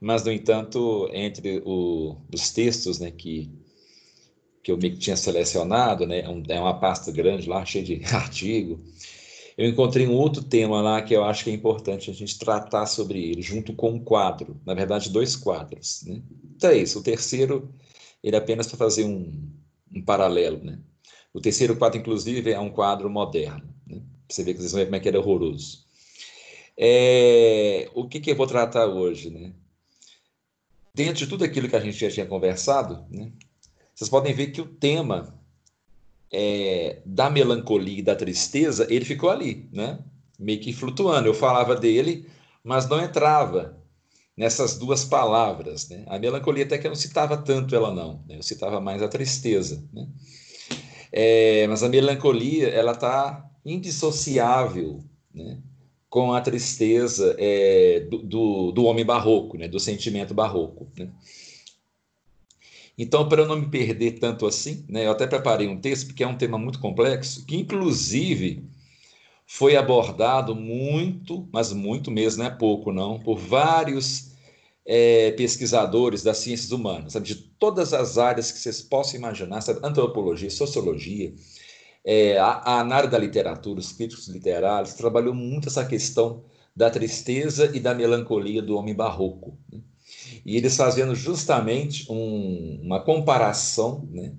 [0.00, 3.50] mas, no entanto, entre o, os textos né, que,
[4.62, 8.80] que eu me tinha selecionado, né, é, é uma pasta grande lá, cheia de artigo,
[9.58, 12.86] eu encontrei um outro tema lá que eu acho que é importante a gente tratar
[12.86, 16.04] sobre ele, junto com um quadro, na verdade, dois quadros.
[16.06, 16.22] Né?
[16.62, 17.74] É isso, o terceiro,
[18.22, 19.32] ele é apenas para fazer um,
[19.92, 20.62] um paralelo.
[20.62, 20.78] Né?
[21.34, 23.68] O terceiro quadro, inclusive, é um quadro moderno.
[23.84, 24.00] Né?
[24.28, 25.84] Você vê que vocês vão ver como é que era horroroso.
[26.76, 29.28] É, o que, que eu vou tratar hoje?
[29.28, 29.52] Né?
[30.98, 33.30] Dentro de tudo aquilo que a gente já tinha conversado, né?
[33.94, 35.32] vocês podem ver que o tema
[36.28, 40.00] é, da melancolia e da tristeza, ele ficou ali, né?
[40.36, 41.28] meio que flutuando.
[41.28, 42.28] Eu falava dele,
[42.64, 43.80] mas não entrava
[44.36, 45.88] nessas duas palavras.
[45.88, 46.02] Né?
[46.08, 48.36] A melancolia até que eu não citava tanto ela não, né?
[48.36, 49.80] eu citava mais a tristeza.
[49.92, 50.08] Né?
[51.12, 54.98] É, mas a melancolia ela está indissociável
[55.32, 55.62] né?
[56.08, 59.68] Com a tristeza é, do, do, do, homem barroco, né?
[59.68, 60.88] do sentimento barroco.
[60.96, 61.10] Né?
[62.96, 66.24] Então, para eu não me perder tanto assim, né, eu até preparei um texto, porque
[66.24, 68.64] é um tema muito complexo, que inclusive
[69.46, 74.32] foi abordado muito, mas muito mesmo, não é pouco não, por vários
[74.84, 79.80] é, pesquisadores das ciências humanas, sabe, de todas as áreas que vocês possam imaginar, sabe,
[79.82, 81.32] antropologia, sociologia,
[82.10, 86.42] é, a, a, área da literatura, os críticos literários, trabalhou muito essa questão
[86.74, 89.58] da tristeza e da melancolia do homem barroco.
[89.70, 89.80] Né?
[90.44, 94.32] e eles fazendo justamente um, uma comparação né,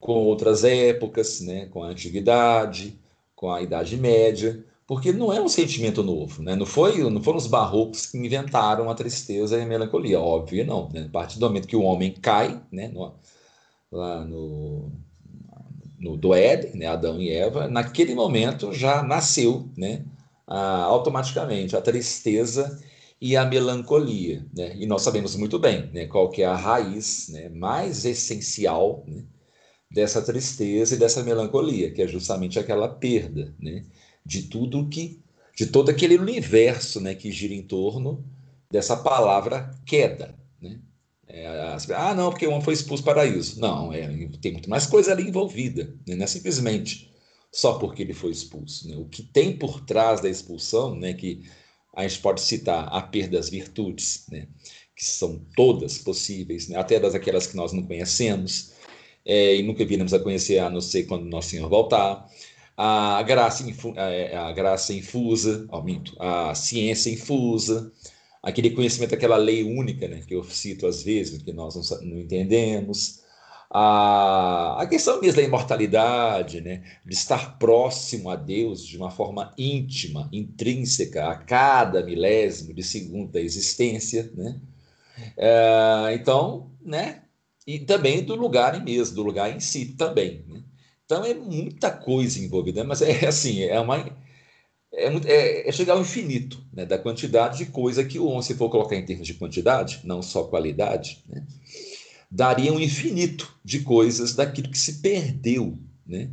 [0.00, 2.98] com outras épocas, né, com a antiguidade,
[3.36, 6.56] com a Idade Média, porque não é um sentimento novo, né?
[6.56, 10.88] não, foi, não foram os barrocos que inventaram a tristeza e a melancolia, óbvio não.
[10.90, 11.04] Né?
[11.06, 13.14] A partir do momento que o homem cai, né, no,
[13.92, 14.90] lá no,
[16.02, 20.04] no, do Éden, né, Adão e Eva, naquele momento já nasceu né,
[20.46, 22.82] a, automaticamente a tristeza
[23.20, 24.44] e a melancolia.
[24.52, 24.74] Né?
[24.76, 29.22] E nós sabemos muito bem né, qual que é a raiz né, mais essencial né,
[29.88, 33.84] dessa tristeza e dessa melancolia, que é justamente aquela perda né,
[34.26, 35.22] de tudo que,
[35.56, 38.24] de todo aquele universo né, que gira em torno
[38.68, 40.34] dessa palavra queda.
[41.34, 41.46] É,
[41.96, 43.58] ah, não, porque homem foi expulso para isso.
[43.58, 44.06] Não, é,
[44.42, 46.14] tem muito mais coisa ali envolvida, né?
[46.14, 47.10] não é simplesmente
[47.50, 48.86] só porque ele foi expulso.
[48.86, 48.96] Né?
[48.96, 51.42] O que tem por trás da expulsão, né, que
[51.96, 54.46] a gente pode citar a perda das virtudes, né?
[54.94, 56.76] que são todas possíveis, né?
[56.76, 58.72] até das aquelas que nós não conhecemos
[59.24, 62.28] é, e nunca viremos a conhecer, a não ser quando nosso Senhor voltar.
[62.76, 63.64] A graça,
[63.96, 67.90] é, a graça infusa, minto, a ciência infusa,
[68.42, 72.18] aquele conhecimento, aquela lei única, né, que eu cito às vezes, que nós não, não
[72.18, 73.22] entendemos,
[73.74, 76.82] a, a questão mesmo da imortalidade, né?
[77.06, 83.32] de estar próximo a Deus de uma forma íntima, intrínseca, a cada milésimo de segundo
[83.32, 84.30] da existência.
[84.34, 84.60] Né?
[85.38, 87.22] É, então, né?
[87.66, 90.44] e também do lugar mesmo, do lugar em si também.
[90.46, 90.62] Né?
[91.06, 94.04] Então é muita coisa envolvida, mas é assim, é uma.
[94.94, 98.68] É, é, é, chegar ao infinito né, da quantidade de coisa que o se for
[98.68, 101.46] colocar em termos de quantidade, não só qualidade, né,
[102.30, 106.30] daria um infinito de coisas daquilo que se perdeu, né?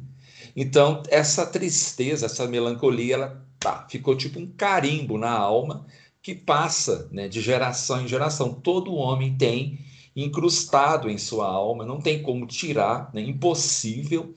[0.56, 5.86] Então, essa tristeza, essa melancolia, ela tá, ficou tipo um carimbo na alma
[6.22, 8.54] que passa né, de geração em geração.
[8.54, 9.80] Todo homem tem
[10.16, 14.34] incrustado em sua alma, não tem como tirar, né, impossível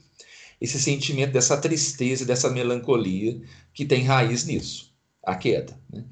[0.63, 3.43] esse sentimento dessa tristeza, dessa melancolia
[3.75, 5.77] que tem raiz nisso, a queda.
[5.93, 6.05] Né?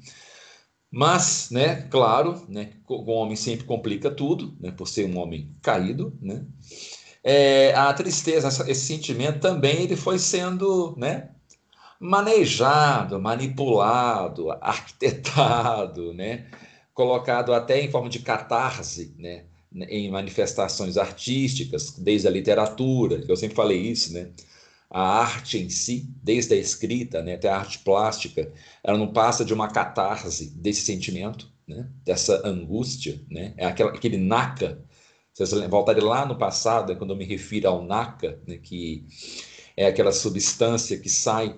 [0.91, 6.17] Mas, né, claro, né, o homem sempre complica tudo, né, por ser um homem caído,
[6.21, 6.45] né?
[7.23, 11.29] É, a tristeza, esse sentimento também ele foi sendo, né,
[11.97, 16.47] manejado, manipulado, arquitetado, né,
[16.93, 23.37] colocado até em forma de catarse, né, em manifestações artísticas, desde a literatura, que eu
[23.37, 24.29] sempre falei isso, né,
[24.89, 28.51] a arte em si, desde a escrita né, até a arte plástica,
[28.83, 34.17] ela não passa de uma catarse desse sentimento, né, dessa angústia, né, é aquela, aquele
[34.17, 34.83] naca.
[35.33, 39.07] Vocês voltarem lá no passado, é quando eu me refiro ao naca, né, que
[39.77, 41.55] é aquela substância que sai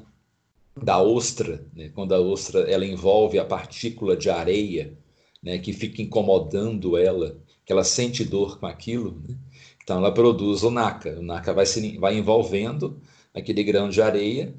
[0.80, 4.96] da ostra, né, quando a ostra ela envolve a partícula de areia,
[5.42, 9.36] né, que fica incomodando ela, que ela sente dor com aquilo, né?
[9.84, 11.20] então ela produz o naca.
[11.20, 13.02] O naca vai se vai envolvendo
[13.34, 14.54] aquele grão de areia,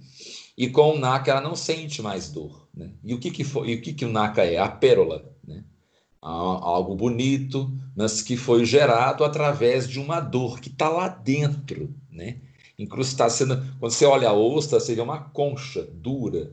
[0.56, 2.68] e com o NACA ela não sente mais dor.
[2.74, 2.90] Né?
[3.02, 4.58] E o que, que, foi, e o, que, que o NACA é?
[4.58, 5.24] A pérola.
[5.46, 5.64] Né?
[6.20, 12.38] Algo bonito, mas que foi gerado através de uma dor que está lá dentro, né?
[12.78, 13.30] incrustada.
[13.30, 16.52] Sendo, quando você olha a ostra, vê uma concha dura,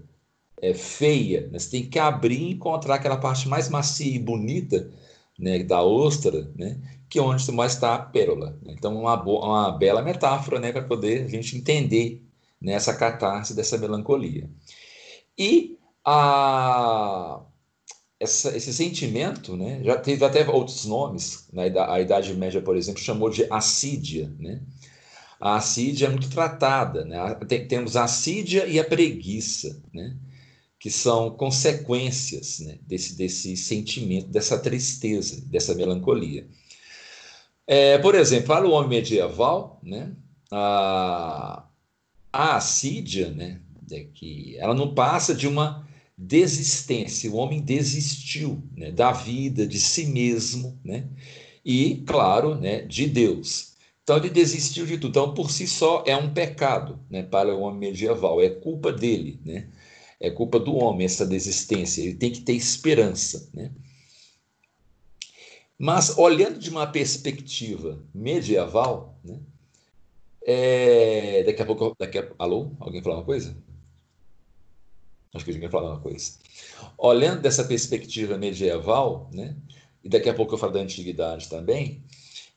[0.62, 1.48] é, feia.
[1.51, 1.59] Né?
[1.59, 4.92] Você tem que abrir e encontrar aquela parte mais macia e bonita
[5.41, 6.77] né, da ostra, né,
[7.09, 8.57] que é onde mais está a pérola.
[8.67, 12.23] Então, uma, uma bela metáfora né, para poder a gente entender
[12.61, 14.47] né, essa catarse dessa melancolia.
[15.38, 17.41] E a,
[18.19, 22.77] essa, esse sentimento, né, já teve até outros nomes, na né, a Idade Média, por
[22.77, 24.31] exemplo, chamou de assídia.
[24.39, 24.61] Né?
[25.39, 27.33] A assídia é muito tratada, né?
[27.47, 30.15] Tem, temos a assídia e a preguiça, né?
[30.81, 36.48] Que são consequências né, desse, desse sentimento, dessa tristeza, dessa melancolia.
[37.68, 40.12] É, por exemplo, para o homem medieval, né,
[40.51, 41.68] a,
[42.33, 43.62] a assídia, né,
[43.92, 45.88] é que ela não passa de uma
[46.18, 47.30] desistência.
[47.30, 51.07] O homem desistiu né, da vida, de si mesmo, né,
[51.63, 53.75] e, claro, né, de Deus.
[54.01, 55.12] Então, ele desistiu de tudo.
[55.12, 59.39] Então, por si só, é um pecado né, para o homem medieval, é culpa dele.
[59.45, 59.68] Né?
[60.21, 62.01] É culpa do homem essa desistência.
[62.01, 63.50] Ele tem que ter esperança.
[63.53, 63.71] Né?
[65.77, 69.39] Mas, olhando de uma perspectiva medieval, né?
[70.44, 71.44] É...
[71.44, 71.95] daqui a pouco.
[72.00, 72.31] Daqui a...
[72.38, 72.71] Alô?
[72.79, 73.57] Alguém falar uma coisa?
[75.33, 76.33] Acho que alguém falar uma coisa.
[76.97, 79.56] Olhando dessa perspectiva medieval, né?
[80.03, 82.03] e daqui a pouco eu falo da antiguidade também,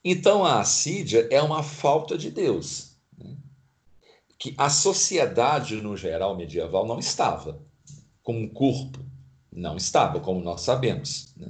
[0.05, 2.94] então a assídia é uma falta de Deus
[4.45, 7.63] que a sociedade, no geral, medieval, não estava
[8.23, 9.03] como um corpo,
[9.51, 11.49] não estava, como nós sabemos, né?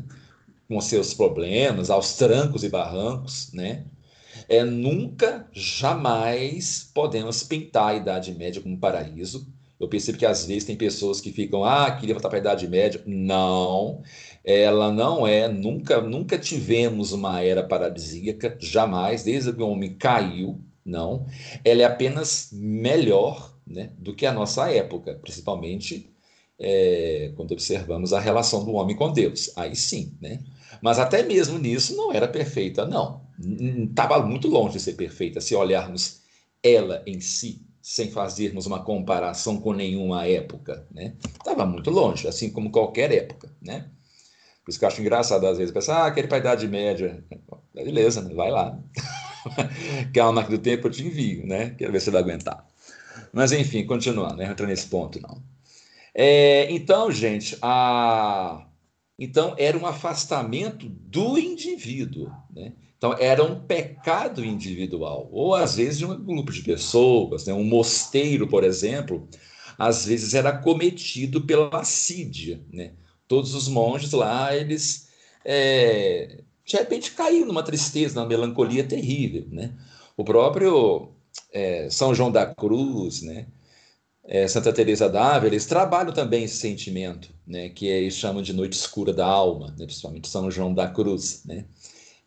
[0.68, 3.86] com seus problemas, aos trancos e barrancos, né?
[4.48, 9.52] É, nunca, jamais podemos pintar a Idade Média como um paraíso.
[9.80, 12.68] Eu percebo que às vezes tem pessoas que ficam, ah, queria voltar para a Idade
[12.68, 13.02] Média.
[13.04, 14.02] Não,
[14.44, 20.62] ela não é, nunca, nunca tivemos uma era paradisíaca, jamais, desde que o homem caiu,
[20.84, 21.26] não.
[21.64, 26.10] Ela é apenas melhor né, do que a nossa época, principalmente
[26.58, 29.50] é, quando observamos a relação do homem com Deus.
[29.56, 30.40] Aí sim, né?
[30.82, 33.22] Mas até mesmo nisso não era perfeita, não.
[33.88, 36.20] Estava muito longe de ser perfeita se olharmos
[36.62, 41.14] ela em si, sem fazermos uma comparação com nenhuma época, né?
[41.24, 43.90] Estava muito longe, assim como qualquer época, né?
[44.64, 47.22] Por isso que eu acho engraçado às vezes pensar, ah, ir para a Idade Média.
[47.74, 48.34] Beleza, né?
[48.34, 48.78] vai lá.
[50.12, 51.70] Quer uma máquina do tempo, eu te envio, né?
[51.70, 52.66] Quero ver se vai aguentar.
[53.32, 55.42] Mas, enfim, continuando, não entra nesse ponto, não.
[56.14, 58.66] É, então, gente, a...
[59.18, 62.72] então era um afastamento do indivíduo, né?
[62.96, 67.52] Então, era um pecado individual, ou às vezes de um grupo de pessoas, né?
[67.52, 69.28] um mosteiro, por exemplo,
[69.76, 72.92] às vezes era cometido pela assídia, né?
[73.28, 75.08] Todos os monges lá, eles
[75.44, 79.74] é, de repente caiu numa tristeza, numa melancolia terrível, né?
[80.16, 81.10] O próprio
[81.52, 83.46] é, São João da Cruz, né?
[84.26, 87.68] É, Santa Teresa d'Ávila, eles trabalham também esse sentimento, né?
[87.68, 89.84] Que eles chamam de noite escura da alma, né?
[89.84, 91.66] principalmente São João da Cruz, né?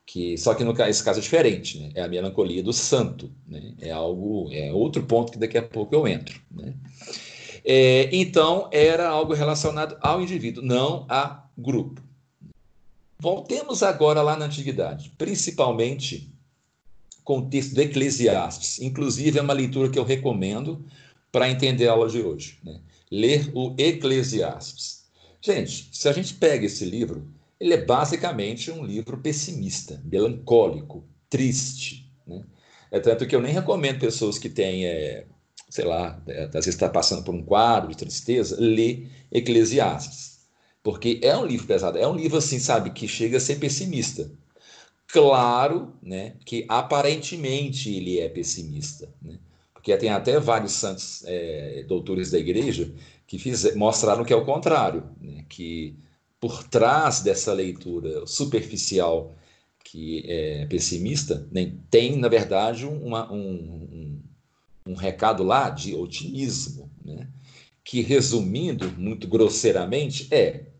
[0.05, 1.91] Que só que no esse caso é diferente, né?
[1.95, 3.73] É a melancolia do santo, né?
[3.79, 6.75] É algo, é outro ponto que daqui a pouco eu entro, né?
[7.65, 12.06] É, então era algo relacionado ao indivíduo, não a grupo.
[13.19, 16.31] Voltemos agora lá na antiguidade, principalmente
[17.23, 18.79] com o texto do Eclesiastes.
[18.79, 20.85] Inclusive, é uma leitura que eu recomendo
[21.31, 22.59] para entender a aula de hoje.
[22.63, 22.79] Né?
[23.11, 25.05] Ler o Eclesiastes.
[25.41, 27.27] Gente, se a gente pega esse livro,
[27.59, 32.07] ele é basicamente um livro pessimista, melancólico, triste.
[32.25, 32.43] Né?
[32.91, 35.25] É tanto que eu nem recomendo pessoas que têm, é,
[35.69, 40.36] sei lá, é, às vezes está passando por um quadro de tristeza, ler Eclesiastes
[40.87, 44.31] porque é um livro pesado, é um livro assim, sabe, que chega a ser pessimista.
[45.05, 49.37] Claro, né, que aparentemente ele é pessimista, né?
[49.73, 52.89] Porque tem até vários santos é, doutores da igreja
[53.27, 55.43] que fiz, mostraram que é o contrário, né?
[55.49, 55.93] que
[56.39, 59.35] por trás dessa leitura superficial
[59.83, 64.21] que é pessimista, né, tem, na verdade, uma, um, um,
[64.87, 67.27] um, recado lá de otimismo, né?
[67.83, 70.76] que, resumindo muito grosseiramente, é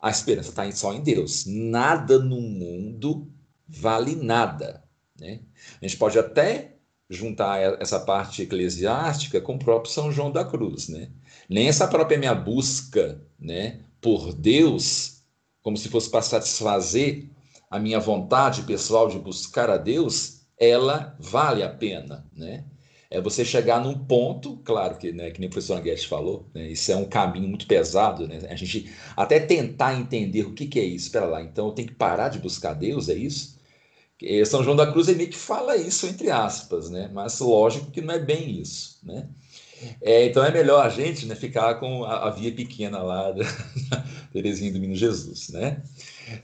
[0.00, 1.44] a esperança está só em Deus.
[1.46, 3.30] Nada no mundo
[3.68, 4.82] vale nada.
[5.18, 5.40] Né?
[5.80, 6.76] A gente pode até
[7.08, 10.88] juntar essa parte eclesiástica com o próprio São João da Cruz.
[10.88, 11.10] Né?
[11.48, 15.22] Nem essa própria minha busca né, por Deus,
[15.60, 17.28] como se fosse para satisfazer
[17.70, 22.26] a minha vontade pessoal de buscar a Deus, ela vale a pena.
[22.32, 22.64] Né?
[23.10, 26.70] É você chegar num ponto, claro que, né, que nem o professor Guedes falou, né,
[26.70, 30.78] isso é um caminho muito pesado, né, a gente até tentar entender o que, que
[30.78, 33.58] é isso, espera lá, então eu tenho que parar de buscar Deus, é isso?
[34.46, 38.00] São João da Cruz ele meio que fala isso entre aspas, né, mas lógico que
[38.00, 39.28] não é bem isso, né.
[40.00, 43.44] É, então é melhor a gente né, ficar com a, a via pequena lá da
[44.32, 45.82] Terezinha do Menino Jesus, né?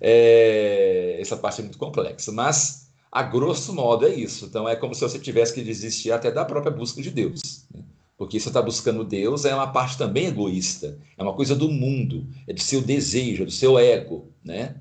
[0.00, 4.46] É, essa parte é muito complexa, mas a grosso modo é isso.
[4.46, 7.66] Então é como se você tivesse que desistir até da própria busca de Deus.
[7.74, 7.82] Né?
[8.18, 12.26] Porque você está buscando Deus é uma parte também egoísta, é uma coisa do mundo,
[12.46, 14.76] é do seu desejo, é do seu ego, né?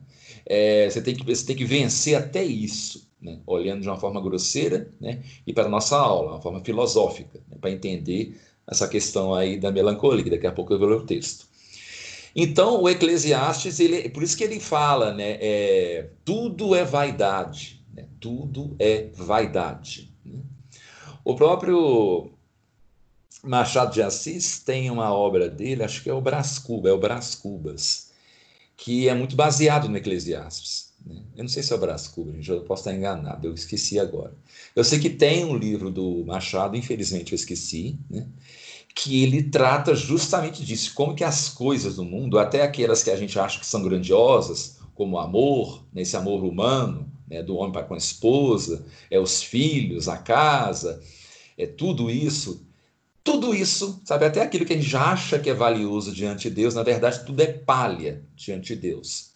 [0.45, 3.39] É, você, tem que, você tem que vencer até isso, né?
[3.45, 5.21] olhando de uma forma grosseira, né?
[5.45, 7.57] E para a nossa aula, uma forma filosófica, né?
[7.59, 11.47] para entender essa questão aí da melancolia, daqui a pouco eu vou ler o texto.
[12.35, 15.37] Então, o Eclesiastes, ele, por isso que ele fala, né?
[15.39, 17.74] É, tudo é vaidade?
[18.25, 20.11] Tudo é vaidade.
[20.25, 20.39] Né?
[21.23, 22.31] O próprio
[23.43, 26.97] Machado de Assis tem uma obra dele, acho que é o Brás Cubas, é o
[26.97, 28.09] Brás Cubas,
[28.75, 30.91] que é muito baseado no Eclesiastes.
[31.05, 31.21] Né?
[31.35, 33.99] Eu não sei se é o Brás Cubas, gente, eu posso estar enganado, eu esqueci
[33.99, 34.33] agora.
[34.75, 38.25] Eu sei que tem um livro do Machado, infelizmente eu esqueci, né?
[38.95, 43.17] que ele trata justamente disso, como que as coisas do mundo, até aquelas que a
[43.17, 47.71] gente acha que são grandiosas, como o amor, né, esse amor humano, né, do homem
[47.71, 51.01] para com a esposa, é os filhos, a casa,
[51.57, 52.65] é tudo isso,
[53.23, 56.75] tudo isso, sabe, até aquilo que a gente acha que é valioso diante de Deus,
[56.75, 59.31] na verdade tudo é palha diante de Deus,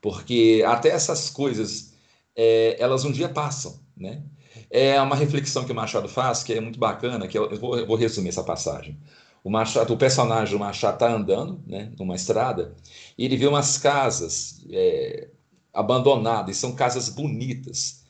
[0.00, 1.94] porque até essas coisas,
[2.36, 4.22] é, elas um dia passam, né?
[4.68, 7.86] É uma reflexão que o Machado faz, que é muito bacana, que eu vou, eu
[7.86, 8.98] vou resumir essa passagem.
[9.42, 12.74] O, Machado, o personagem do Machado está andando né, numa estrada
[13.16, 15.28] e ele vê umas casas é,
[15.72, 18.00] abandonadas, e são casas bonitas,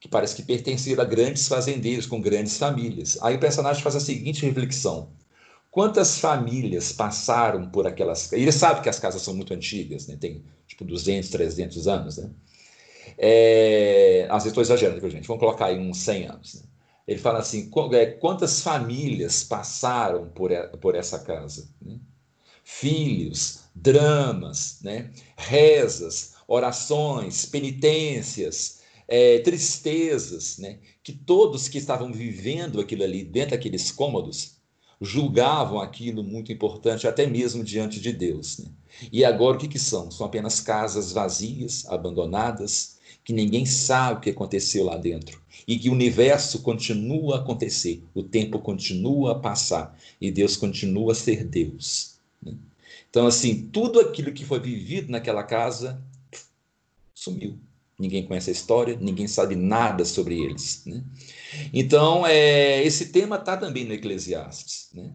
[0.00, 3.18] que parece que pertenciam a grandes fazendeiros com grandes famílias.
[3.22, 5.08] Aí o personagem faz a seguinte reflexão:
[5.70, 8.32] quantas famílias passaram por aquelas.
[8.32, 10.16] Ele sabe que as casas são muito antigas, né?
[10.20, 12.30] tem tipo 200, 300 anos, né?
[13.18, 15.26] É, às vezes estou exagerando, viu, gente?
[15.26, 16.54] Vamos colocar aí uns 100 anos.
[16.54, 16.62] Né?
[17.06, 21.68] Ele fala assim: é, quantas famílias passaram por, por essa casa?
[21.80, 21.98] Né?
[22.62, 25.10] Filhos, dramas, né?
[25.36, 30.78] rezas, orações, penitências, é, tristezas, né?
[31.02, 34.54] que todos que estavam vivendo aquilo ali dentro daqueles cômodos
[35.00, 38.58] julgavam aquilo muito importante, até mesmo diante de Deus.
[38.58, 38.70] Né?
[39.12, 40.10] E agora o que, que são?
[40.10, 45.88] São apenas casas vazias, abandonadas, que ninguém sabe o que aconteceu lá dentro e que
[45.88, 51.44] o universo continua a acontecer, o tempo continua a passar e Deus continua a ser
[51.44, 52.18] Deus.
[52.42, 52.54] Né?
[53.08, 56.02] Então, assim, tudo aquilo que foi vivido naquela casa
[57.14, 57.58] sumiu.
[57.98, 60.82] Ninguém conhece a história, ninguém sabe nada sobre eles.
[60.84, 61.04] Né?
[61.72, 64.88] Então, é, esse tema está também no Eclesiastes.
[64.92, 65.14] Né?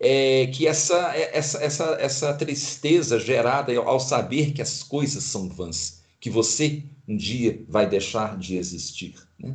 [0.00, 6.02] É, que essa, essa, essa, essa tristeza gerada ao saber que as coisas são vãs,
[6.20, 9.14] que você um dia vai deixar de existir.
[9.38, 9.52] Né?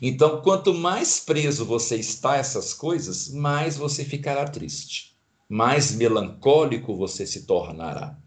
[0.00, 5.16] Então, quanto mais preso você está a essas coisas, mais você ficará triste,
[5.48, 8.18] mais melancólico você se tornará.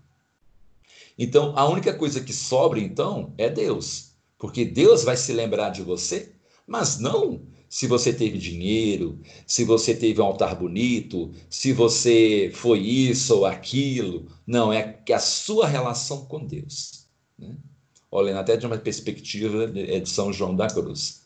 [1.17, 5.81] Então, a única coisa que sobra, então, é Deus, porque Deus vai se lembrar de
[5.81, 6.33] você,
[6.67, 7.41] mas não
[7.73, 13.47] se você teve dinheiro, se você teve um altar bonito, se você foi isso ou
[13.47, 14.27] aquilo.
[14.45, 17.07] Não, é que a sua relação com Deus.
[17.35, 17.57] Né?
[18.11, 21.23] Olhando até de uma perspectiva de São João da Cruz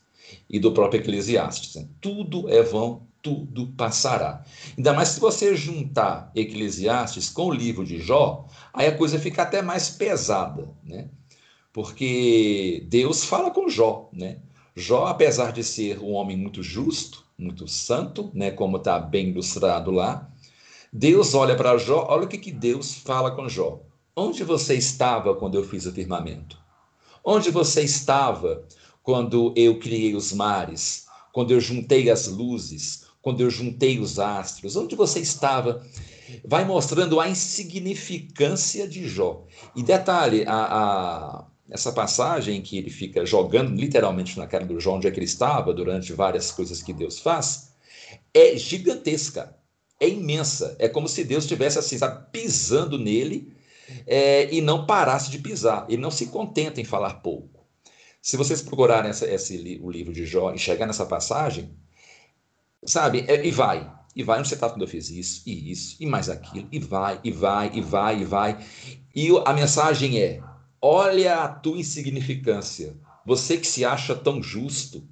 [0.50, 1.76] e do próprio Eclesiastes.
[1.76, 1.90] Né?
[2.00, 4.46] Tudo é vão, tudo passará.
[4.78, 9.44] Ainda mais se você juntar Eclesiastes com o livro de Jó, aí a coisa fica
[9.44, 11.10] até mais pesada, né?
[11.74, 14.38] Porque Deus fala com Jó, né?
[14.74, 19.92] Jó, apesar de ser um homem muito justo, muito santo, né, como está bem ilustrado
[19.92, 20.32] lá,
[20.94, 23.82] Deus olha para Jó, olha o que, que Deus fala com Jó.
[24.16, 26.58] Onde você estava quando eu fiz o firmamento?
[27.26, 28.64] Onde você estava
[29.04, 31.08] quando eu criei os mares?
[31.34, 33.07] Quando eu juntei as luzes?
[33.28, 34.78] Quando eu juntei os astros?
[34.78, 35.86] Onde você estava?
[36.46, 39.46] Vai mostrando a insignificância de Jó.
[39.76, 44.96] E detalhe, a, a, essa passagem que ele fica jogando literalmente na cara do Jó,
[44.96, 47.74] onde é que ele estava durante várias coisas que Deus faz,
[48.34, 49.58] é gigantesca,
[50.00, 50.78] é imensa.
[50.80, 53.52] É como se Deus estivesse assim, sabe, pisando nele
[54.08, 55.86] é, e não parasse de pisar.
[55.90, 57.68] Ele não se contenta em falar pouco.
[58.22, 61.76] Se vocês procurarem essa, esse, o livro de Jó e chegar nessa passagem,
[62.86, 66.06] sabe, é, e vai, e vai, você está quando eu fiz isso, e isso, e
[66.06, 68.66] mais aquilo, e vai, e vai, e vai, e vai.
[69.16, 70.42] E a mensagem é:
[70.82, 72.96] olha a tua insignificância.
[73.26, 75.04] Você que se acha tão justo,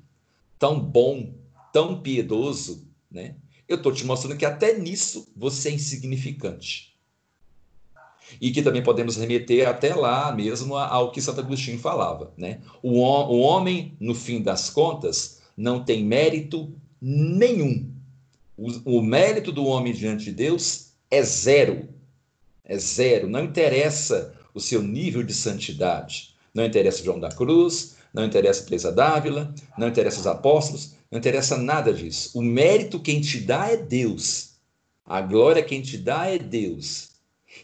[0.57, 1.33] tão bom,
[1.73, 3.35] tão piedoso, né?
[3.67, 6.95] Eu estou te mostrando que até nisso você é insignificante
[8.39, 12.33] e que também podemos remeter até lá mesmo ao que Santo Agostinho falava.
[12.37, 12.61] Né?
[12.81, 17.91] O, o homem, no fim das contas, não tem mérito nenhum.
[18.57, 21.89] O, o mérito do homem diante de Deus é zero.
[22.63, 23.29] É zero.
[23.29, 26.35] Não interessa o seu nível de santidade.
[26.53, 31.57] Não interessa João da Cruz, não interessa Teresa d'Ávila, não interessa os apóstolos, não interessa
[31.57, 32.37] nada disso.
[32.37, 34.53] O mérito quem te dá é Deus.
[35.05, 37.09] A glória quem te dá é Deus.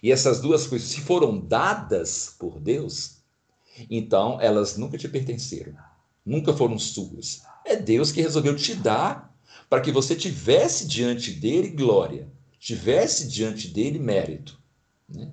[0.04, 3.18] E essas duas coisas, se foram dadas por Deus,
[3.90, 5.74] então elas nunca te pertenceram,
[6.26, 7.42] nunca foram suas.
[7.66, 9.32] É Deus que resolveu te dar
[9.70, 12.28] para que você tivesse diante dele glória,
[12.60, 14.60] tivesse diante dele mérito.
[15.08, 15.32] Né?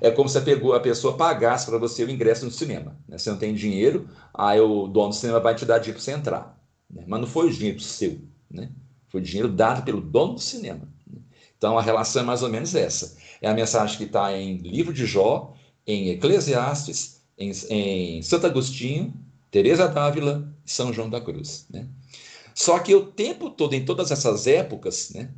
[0.00, 2.96] É como se a, pessoa pagasse para você o ingresso no cinema.
[3.08, 3.18] Né?
[3.18, 6.12] Você não tem dinheiro, aí o dono do cinema vai te dar dinheiro para você
[6.12, 6.62] entrar.
[6.90, 7.04] Né?
[7.06, 8.70] Mas não foi o dinheiro seu, né?
[9.08, 10.88] foi o dinheiro dado pelo dono do cinema.
[11.06, 11.20] Né?
[11.56, 13.16] Então a relação é mais ou menos essa.
[13.40, 15.54] É a mensagem que está em Livro de Jó,
[15.86, 19.12] em Eclesiastes, em, em Santo Agostinho,
[19.52, 21.66] Teresa d'Ávila e São João da Cruz.
[21.68, 21.86] Né?
[22.54, 25.30] Só que o tempo todo, em todas essas épocas, né,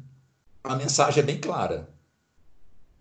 [0.62, 1.90] a mensagem é bem clara.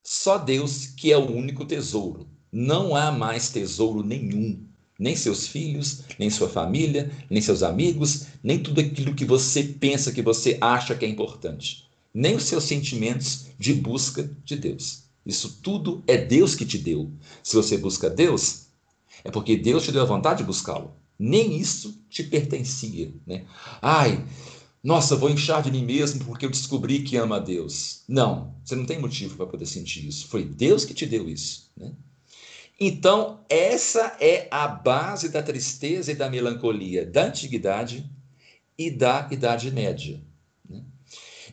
[0.04, 2.28] Só Deus que é o único tesouro.
[2.52, 4.60] Não há mais tesouro nenhum.
[4.98, 10.12] Nem seus filhos, nem sua família, nem seus amigos, nem tudo aquilo que você pensa,
[10.12, 11.88] que você acha que é importante.
[12.12, 15.04] Nem os seus sentimentos de busca de Deus.
[15.24, 17.12] Isso tudo é Deus que te deu.
[17.44, 18.64] Se você busca Deus,
[19.24, 21.03] é porque Deus te deu a vontade de buscá-lo.
[21.26, 23.14] Nem isso te pertencia.
[23.26, 23.46] Né?
[23.82, 24.26] Ai,
[24.84, 28.04] nossa, vou inchar de mim mesmo porque eu descobri que ama a Deus.
[28.10, 30.28] Não, você não tem motivo para poder sentir isso.
[30.28, 31.72] Foi Deus que te deu isso.
[31.78, 31.94] Né?
[32.78, 38.06] Então, essa é a base da tristeza e da melancolia da antiguidade
[38.78, 40.22] e da Idade Média.
[40.70, 40.84] Né?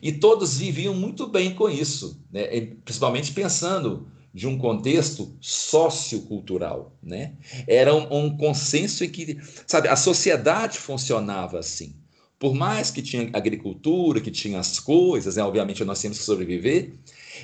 [0.01, 2.43] E todos viviam muito bem com isso, né?
[2.83, 7.33] principalmente pensando de um contexto sociocultural, né?
[7.67, 11.95] Era um, um consenso em que, sabe, a sociedade funcionava assim.
[12.39, 15.43] Por mais que tinha agricultura, que tinha as coisas, né?
[15.43, 16.93] obviamente nós temos que sobreviver,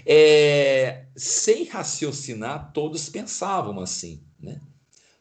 [0.06, 4.22] é, sem raciocinar, todos pensavam assim.
[4.40, 4.60] Né?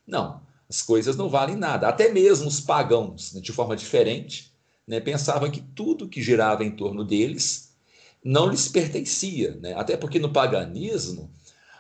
[0.07, 1.89] Não, as coisas não valem nada.
[1.89, 4.51] Até mesmo os pagãos, né, de forma diferente,
[4.87, 7.75] né, pensavam que tudo que girava em torno deles
[8.25, 9.57] não lhes pertencia.
[9.61, 9.75] Né?
[9.75, 11.31] Até porque no paganismo,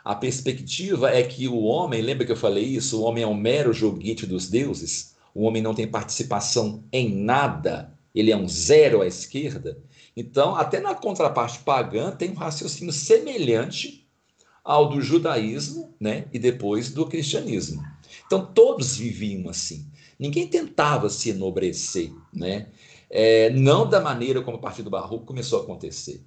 [0.06, 3.00] a perspectiva é que o homem, lembra que eu falei isso?
[3.00, 7.94] O homem é um mero joguete dos deuses o homem não tem participação em nada,
[8.14, 9.78] ele é um zero à esquerda.
[10.16, 14.08] Então, até na contraparte pagã, tem um raciocínio semelhante
[14.64, 17.82] ao do judaísmo né, e depois do cristianismo.
[18.24, 19.86] Então, todos viviam assim.
[20.18, 22.68] Ninguém tentava se enobrecer, né?
[23.10, 26.24] É, não da maneira como a partir do Barroco começou a acontecer.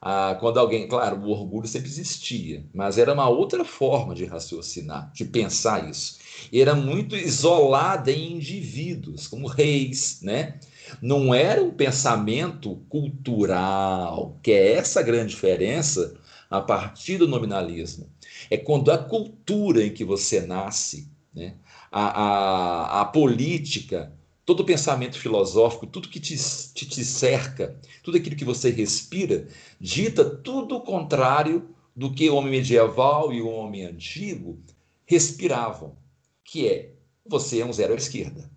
[0.00, 5.10] Ah, quando alguém, claro, o orgulho sempre existia, mas era uma outra forma de raciocinar,
[5.12, 6.18] de pensar isso
[6.52, 10.58] era muito isolada em indivíduos, como reis, né?
[11.00, 16.14] Não era um pensamento cultural, que é essa grande diferença
[16.48, 18.08] a partir do nominalismo.
[18.50, 21.54] É quando a cultura em que você nasce, né?
[21.90, 24.12] a, a, a política,
[24.46, 26.36] todo pensamento filosófico, tudo que te,
[26.72, 29.48] te, te cerca, tudo aquilo que você respira,
[29.80, 34.58] dita tudo o contrário do que o homem medieval e o homem antigo
[35.04, 35.96] respiravam
[36.44, 36.92] que é
[37.26, 38.48] você é um zero à esquerda.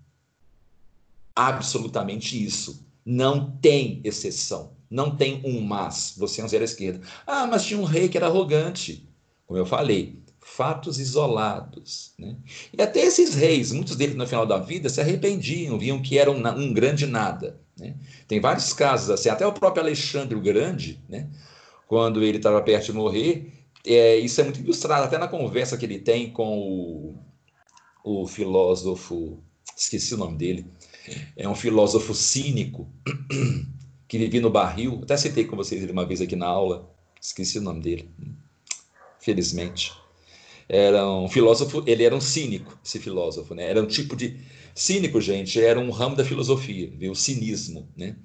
[1.35, 2.85] Absolutamente isso.
[3.03, 4.73] Não tem exceção.
[4.89, 6.13] Não tem um mas.
[6.17, 7.05] Você é um zero à esquerda.
[7.25, 9.09] Ah, mas tinha um rei que era arrogante.
[9.47, 10.18] Como eu falei,
[10.55, 12.13] fatos isolados.
[12.17, 12.35] Né?
[12.77, 16.35] E até esses reis, muitos deles no final da vida se arrependiam, viam que eram
[16.35, 17.59] um grande nada.
[17.77, 17.95] Né?
[18.27, 21.29] Tem vários casos assim, até o próprio Alexandre o Grande, né?
[21.87, 23.53] quando ele estava perto de morrer,
[23.85, 27.15] é, isso é muito ilustrado até na conversa que ele tem com o
[28.03, 29.43] o filósofo,
[29.77, 30.65] esqueci o nome dele,
[31.35, 32.87] é um filósofo cínico
[34.07, 35.01] que vivia no barril.
[35.03, 36.89] Até citei com vocês ele uma vez aqui na aula,
[37.21, 38.09] esqueci o nome dele,
[39.19, 39.93] felizmente.
[40.69, 43.67] Era um filósofo, ele era um cínico, esse filósofo, né?
[43.67, 44.37] Era um tipo de
[44.75, 47.11] cínico, gente, era um ramo da filosofia, viu?
[47.11, 48.15] o cinismo, né?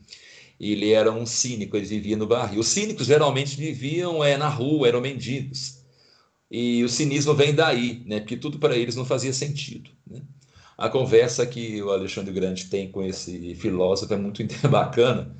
[0.60, 2.60] Ele era um cínico, ele vivia no barril.
[2.60, 5.78] Os cínicos geralmente viviam é, na rua, eram mendigos.
[6.50, 8.20] E o cinismo vem daí, né?
[8.20, 9.90] porque tudo para eles não fazia sentido.
[10.06, 10.20] Né?
[10.78, 15.34] A conversa que o Alexandre Grande tem com esse filósofo é muito bacana,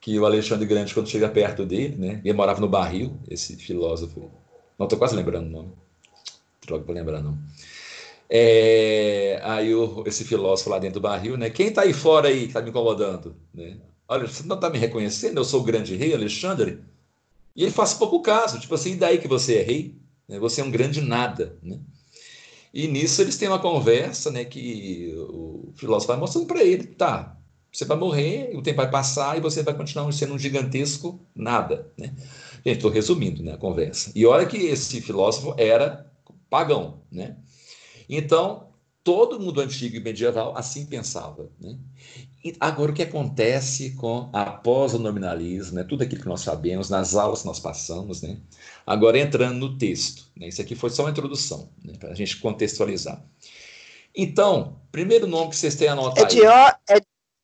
[0.00, 2.20] que o Alexandre Grande, quando chega perto dele, né?
[2.24, 4.30] ele morava no barril, esse filósofo,
[4.78, 5.72] não estou quase lembrando o nome,
[6.66, 7.38] droga para lembrar não.
[8.28, 11.50] É, aí o, esse filósofo lá dentro do barril, né?
[11.50, 13.36] Quem está aí fora aí que está me incomodando?
[13.52, 13.76] Né?
[14.08, 15.36] Olha, você não está me reconhecendo?
[15.36, 16.80] Eu sou o grande rei, Alexandre.
[17.54, 19.96] E ele faz pouco caso, tipo assim, e daí que você é rei?
[20.26, 20.38] Né?
[20.38, 21.58] Você é um grande nada.
[21.62, 21.78] Né?
[22.72, 27.36] E nisso eles têm uma conversa né, que o filósofo vai mostrando para ele: tá,
[27.70, 31.92] você vai morrer, o tempo vai passar e você vai continuar sendo um gigantesco nada.
[31.98, 32.14] Né?
[32.64, 34.10] Gente, estou resumindo né, a conversa.
[34.14, 36.10] E olha que esse filósofo era
[36.52, 37.02] pagão.
[37.10, 37.36] Né?
[38.08, 38.72] Então,
[39.04, 41.50] Todo mundo antigo e medieval assim pensava.
[41.60, 41.76] Né?
[42.44, 45.82] E agora, o que acontece com após o nominalismo, né?
[45.82, 48.38] tudo aquilo que nós sabemos, nas aulas que nós passamos, né?
[48.86, 50.30] agora entrando no texto.
[50.36, 50.48] Né?
[50.48, 51.94] Isso aqui foi só uma introdução, né?
[51.98, 53.24] para a gente contextualizar.
[54.14, 56.24] Então, primeiro nome que vocês têm anotado.
[56.24, 56.72] É, Dió...
[56.88, 57.00] é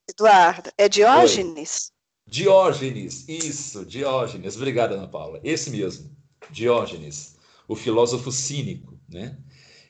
[0.09, 1.91] Eduardo, é Diógenes?
[1.91, 2.33] Oi.
[2.33, 4.55] Diógenes, isso, Diógenes.
[4.55, 5.41] Obrigada, Ana Paula.
[5.43, 6.09] Esse mesmo,
[6.51, 9.37] Diógenes, o filósofo cínico, né?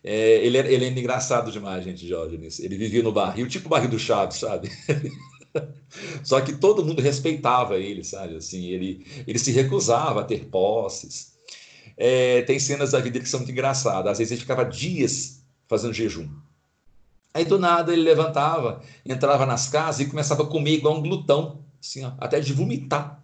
[0.03, 2.61] É, ele, é, ele é engraçado demais, gente, Diógenes.
[2.61, 4.71] Ele vivia no barril, tipo o barril do Chaves, sabe?
[6.23, 8.37] Só que todo mundo respeitava ele, sabe?
[8.37, 11.33] Assim, ele, ele se recusava a ter posses.
[11.97, 14.13] É, tem cenas da vida que são muito engraçadas.
[14.13, 16.29] Às vezes ele ficava dias fazendo jejum.
[17.35, 21.65] Aí do nada ele levantava, entrava nas casas e começava a comer igual um glutão,
[21.81, 23.23] assim, ó, até de vomitar.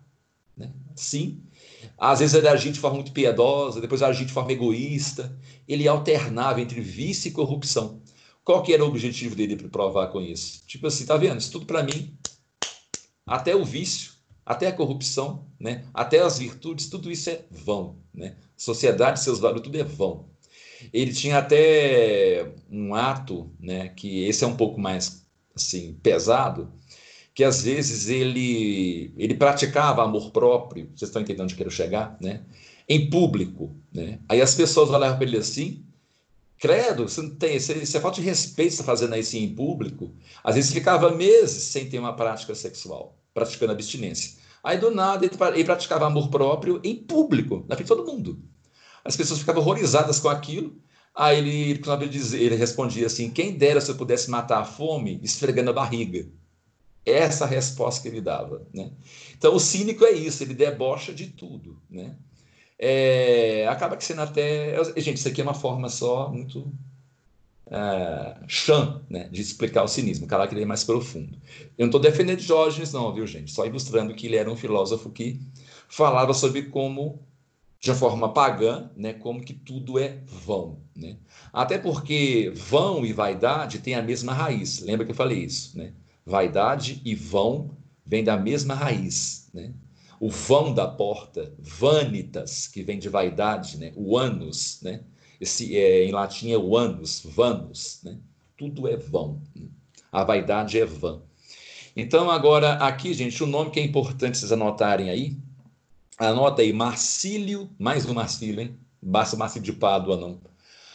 [0.57, 0.71] Né?
[0.95, 1.43] Sim.
[1.99, 5.37] Às vezes ele agia de forma muito piedosa, depois agia de forma egoísta.
[5.67, 8.03] Ele alternava entre vício e corrupção.
[8.45, 10.63] Qual que era o objetivo dele para provar com isso?
[10.67, 11.41] Tipo assim, tá vendo?
[11.41, 12.17] Isso tudo para mim,
[13.27, 14.13] até o vício,
[14.45, 15.87] até a corrupção, né?
[15.95, 17.97] até as virtudes, tudo isso é vão.
[18.13, 18.37] Né?
[18.57, 20.29] Sociedade, seus valores, tudo é vão.
[20.93, 26.71] Ele tinha até um ato, né, que esse é um pouco mais assim pesado,
[27.35, 32.17] que às vezes ele ele praticava amor próprio, vocês estão entendendo onde eu quero chegar,
[32.21, 32.43] né?
[32.89, 34.21] Em público, né?
[34.29, 35.85] Aí as pessoas olhavam para ele assim,
[36.59, 40.15] credo, você não tem, você, você é falta de respeito está fazendo isso em público.
[40.45, 44.39] Às vezes ficava meses sem ter uma prática sexual, praticando abstinência.
[44.63, 48.41] Aí do nada ele, ele praticava amor próprio em público, na frente de todo mundo.
[49.05, 50.77] As pessoas ficavam horrorizadas com aquilo.
[51.15, 51.83] Aí ele,
[52.35, 56.27] ele respondia assim: quem dera se eu pudesse matar a fome esfregando a barriga.
[57.05, 58.67] Essa resposta que ele dava.
[58.73, 58.91] Né?
[59.37, 61.81] Então, o cínico é isso, ele debocha de tudo.
[61.91, 62.17] Né?
[62.79, 64.75] É, acaba que sendo até.
[64.97, 66.73] Gente, isso aqui é uma forma só muito
[67.71, 71.39] é, chã né, de explicar o cinismo, cara que ele é mais profundo.
[71.79, 73.53] Eu não estou defendendo Diógenes, não, viu, gente?
[73.53, 75.41] Só ilustrando que ele era um filósofo que
[75.89, 77.23] falava sobre como
[77.81, 80.79] de uma forma pagã, né, como que tudo é vão.
[80.97, 81.19] Né?
[81.53, 84.81] Até porque vão e vaidade têm a mesma raiz.
[84.81, 85.77] Lembra que eu falei isso?
[85.77, 85.93] Né?
[86.25, 89.49] Vaidade e vão vêm da mesma raiz.
[89.53, 89.73] Né?
[90.21, 93.93] O vão da porta, vanitas, que vem de vaidade, né?
[93.97, 95.03] o anus, né?
[95.41, 98.01] Esse, é, em latim é o anus, vanus.
[98.05, 98.19] Né?
[98.57, 99.43] Tudo é vão.
[99.55, 99.67] Né?
[100.13, 101.21] A vaidade é vã.
[101.97, 105.37] Então, agora, aqui, gente, o nome que é importante vocês anotarem aí
[106.17, 108.79] Anota aí, Marcílio, mais um Marcílio, hein?
[109.03, 110.41] Basta Marcílio de Pádua, não.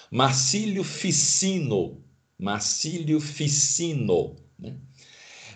[0.10, 2.02] Marcílio Ficino.
[2.40, 4.38] Marcílio Ficino.
[4.58, 4.78] Né?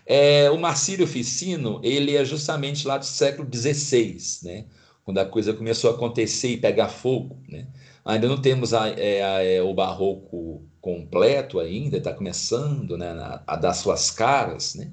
[0.06, 4.66] É, o Marcílio Ficino, ele é justamente lá do século XVI, né?
[5.04, 7.42] quando a coisa começou a acontecer e pegar fogo.
[7.48, 7.68] Né?
[8.06, 13.44] Ainda não temos a, é, a, é, o barroco completo ainda, está começando né, a,
[13.48, 14.92] a dar suas caras, né?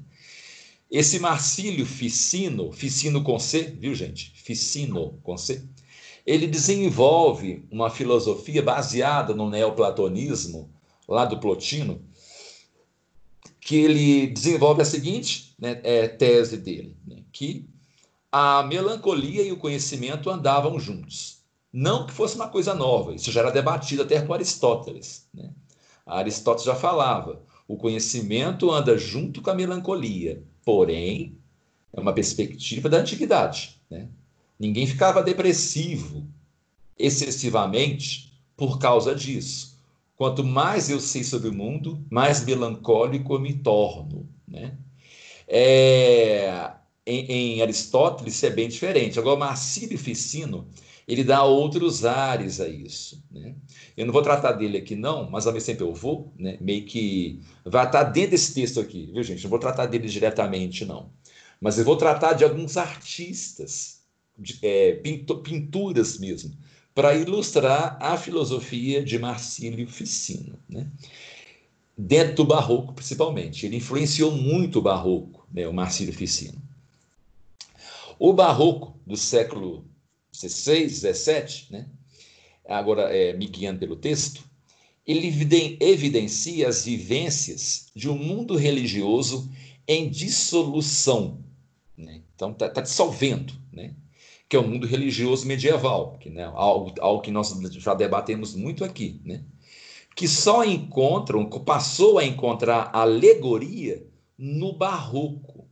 [0.91, 4.33] Esse Marcílio Ficino, Ficino com C, viu gente?
[4.35, 5.63] Ficino com C,
[6.27, 10.69] ele desenvolve uma filosofia baseada no neoplatonismo,
[11.09, 12.03] lá do Plotino,
[13.61, 17.69] que ele desenvolve a seguinte né, é, tese dele, né, que
[18.33, 21.41] a melancolia e o conhecimento andavam juntos.
[21.73, 25.29] Não que fosse uma coisa nova, isso já era debatido até por Aristóteles.
[25.33, 25.51] Né?
[26.07, 31.39] Aristóteles já falava, o conhecimento anda junto com a melancolia, porém,
[31.93, 33.81] é uma perspectiva da antiguidade.
[33.89, 34.09] Né?
[34.59, 36.27] Ninguém ficava depressivo
[36.99, 39.70] excessivamente por causa disso.
[40.21, 44.29] Quanto mais eu sei sobre o mundo, mais melancólico eu me torno.
[44.47, 44.77] Né?
[45.49, 46.73] É,
[47.07, 49.19] em, em, Aristóteles é bem diferente.
[49.19, 50.69] Agora, Marcílio Ficino,
[51.09, 53.25] ele dá outros ares a isso.
[53.31, 53.55] Né?
[53.97, 56.59] Eu não vou tratar dele aqui, não, mas ao mesmo tempo eu vou, né?
[56.61, 59.43] meio que vai estar dentro desse texto aqui, viu, gente?
[59.43, 61.11] Não vou tratar dele diretamente, não.
[61.59, 64.03] Mas eu vou tratar de alguns artistas,
[64.39, 65.01] de, é,
[65.43, 66.55] pinturas mesmo,
[67.01, 70.59] para ilustrar a filosofia de Marcílio Ficino.
[70.69, 70.87] Né?
[71.97, 73.65] Dentro do barroco, principalmente.
[73.65, 76.61] Ele influenciou muito o barroco, né, o Marcílio Ficino.
[78.19, 79.87] O barroco do século
[80.31, 81.87] XVI, XVII, né?
[82.69, 84.45] agora é, me guiando pelo texto,
[85.07, 85.29] ele
[85.81, 89.51] evidencia as vivências de um mundo religioso
[89.89, 91.43] em dissolução.
[91.97, 92.21] Né?
[92.35, 93.95] Então, está tá dissolvendo, né?
[94.51, 98.85] Que é o mundo religioso medieval, que, né, algo, algo que nós já debatemos muito
[98.85, 99.45] aqui, né?
[100.17, 104.05] que só encontram, passou a encontrar alegoria
[104.37, 105.69] no barroco.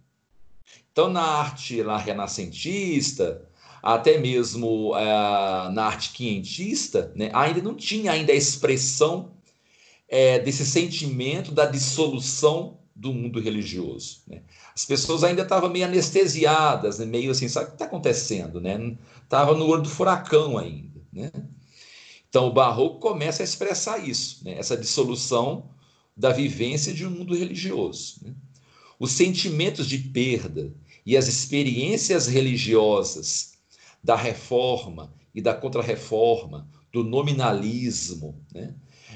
[0.92, 3.44] Então, na arte lá renascentista,
[3.82, 9.32] até mesmo uh, na arte quinhentista, né, ainda não tinha ainda a expressão
[10.08, 14.22] é, desse sentimento da dissolução do mundo religioso.
[14.28, 14.42] Né?
[14.78, 17.04] As pessoas ainda estavam meio anestesiadas, né?
[17.04, 18.60] meio assim, sabe o que está acontecendo?
[18.60, 18.96] Né?
[19.24, 21.00] Estava no olho do furacão ainda.
[21.12, 21.32] Né?
[22.28, 24.56] Então o barroco começa a expressar isso, né?
[24.56, 25.68] essa dissolução
[26.16, 28.20] da vivência de um mundo religioso.
[28.22, 28.32] Né?
[29.00, 30.72] Os sentimentos de perda
[31.04, 33.54] e as experiências religiosas
[34.02, 38.74] da reforma e da contrarreforma, do nominalismo, né?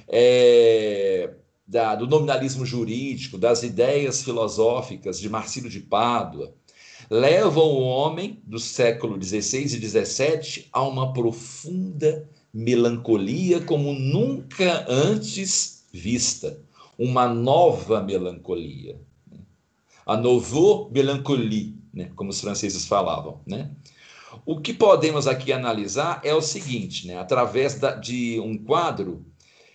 [0.08, 6.54] É, da, do nominalismo jurídico, das ideias filosóficas de Marcílio de Pádua,
[7.10, 15.84] levam o homem do século XVI e XVII a uma profunda melancolia como nunca antes
[15.92, 16.60] vista,
[16.98, 19.38] uma nova melancolia, né?
[20.06, 22.10] a nouveau melancolie, né?
[22.14, 23.70] como os franceses falavam, né?
[24.46, 27.18] O que podemos aqui analisar é o seguinte, né?
[27.18, 29.26] através da, de um quadro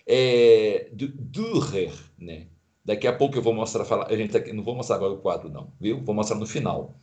[0.08, 2.46] é, do Dürer, né?
[2.82, 5.18] Daqui a pouco eu vou mostrar, falar, a gente tá, não vou mostrar agora o
[5.18, 6.02] quadro não, viu?
[6.02, 6.98] Vou mostrar no final.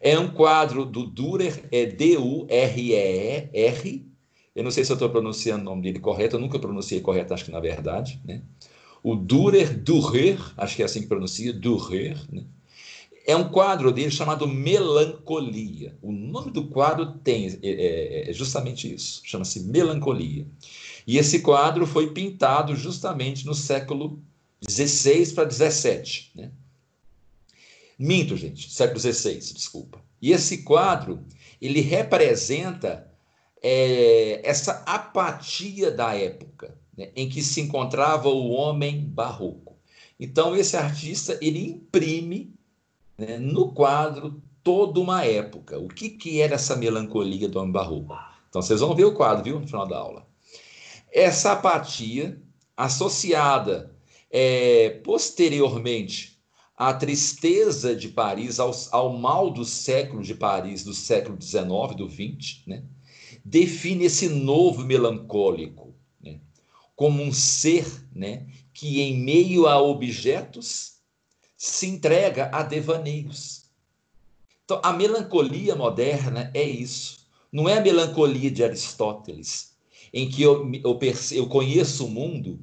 [0.00, 2.56] É um quadro do Dürer, é D-U-R-E-R.
[4.54, 7.34] Eu não sei se eu estou pronunciando o nome dele correto, eu nunca pronunciei correto,
[7.34, 8.40] acho que na verdade, né?
[9.02, 12.46] O Dürer, Dürer, acho que é assim que pronuncia, Dürer, né?
[13.26, 15.98] É um quadro dele chamado Melancolia.
[16.00, 20.46] O nome do quadro tem é, é, é justamente isso, chama-se Melancolia.
[21.06, 24.20] E esse quadro foi pintado justamente no século
[24.68, 26.30] XVI para XVII.
[26.34, 26.50] Né?
[27.98, 30.02] Minto, gente, século XVI, desculpa.
[30.20, 31.24] E esse quadro,
[31.60, 33.10] ele representa
[33.62, 39.76] é, essa apatia da época, né, em que se encontrava o homem barroco.
[40.18, 42.54] Então, esse artista, ele imprime
[43.16, 45.78] né, no quadro toda uma época.
[45.78, 48.16] O que, que era essa melancolia do homem barroco?
[48.48, 50.25] Então, vocês vão ver o quadro, viu, no final da aula.
[51.16, 52.38] Essa apatia,
[52.76, 53.96] associada
[54.30, 56.38] é, posteriormente
[56.76, 62.06] à tristeza de Paris, ao, ao mal do século de Paris, do século XIX, do
[62.06, 62.84] XX, né,
[63.42, 66.38] define esse novo melancólico né,
[66.94, 70.96] como um ser né, que, em meio a objetos,
[71.56, 73.70] se entrega a devaneios.
[74.66, 77.26] Então, a melancolia moderna é isso.
[77.50, 79.75] Não é a melancolia de Aristóteles,
[80.16, 80.98] em que eu, eu,
[81.32, 82.58] eu conheço o mundo,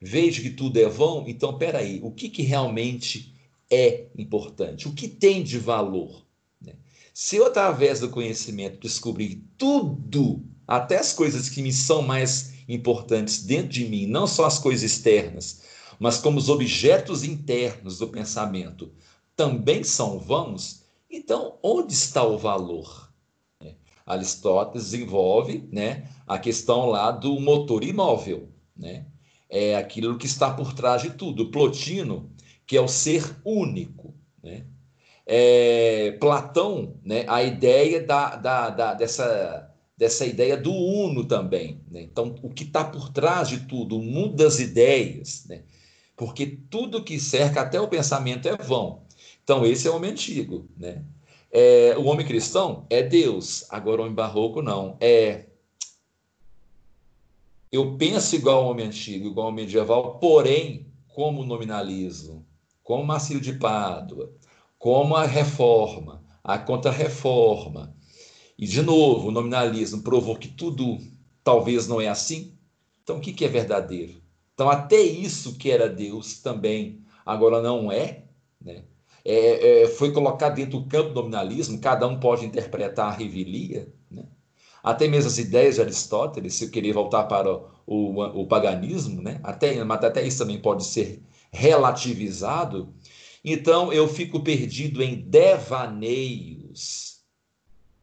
[0.00, 3.32] vejo que tudo é vão, então, peraí, o que, que realmente
[3.70, 4.88] é importante?
[4.88, 6.26] O que tem de valor?
[6.60, 6.74] Né?
[7.14, 13.44] Se eu, através do conhecimento, descobrir tudo, até as coisas que me são mais importantes
[13.44, 15.62] dentro de mim, não só as coisas externas,
[15.96, 18.90] mas como os objetos internos do pensamento
[19.36, 23.09] também são vãos, então onde está o valor?
[24.12, 29.06] Aristóteles desenvolve né, a questão lá do motor imóvel, né?
[29.50, 31.50] é aquilo que está por trás de tudo.
[31.50, 32.30] Plotino,
[32.66, 34.14] que é o ser único.
[34.42, 34.64] Né?
[35.26, 41.80] É, Platão, né, a ideia da, da, da, dessa, dessa ideia do uno também.
[41.90, 42.02] Né?
[42.02, 45.64] Então, o que está por trás de tudo, o mundo das ideias, né?
[46.16, 49.02] porque tudo que cerca até o pensamento é vão.
[49.42, 50.68] Então, esse é o homem antigo.
[50.76, 51.02] Né?
[51.52, 54.96] É, o homem cristão é Deus, agora o homem barroco não.
[55.00, 55.46] É
[57.72, 62.44] eu penso igual ao homem antigo, igual ao medieval, porém, como o nominalismo,
[62.82, 64.32] como Marcílio de Pádua,
[64.76, 67.94] como a reforma, a contra-reforma.
[68.58, 70.98] E, de novo, o nominalismo provou que tudo
[71.44, 72.54] talvez não é assim.
[73.04, 74.20] Então, o que é verdadeiro?
[74.52, 78.24] Então, até isso que era Deus também agora não é,
[78.60, 78.82] né?
[79.32, 83.86] É, é, foi colocado dentro do campo do nominalismo, cada um pode interpretar a revelia,
[84.10, 84.24] né?
[84.82, 89.22] até mesmo as ideias de Aristóteles, se eu querer voltar para o, o, o paganismo,
[89.22, 89.38] né?
[89.44, 92.92] até, mas até isso também pode ser relativizado,
[93.44, 97.20] então eu fico perdido em devaneios.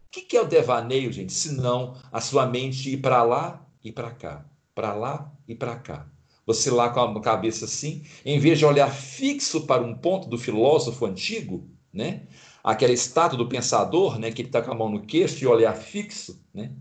[0.08, 1.34] O que é o devaneio, gente?
[1.34, 5.76] Se não a sua mente ir para lá e para cá, para lá e para
[5.76, 6.08] cá
[6.48, 10.38] você lá com a cabeça assim, em vez de olhar fixo para um ponto do
[10.38, 12.22] filósofo antigo, né?
[12.64, 14.32] Aquela estátua do pensador, né?
[14.32, 16.72] Que ele está com a mão no queixo e olhar fixo, né?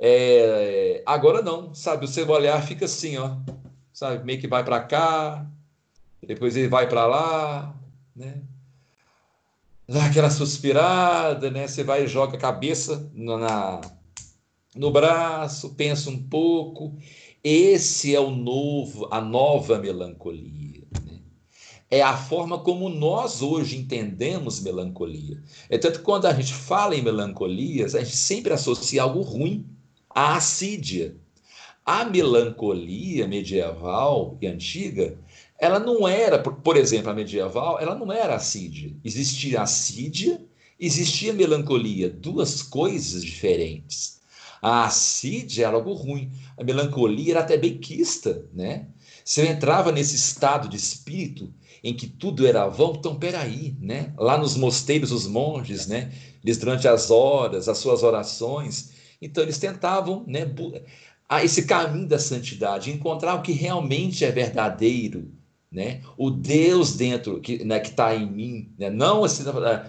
[0.00, 2.06] É, agora não, sabe?
[2.06, 3.36] Você vai olhar, fica assim, ó,
[3.92, 4.24] sabe?
[4.24, 5.46] Meio que vai para cá,
[6.26, 7.74] depois ele vai para lá,
[8.16, 8.40] né?
[9.86, 11.68] Dá aquela suspirada, né?
[11.68, 13.82] Você vai e joga a cabeça na,
[14.74, 16.96] no braço, pensa um pouco
[17.44, 20.82] esse é o novo, a nova melancolia.
[21.04, 21.20] Né?
[21.90, 25.42] É a forma como nós hoje entendemos melancolia.
[25.68, 29.66] É tanto que quando a gente fala em melancolias, a gente sempre associa algo ruim,
[30.08, 31.16] a assídia,
[31.86, 35.18] A melancolia medieval e antiga,
[35.58, 38.96] ela não era, por exemplo, a medieval, ela não era assídia.
[39.04, 40.40] Existia assídia,
[40.80, 44.20] existia melancolia, duas coisas diferentes.
[44.62, 48.86] A assídia era algo ruim, a melancolia era até benquista, né?
[49.24, 54.12] Se eu entrava nesse estado de espírito em que tudo era vão, então peraí, né?
[54.16, 56.12] Lá nos mosteiros, os monges, né?
[56.42, 60.46] Eles durante as horas, as suas orações, então eles tentavam, né?
[61.28, 65.32] A esse caminho da santidade, encontrar o que realmente é verdadeiro,
[65.70, 66.02] né?
[66.16, 68.90] O Deus dentro que né, está em mim, né?
[68.90, 69.42] Não assim,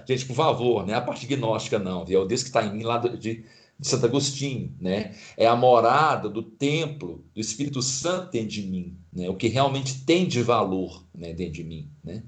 [0.08, 0.96] gente, por favor, né?
[0.96, 3.46] A parte gnóstica não, é o Deus que está em mim lá de
[3.78, 5.16] de Santo Agostinho, né?
[5.36, 9.30] É a morada do templo do Espírito Santo dentro de mim, né?
[9.30, 12.24] O que realmente tem de valor, né, dentro de mim, né?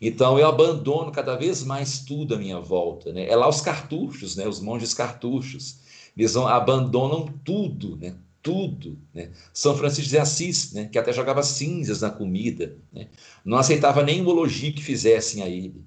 [0.00, 3.28] Então eu abandono cada vez mais tudo à minha volta, né?
[3.28, 4.46] É lá os cartuchos, né?
[4.46, 5.78] Os monges cartuchos,
[6.16, 8.14] eles vão, abandonam tudo, né?
[8.42, 9.32] Tudo, né?
[9.52, 10.86] São Francisco de Assis, né?
[10.86, 13.08] Que até jogava cinzas na comida, né?
[13.44, 15.84] Não aceitava o elogio que fizessem a ele.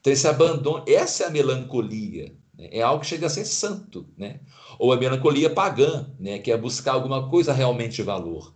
[0.00, 2.34] Então esse abandono, essa é a melancolia?
[2.70, 4.40] É algo que chega a ser santo, né?
[4.78, 6.38] Ou a melancolia pagã, né?
[6.38, 8.54] Que é buscar alguma coisa realmente de valor.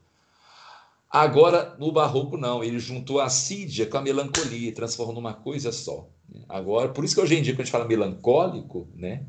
[1.10, 2.64] Agora, no barroco, não.
[2.64, 6.08] Ele juntou a sídia com a melancolia e transformou coisa só.
[6.28, 6.42] Né?
[6.48, 9.24] Agora, por isso que hoje em dia, quando a gente fala melancólico, né?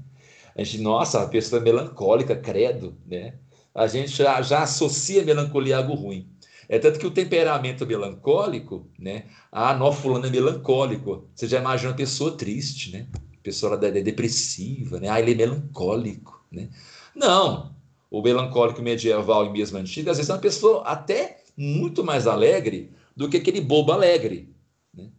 [0.55, 3.35] A gente, nossa, a pessoa é melancólica, credo, né?
[3.73, 6.29] A gente já, já associa melancolia a algo ruim.
[6.67, 9.25] É tanto que o temperamento melancólico, né?
[9.51, 11.27] Ah, não, fulano é melancólico.
[11.35, 13.07] Você já imagina uma pessoa triste, né?
[13.45, 15.08] Pessoa é depressiva, né?
[15.08, 16.67] Ah, ele é melancólico, né?
[17.15, 17.73] Não,
[18.10, 22.91] o melancólico medieval e mesmo antigo, às vezes é uma pessoa até muito mais alegre
[23.15, 24.49] do que aquele bobo alegre,
[24.91, 25.10] né?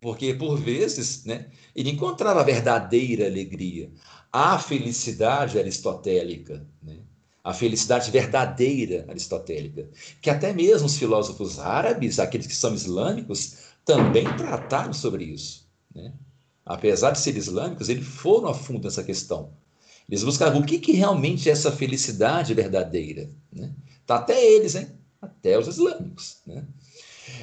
[0.00, 3.88] Porque, por vezes, né, ele encontrava a verdadeira alegria,
[4.32, 6.98] a felicidade aristotélica, né?
[7.42, 9.88] a felicidade verdadeira aristotélica,
[10.20, 15.68] que até mesmo os filósofos árabes, aqueles que são islâmicos, também trataram sobre isso.
[15.94, 16.12] Né?
[16.64, 19.52] Apesar de serem islâmicos, eles foram a fundo nessa questão.
[20.08, 23.30] Eles buscavam o que, que realmente é essa felicidade verdadeira.
[23.52, 23.72] Né?
[24.06, 24.88] Tá até eles, hein?
[25.20, 26.38] Até os islâmicos.
[26.46, 26.64] Né?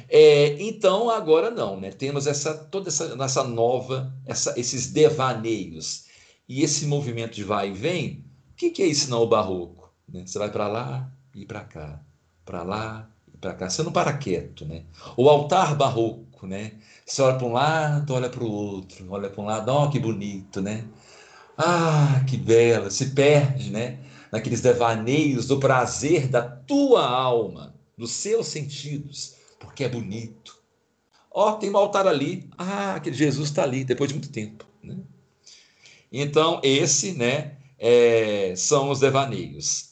[0.08, 1.90] É, então, agora não, né?
[1.90, 6.04] temos essa, toda essa, essa nova, essa, esses devaneios
[6.48, 8.24] e esse movimento de vai e vem.
[8.52, 9.92] O que, que é isso não o barroco?
[10.08, 10.24] Né?
[10.26, 12.00] Você vai para lá e para cá,
[12.44, 13.68] para lá e para cá.
[13.68, 14.64] Você não para quieto.
[14.64, 14.84] Né?
[15.16, 16.72] O altar barroco, né?
[17.12, 19.90] Você olha para um lado, olha para o outro, olha para um lado, ó, oh,
[19.90, 20.82] que bonito, né?
[21.58, 23.98] Ah, que bela, se perde, né?
[24.32, 30.58] Naqueles devaneios do prazer da tua alma, dos seus sentidos, porque é bonito.
[31.30, 32.48] Ó, oh, tem um altar ali.
[32.56, 34.96] Ah, aquele Jesus está ali, depois de muito tempo, né?
[36.10, 39.90] Então, esse, né, é, são os devaneios.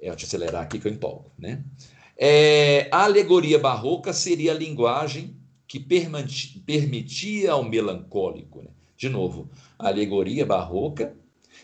[0.00, 1.64] É, eu te acelerar aqui que eu empolgo, né?
[2.16, 5.35] É, a alegoria barroca seria a linguagem
[5.66, 8.62] que permitia ao melancólico.
[8.62, 8.70] Né?
[8.96, 11.14] De novo, a alegoria barroca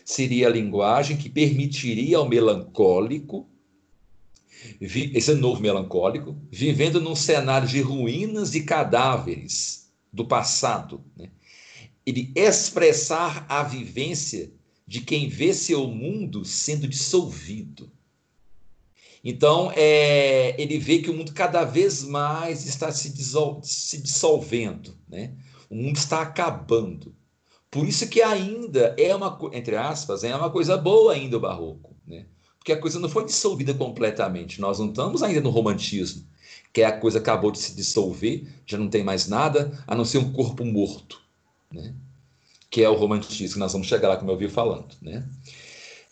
[0.03, 3.47] seria a linguagem que permitiria ao melancólico,
[4.79, 11.29] esse novo melancólico, vivendo num cenário de ruínas e cadáveres do passado, né?
[12.05, 14.51] ele expressar a vivência
[14.85, 17.91] de quem vê seu mundo sendo dissolvido.
[19.23, 24.97] Então, é, ele vê que o mundo cada vez mais está se, dissol se dissolvendo,
[25.07, 25.33] né?
[25.69, 27.15] o mundo está acabando.
[27.71, 31.95] Por isso que ainda é uma, entre aspas, é uma coisa boa ainda o barroco,
[32.05, 32.25] né?
[32.59, 36.25] porque a coisa não foi dissolvida completamente, nós não estamos ainda no romantismo,
[36.73, 40.17] que a coisa acabou de se dissolver, já não tem mais nada, a não ser
[40.17, 41.21] um corpo morto,
[41.71, 41.93] né?
[42.69, 44.95] que é o romantismo, que nós vamos chegar lá, como eu vi falando.
[45.01, 45.23] Né?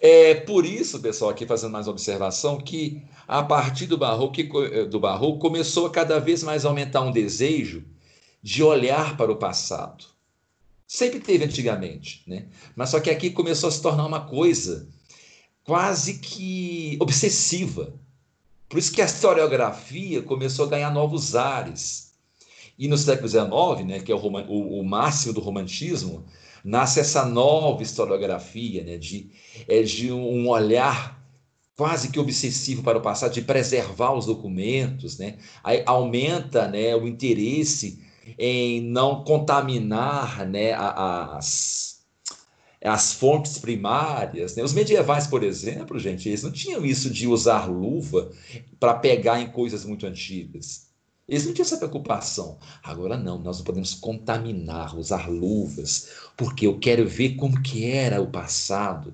[0.03, 4.85] É por isso, pessoal, aqui fazendo mais uma observação, que a partir do barroco, eh,
[4.85, 7.83] do barroco começou a cada vez mais aumentar um desejo
[8.41, 10.05] de olhar para o passado.
[10.87, 12.47] Sempre teve antigamente, né?
[12.75, 14.89] Mas só que aqui começou a se tornar uma coisa
[15.63, 17.93] quase que obsessiva.
[18.67, 22.13] Por isso que a historiografia começou a ganhar novos ares.
[22.75, 26.25] E no século XIX, né, que é o, o, o máximo do romantismo,
[26.63, 29.29] nasce essa nova historiografia, né, de,
[29.67, 31.19] é, de um olhar
[31.75, 35.37] quase que obsessivo para o passado, de preservar os documentos, né?
[35.63, 37.99] Aí aumenta né, o interesse
[38.37, 42.01] em não contaminar né, as,
[42.83, 44.55] as fontes primárias.
[44.55, 44.63] Né?
[44.63, 48.31] Os medievais, por exemplo, gente, eles não tinham isso de usar luva
[48.79, 50.90] para pegar em coisas muito antigas.
[51.31, 52.57] Eles não tinham essa preocupação.
[52.83, 58.21] Agora não, nós não podemos contaminar, usar luvas, porque eu quero ver como que era
[58.21, 59.13] o passado.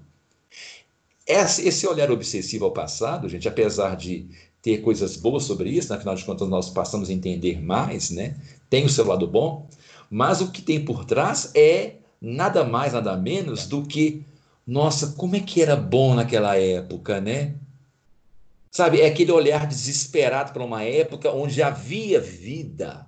[1.28, 4.28] esse olhar obsessivo ao passado, gente, apesar de
[4.64, 8.36] ter coisas boas sobre isso, afinal de contas nós passamos a entender mais, né?
[8.68, 9.68] Tem o seu lado bom,
[10.10, 14.26] mas o que tem por trás é nada mais, nada menos do que,
[14.66, 17.54] nossa, como é que era bom naquela época, né?
[18.78, 23.08] Sabe, é aquele olhar desesperado para uma época onde havia vida.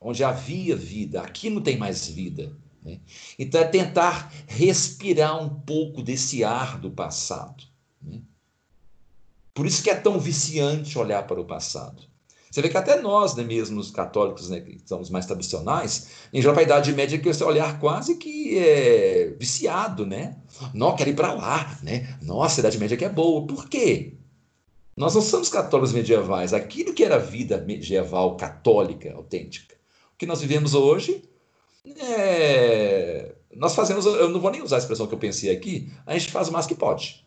[0.00, 1.22] Onde havia vida.
[1.22, 2.52] Aqui não tem mais vida.
[2.82, 2.98] Né?
[3.38, 7.62] Então é tentar respirar um pouco desse ar do passado.
[8.02, 8.20] Né?
[9.54, 12.09] Por isso que é tão viciante olhar para o passado.
[12.50, 16.40] Você vê que até nós, né, mesmo os católicos, né, que somos mais tradicionais, em
[16.40, 20.36] geral, para a Idade Média, que esse olhar quase que é viciado, né?
[20.74, 22.18] Não, quero ir para lá, né?
[22.20, 23.46] Nossa, a Idade Média que é boa.
[23.46, 24.14] Por quê?
[24.96, 26.52] Nós não somos católicos medievais.
[26.52, 29.76] Aquilo que era vida medieval, católica, autêntica.
[30.12, 31.22] O que nós vivemos hoje
[31.86, 33.32] é...
[33.54, 36.30] Nós fazemos, eu não vou nem usar a expressão que eu pensei aqui, a gente
[36.30, 37.24] faz o mais que pode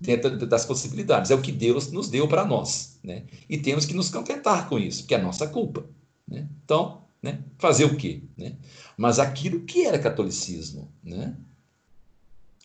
[0.00, 1.30] dentro das possibilidades.
[1.30, 2.98] É o que Deus nos deu para nós.
[3.02, 3.24] Né?
[3.48, 5.84] E temos que nos contentar com isso, que é a nossa culpa.
[6.28, 6.48] Né?
[6.64, 7.40] Então, né?
[7.58, 8.22] fazer o quê?
[8.36, 8.56] Né?
[8.96, 11.36] Mas aquilo que era catolicismo, né?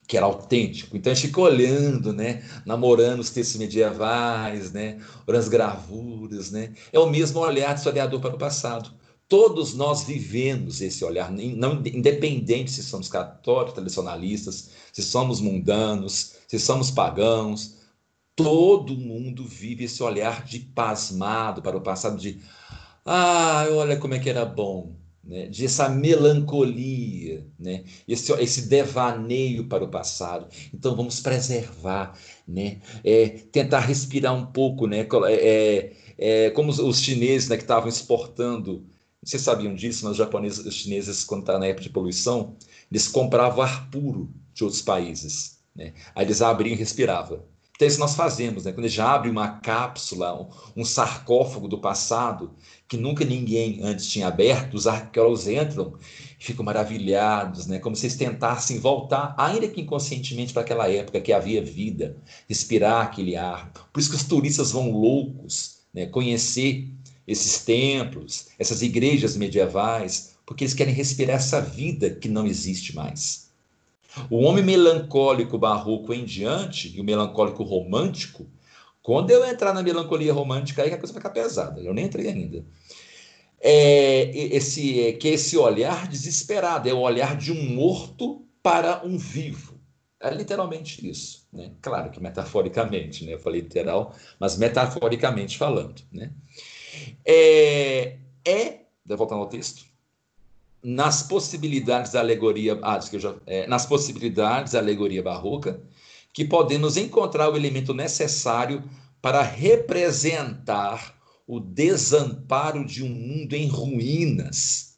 [0.07, 0.97] que era autêntico.
[0.97, 2.43] Então a gente fica olhando, né?
[2.65, 4.99] namorando os textos medievais, né?
[5.27, 6.51] as gravuras.
[6.51, 6.73] Né?
[6.91, 8.91] É o mesmo olhar de historiador para o passado.
[9.31, 16.59] Todos nós vivemos esse olhar, não, independente se somos católicos, tradicionalistas, se somos mundanos, se
[16.59, 17.77] somos pagãos,
[18.35, 22.41] todo mundo vive esse olhar de pasmado para o passado, de
[23.05, 24.93] ah, olha como é que era bom,
[25.23, 25.47] né?
[25.47, 27.85] de essa melancolia, né?
[28.05, 30.45] esse, esse devaneio para o passado.
[30.73, 32.81] Então vamos preservar, né?
[33.01, 35.07] É, tentar respirar um pouco, né?
[35.29, 38.85] É, é, como os, os chineses né, que estavam exportando
[39.23, 42.57] vocês sabiam disso, mas os japoneses, os chineses, quando está na época de poluição,
[42.91, 45.60] eles compravam ar puro de outros países.
[45.75, 45.93] Né?
[46.15, 47.43] Aí eles abriam e respiravam.
[47.81, 48.71] Então, isso nós fazemos, né?
[48.71, 50.47] quando a gente abre uma cápsula,
[50.77, 52.51] um, sarcófago do passado,
[52.87, 55.95] que nunca ninguém antes tinha aberto, os arqueólogos entram
[56.39, 57.79] e ficam maravilhados, né?
[57.79, 62.15] como se eles tentassem voltar, ainda que inconscientemente, para aquela época que havia vida,
[62.47, 63.71] respirar aquele ar.
[63.91, 66.05] Por isso que os turistas vão loucos né?
[66.05, 66.87] conhecer
[67.27, 73.50] esses templos, essas igrejas medievais, porque eles querem respirar essa vida que não existe mais.
[74.29, 78.49] O homem melancólico barroco em diante e o melancólico romântico,
[79.01, 81.81] quando eu entrar na melancolia romântica, aí a coisa vai ficar pesada.
[81.81, 82.65] Eu nem entrei ainda.
[83.59, 84.23] É
[84.55, 89.79] esse é, que esse olhar desesperado, é o olhar de um morto para um vivo.
[90.19, 91.71] É literalmente isso, né?
[91.81, 93.33] Claro que metaforicamente, né?
[93.33, 96.31] Eu falei literal, mas metaforicamente falando, né?
[97.25, 99.85] É, é voltando ao texto,
[100.83, 105.81] nas possibilidades da alegoria, ah, já, é, nas possibilidades da alegoria barroca,
[106.33, 108.83] que podemos encontrar o elemento necessário
[109.21, 111.15] para representar
[111.45, 114.97] o desamparo de um mundo em ruínas,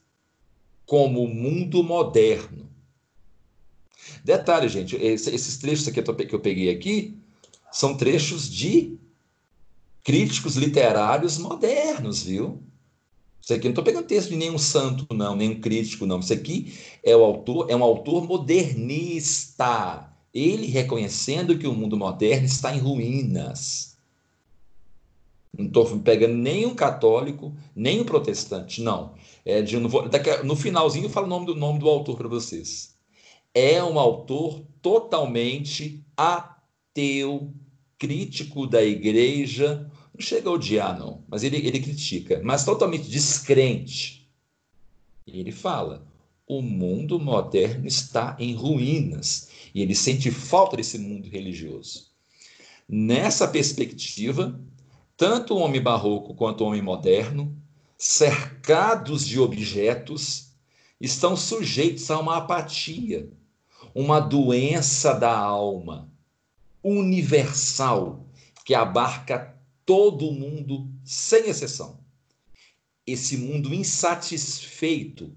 [0.86, 2.70] como o mundo moderno.
[4.24, 7.18] Detalhe, gente, esses trechos aqui que eu peguei aqui
[7.72, 8.98] são trechos de
[10.04, 12.62] críticos literários modernos, viu?
[13.44, 16.22] Isso aqui não estou pegando texto de nenhum santo, não, nenhum crítico, não.
[16.22, 16.74] Isso aqui
[17.04, 20.10] é o autor, é um autor modernista.
[20.34, 23.98] Ele reconhecendo que o mundo moderno está em ruínas.
[25.58, 29.14] Não estou pegando nem um católico, nem um protestante, não.
[29.44, 32.30] É de, no, daqui, no finalzinho eu falo o nome do nome do autor para
[32.30, 32.96] vocês.
[33.54, 37.54] É um autor totalmente ateu,
[38.00, 44.30] crítico da igreja, não chega a odiar, não, mas ele, ele critica, mas totalmente descrente.
[45.26, 46.06] Ele fala:
[46.48, 52.12] o mundo moderno está em ruínas e ele sente falta desse mundo religioso.
[52.88, 54.60] Nessa perspectiva,
[55.18, 57.56] tanto o homem barroco quanto o homem moderno,
[57.98, 60.50] cercados de objetos,
[61.00, 63.30] estão sujeitos a uma apatia,
[63.96, 66.10] uma doença da alma
[66.84, 68.26] universal
[68.66, 69.53] que abarca
[69.86, 72.00] todo mundo, sem exceção.
[73.06, 75.34] Esse mundo insatisfeito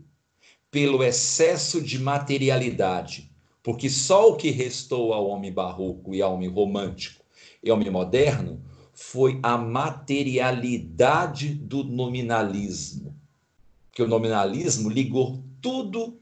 [0.71, 3.31] pelo excesso de materialidade,
[3.63, 7.25] porque só o que restou ao homem barroco e ao homem romântico
[7.63, 13.15] e ao homem moderno foi a materialidade do nominalismo.
[13.93, 16.21] Que o nominalismo ligou tudo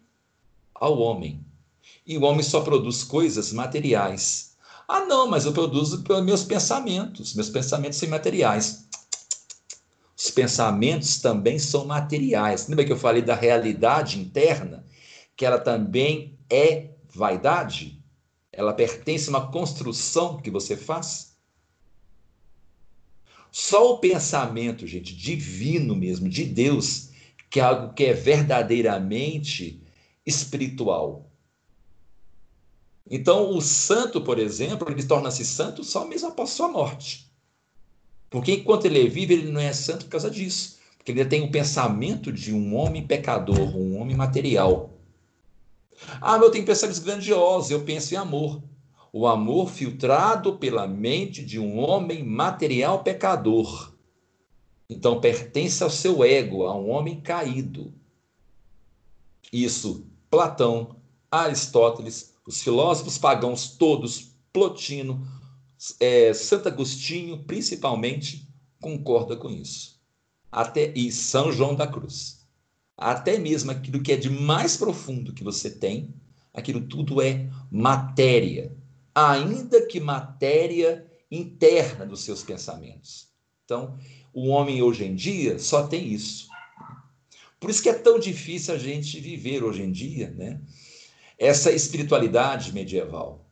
[0.74, 1.44] ao homem.
[2.06, 4.53] E o homem só produz coisas materiais
[4.86, 7.34] ah, não, mas eu produzo pelos meus pensamentos.
[7.34, 8.86] Meus pensamentos são materiais.
[10.16, 12.68] Os pensamentos também são materiais.
[12.68, 14.84] Lembra que eu falei da realidade interna?
[15.36, 18.02] Que ela também é vaidade?
[18.52, 21.34] Ela pertence a uma construção que você faz?
[23.50, 27.10] Só o pensamento, gente, divino mesmo, de Deus,
[27.48, 29.80] que é algo que é verdadeiramente
[30.26, 31.23] espiritual.
[33.10, 37.30] Então, o santo, por exemplo, ele torna-se santo só mesmo após sua morte.
[38.30, 40.78] Porque enquanto ele é vivo, ele não é santo por causa disso.
[40.96, 44.90] Porque ele tem o pensamento de um homem pecador, um homem material.
[46.20, 48.62] Ah, eu tenho pensamentos grandiosos, eu penso em amor.
[49.12, 53.94] O amor filtrado pela mente de um homem material pecador.
[54.88, 57.92] Então pertence ao seu ego, a um homem caído.
[59.52, 60.96] Isso, Platão,
[61.30, 65.26] Aristóteles, os filósofos pagãos todos, Plotino,
[65.98, 68.48] é, Santo Agostinho, principalmente,
[68.80, 70.00] concorda com isso.
[70.50, 72.44] Até e São João da Cruz.
[72.96, 76.14] Até mesmo aquilo que é de mais profundo que você tem,
[76.52, 78.72] aquilo tudo é matéria,
[79.14, 83.28] ainda que matéria interna dos seus pensamentos.
[83.64, 83.98] Então,
[84.32, 86.48] o homem hoje em dia só tem isso.
[87.58, 90.60] Por isso que é tão difícil a gente viver hoje em dia, né?
[91.38, 93.44] Essa espiritualidade medieval.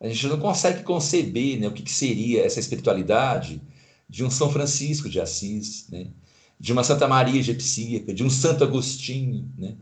[0.00, 3.62] A gente não consegue conceber né, o que, que seria essa espiritualidade
[4.08, 6.08] de um São Francisco de Assis, né?
[6.58, 9.76] de uma Santa Maria Egipsíaca, de um Santo Agostinho, né?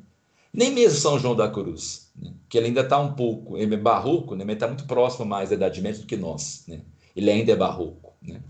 [0.52, 2.32] nem mesmo São João da Cruz, né?
[2.48, 4.44] que ele ainda está um pouco, é barroco, né?
[4.44, 6.64] mas está muito próximo mais da Idade Média do que nós.
[6.68, 6.80] Né?
[7.14, 8.14] Ele ainda é barroco.
[8.22, 8.40] Né?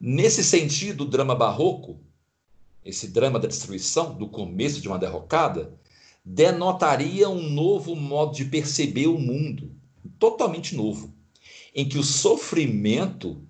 [0.00, 2.00] Nesse sentido, o drama barroco,
[2.84, 5.72] esse drama da destruição, do começo de uma derrocada,
[6.30, 9.72] denotaria um novo modo de perceber o mundo,
[10.18, 11.10] totalmente novo,
[11.74, 13.42] em que o sofrimento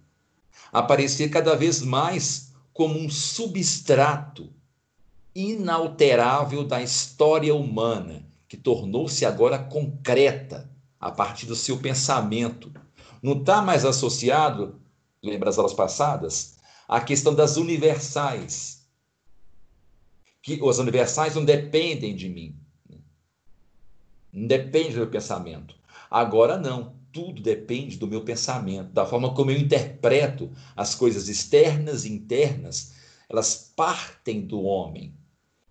[0.73, 4.49] aparecia cada vez mais como um substrato
[5.35, 10.71] inalterável da história humana, que tornou-se agora concreta
[11.01, 12.73] a partir do seu pensamento.
[13.21, 14.81] Não está mais associado,
[15.21, 16.57] lembra as aulas passadas,
[16.87, 18.87] à questão das universais.
[20.41, 22.57] Que os universais não dependem de mim.
[24.33, 25.75] Não depende do meu pensamento.
[26.11, 32.05] Agora não, tudo depende do meu pensamento, da forma como eu interpreto as coisas externas
[32.05, 32.95] e internas,
[33.29, 35.15] elas partem do homem.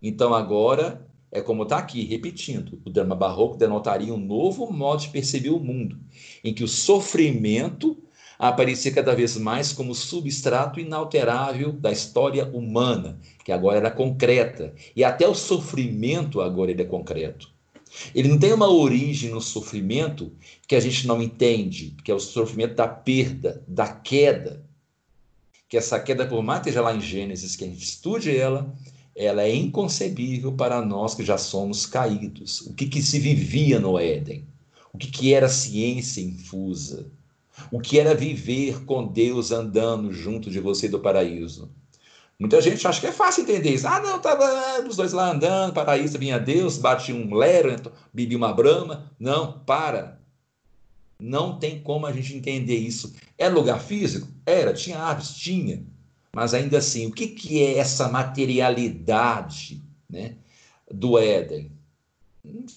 [0.01, 5.09] Então agora é como está aqui, repetindo, o drama barroco denotaria um novo modo de
[5.09, 5.99] perceber o mundo,
[6.43, 7.97] em que o sofrimento
[8.39, 15.03] aparecia cada vez mais como substrato inalterável da história humana, que agora era concreta, e
[15.03, 17.56] até o sofrimento agora ele é concreto.
[18.13, 20.31] Ele não tem uma origem no sofrimento
[20.67, 24.65] que a gente não entende, que é o sofrimento da perda, da queda.
[25.69, 28.73] Que essa queda, por mais que esteja lá em Gênesis, que a gente estude ela,
[29.15, 32.61] ela é inconcebível para nós que já somos caídos.
[32.61, 34.47] O que, que se vivia no Éden?
[34.93, 37.11] O que, que era ciência infusa?
[37.71, 41.69] O que era viver com Deus andando junto de você do paraíso?
[42.39, 43.87] Muita gente acha que é fácil entender isso.
[43.87, 47.75] Ah, não, estava os dois lá andando, paraíso, vinha Deus, bate um lero,
[48.13, 49.11] bebi uma brama.
[49.19, 50.21] Não, para.
[51.19, 53.15] Não tem como a gente entender isso.
[53.37, 54.27] Era lugar físico?
[54.45, 54.71] Era.
[54.71, 55.31] Tinha árvores?
[55.31, 55.83] Tinha.
[56.31, 60.35] Mas ainda assim, o que, que é essa materialidade né,
[60.91, 61.71] do Éden?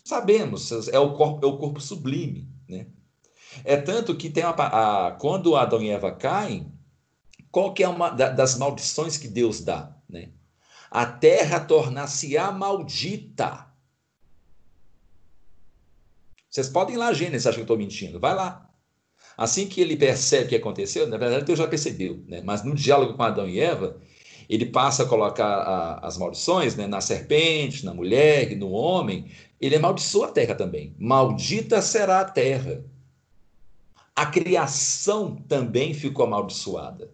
[0.03, 2.49] Sabemos, é o corpo, é o corpo sublime.
[2.67, 2.87] Né?
[3.63, 6.73] É tanto que tem a, quando Adão e Eva caem,
[7.51, 9.95] qual que é uma das maldições que Deus dá?
[10.09, 10.29] Né?
[10.91, 13.67] A terra tornar-se-á maldita.
[16.49, 18.19] Vocês podem ir lá, Gênesis, acham que eu estou mentindo.
[18.19, 18.69] Vai lá.
[19.37, 22.43] Assim que ele percebe o que aconteceu, na verdade Deus já percebeu, né?
[22.45, 23.97] mas no diálogo com Adão e Eva,
[24.49, 26.87] ele passa a colocar a, as maldições né?
[26.87, 29.31] na serpente, na mulher, no homem.
[29.61, 30.95] Ele amaldiçoa a terra também.
[30.99, 32.85] Maldita será a terra.
[34.15, 37.11] A criação também ficou amaldiçoada.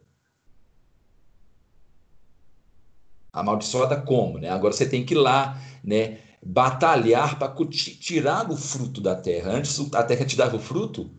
[3.41, 4.39] Amaldiçoada como?
[4.39, 4.49] Né?
[4.49, 6.18] Agora você tem que ir lá, né?
[6.43, 9.53] batalhar para tirar o fruto da terra.
[9.53, 11.11] Antes a terra te dava o fruto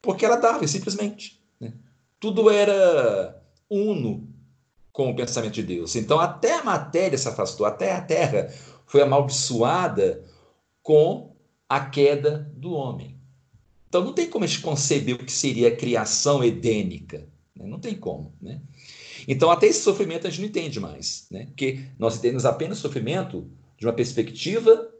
[0.00, 1.40] porque ela dava, simplesmente.
[1.60, 1.72] Né?
[2.20, 4.28] Tudo era uno
[4.92, 5.96] com o pensamento de Deus.
[5.96, 8.48] Então até a matéria se afastou, até a terra
[8.86, 10.24] foi amaldiçoada
[10.82, 11.34] com
[11.68, 13.18] a queda do homem.
[13.88, 17.26] Então não tem como a gente conceber o que seria a criação edênica.
[17.54, 17.66] Né?
[17.66, 18.32] Não tem como.
[18.40, 18.60] Né?
[19.26, 21.46] Então, até esse sofrimento a gente não entende mais, né?
[21.46, 24.90] porque nós entendemos apenas sofrimento de uma perspectiva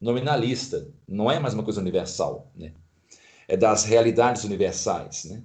[0.00, 2.72] nominalista, não é mais uma coisa universal, né?
[3.48, 5.24] é das realidades universais.
[5.24, 5.42] Né?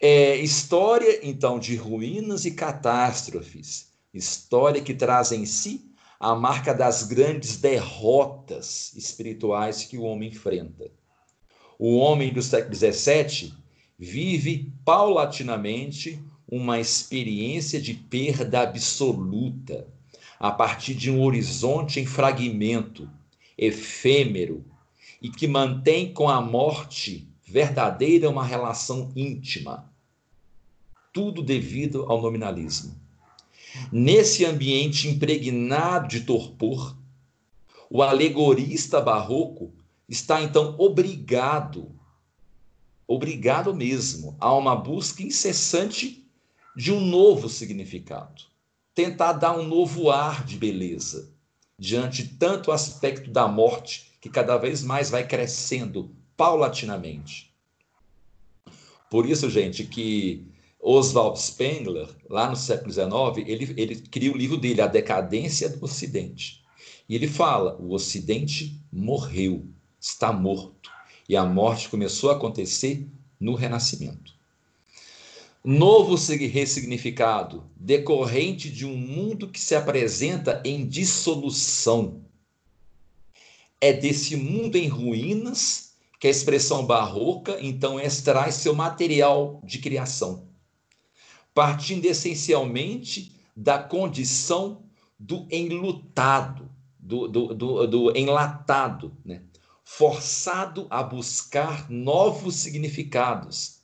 [0.00, 7.02] É história, então, de ruínas e catástrofes, história que traz em si a marca das
[7.02, 10.90] grandes derrotas espirituais que o homem enfrenta.
[11.78, 13.52] O homem do século XVII
[13.98, 16.22] vive paulatinamente
[16.52, 19.88] uma experiência de perda absoluta,
[20.38, 23.08] a partir de um horizonte em fragmento,
[23.56, 24.62] efêmero,
[25.22, 29.90] e que mantém com a morte verdadeira uma relação íntima.
[31.10, 32.94] Tudo devido ao nominalismo.
[33.90, 36.94] Nesse ambiente impregnado de torpor,
[37.88, 39.72] o alegorista barroco
[40.06, 41.90] está então obrigado,
[43.08, 46.21] obrigado mesmo, a uma busca incessante
[46.76, 48.42] de um novo significado.
[48.94, 51.32] Tentar dar um novo ar de beleza
[51.78, 57.52] diante tanto aspecto da morte que cada vez mais vai crescendo paulatinamente.
[59.10, 60.46] Por isso, gente, que
[60.80, 65.84] Oswald Spengler, lá no século XIX, ele, ele cria o livro dele, A Decadência do
[65.84, 66.62] Ocidente.
[67.08, 69.66] E ele fala: o Ocidente morreu,
[70.00, 70.90] está morto.
[71.28, 73.06] E a morte começou a acontecer
[73.38, 74.34] no Renascimento.
[75.64, 82.24] Novo ressignificado, decorrente de um mundo que se apresenta em dissolução.
[83.80, 90.52] É desse mundo em ruínas que a expressão barroca, então, extrai seu material de criação
[91.54, 94.84] partindo essencialmente da condição
[95.18, 99.42] do enlutado, do, do, do, do enlatado, né?
[99.84, 103.82] forçado a buscar novos significados,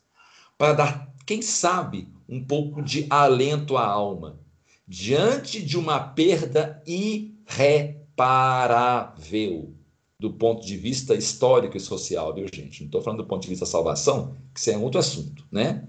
[0.57, 4.41] para dar, quem sabe, um pouco de alento à alma,
[4.87, 7.45] diante de uma perda irreparável
[10.19, 12.81] do ponto de vista histórico e social, viu, gente?
[12.81, 15.87] Não estou falando do ponto de vista da salvação, que isso é outro assunto, né?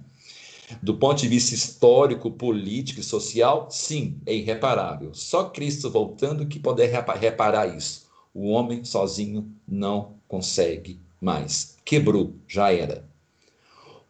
[0.83, 5.13] Do ponto de vista histórico, político e social, sim, é irreparável.
[5.13, 8.09] Só Cristo voltando que poder reparar isso.
[8.33, 11.77] O homem sozinho não consegue mais.
[11.85, 13.08] Quebrou, já era.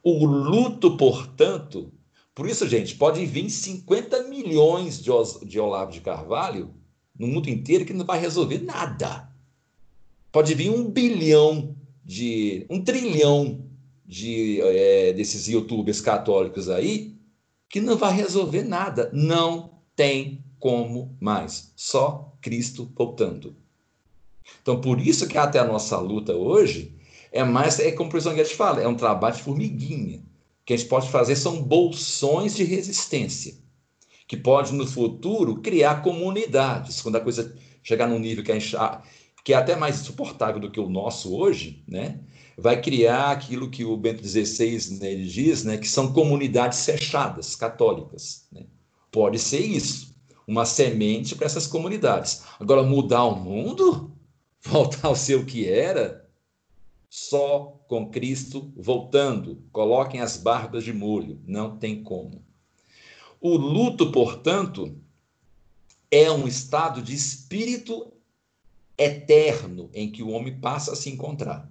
[0.04, 1.91] O luto, portanto,
[2.34, 5.12] por isso, gente, pode vir 50 milhões de,
[5.45, 6.74] de Olavo de Carvalho
[7.18, 9.30] no mundo inteiro que não vai resolver nada.
[10.32, 11.76] Pode vir um bilhão
[12.06, 12.66] de.
[12.70, 13.66] um trilhão
[14.06, 17.20] de, é, desses youtubers católicos aí
[17.68, 19.10] que não vai resolver nada.
[19.14, 21.74] Não tem como mais.
[21.76, 23.56] Só Cristo voltando.
[24.62, 26.95] Então, por isso que até a nossa luta hoje
[27.32, 30.19] é mais, é como o professor Guedes fala, é um trabalho de formiguinha.
[30.19, 33.55] O que a gente pode fazer são bolsões de resistência,
[34.27, 37.01] que pode no futuro criar comunidades.
[37.01, 38.75] Quando a coisa chegar num nível que, a gente,
[39.43, 42.19] que é até mais insuportável do que o nosso hoje, né?
[42.59, 48.47] vai criar aquilo que o Bento XVI né, diz, né, que são comunidades fechadas, católicas.
[48.51, 48.65] Né?
[49.11, 50.13] Pode ser isso,
[50.45, 52.43] uma semente para essas comunidades.
[52.59, 54.11] Agora, mudar o mundo,
[54.61, 56.28] voltar ao ser o que era,
[57.10, 59.64] só com Cristo voltando.
[59.72, 62.43] Coloquem as barbas de molho, não tem como.
[63.41, 64.95] O luto, portanto,
[66.12, 68.14] é um estado de espírito
[68.97, 71.70] eterno em que o homem passa a se encontrar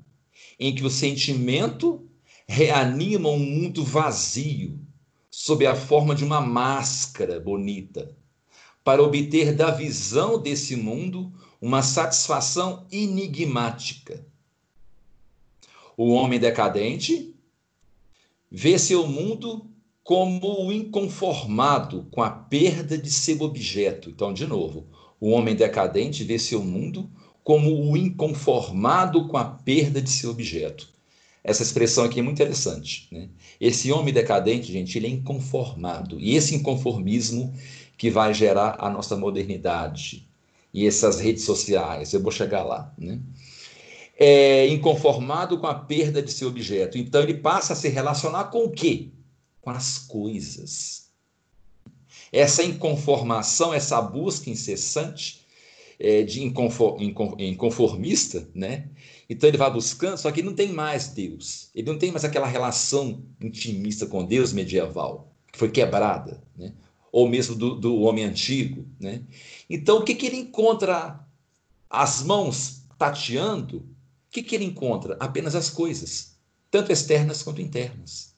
[0.59, 2.09] em que o sentimento
[2.47, 4.79] reanima um mundo vazio,
[5.31, 8.17] sob a forma de uma máscara bonita,
[8.83, 14.27] para obter da visão desse mundo uma satisfação enigmática.
[15.99, 17.35] O homem decadente
[18.49, 19.67] vê seu mundo
[20.05, 24.09] como o inconformado com a perda de seu objeto.
[24.09, 24.87] Então, de novo,
[25.21, 27.11] o homem decadente vê seu mundo
[27.43, 30.89] como o inconformado com a perda de seu objeto.
[31.43, 33.09] Essa expressão aqui é muito interessante.
[33.11, 33.29] Né?
[33.61, 36.21] Esse homem decadente, gente, ele é inconformado.
[36.21, 37.53] E esse inconformismo
[37.97, 40.29] que vai gerar a nossa modernidade
[40.73, 42.95] e essas redes sociais, eu vou chegar lá.
[42.97, 43.19] Né?
[44.21, 46.99] É inconformado com a perda de seu objeto.
[46.99, 49.11] Então ele passa a se relacionar com o quê?
[49.61, 51.09] Com as coisas.
[52.33, 55.47] Essa inconformação, essa busca incessante,
[55.99, 58.89] é, de inconformista, né?
[59.29, 61.71] Então ele vai buscando, só que ele não tem mais Deus.
[61.75, 66.73] Ele não tem mais aquela relação intimista com Deus medieval, que foi quebrada, né?
[67.11, 69.23] Ou mesmo do, do homem antigo, né?
[69.69, 71.27] Então o que, que ele encontra?
[71.91, 73.87] As mãos tateando,
[74.29, 75.17] o que, que ele encontra?
[75.19, 76.37] Apenas as coisas,
[76.71, 78.35] tanto externas quanto internas.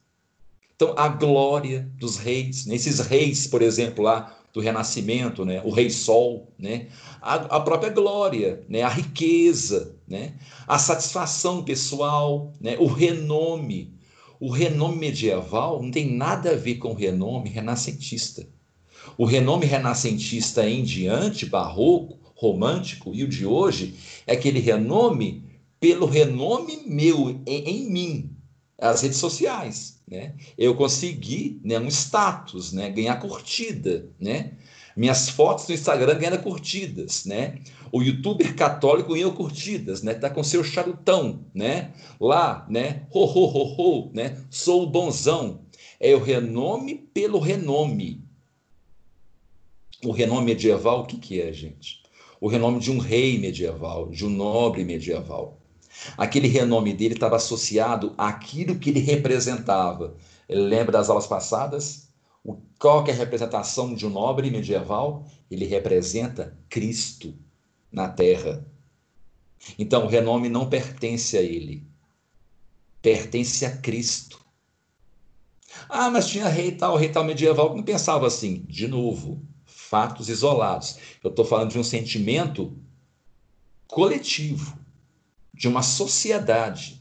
[0.73, 2.75] Então, a glória dos reis, né?
[3.07, 5.61] reis, por exemplo, lá do Renascimento, né?
[5.63, 6.87] o Rei Sol, né?
[7.21, 8.81] a, a própria glória, né?
[8.81, 10.33] a riqueza, né?
[10.65, 12.77] a satisfação pessoal, né?
[12.79, 13.93] o renome.
[14.39, 18.47] O renome medieval não tem nada a ver com o renome renascentista.
[19.17, 23.93] O renome renascentista em diante, barroco, romântico e o de hoje,
[24.25, 25.50] é aquele renome
[25.81, 28.37] pelo renome meu em, em mim,
[28.77, 30.35] as redes sociais, né?
[30.55, 34.53] Eu consegui, né, um status, né, ganhar curtida, né?
[34.95, 37.59] Minhas fotos no Instagram ganham curtidas, né?
[37.91, 40.13] O youtuber católico ganhou curtidas, né?
[40.13, 41.93] Tá com seu charutão, né?
[42.19, 43.07] Lá, né?
[43.09, 44.37] Ho, ho, ho, ho, né?
[44.49, 45.65] Sou o bonzão.
[45.99, 48.23] É o renome pelo renome.
[50.03, 52.01] O renome medieval, o que que é, gente?
[52.39, 55.60] O renome de um rei medieval, de um nobre medieval.
[56.17, 60.15] Aquele renome dele estava associado àquilo que ele representava.
[60.47, 62.09] Ele lembra das aulas passadas?
[62.43, 65.25] O, qual é a representação de um nobre medieval?
[65.49, 67.35] Ele representa Cristo
[67.91, 68.65] na terra.
[69.77, 71.85] Então, o renome não pertence a ele,
[73.01, 74.41] pertence a Cristo.
[75.87, 78.65] Ah, mas tinha rei tal, rei tal medieval não pensava assim.
[78.67, 80.97] De novo, fatos isolados.
[81.23, 82.77] Eu estou falando de um sentimento
[83.87, 84.77] coletivo,
[85.61, 86.99] de uma sociedade.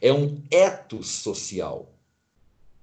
[0.00, 1.92] É um etos social.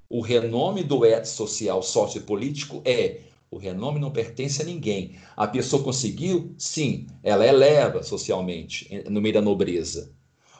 [0.09, 5.15] O renome do etos social sociopolítico é o renome não pertence a ninguém.
[5.37, 10.11] A pessoa conseguiu, sim, ela eleva socialmente, no meio da nobreza.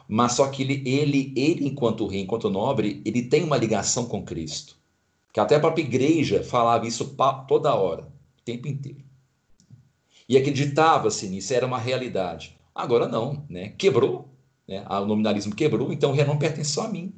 [0.08, 4.24] Mas só que ele, ele, ele enquanto rei, enquanto nobre, ele tem uma ligação com
[4.24, 4.78] Cristo.
[5.34, 7.18] Que até a própria igreja falava isso
[7.50, 9.04] toda hora, o tempo inteiro.
[10.28, 12.61] E acreditava-se nisso, era uma realidade.
[12.74, 13.70] Agora não, né?
[13.70, 14.30] Quebrou,
[14.68, 14.86] né?
[14.88, 17.14] o nominalismo quebrou, então o renome pertence só a mim.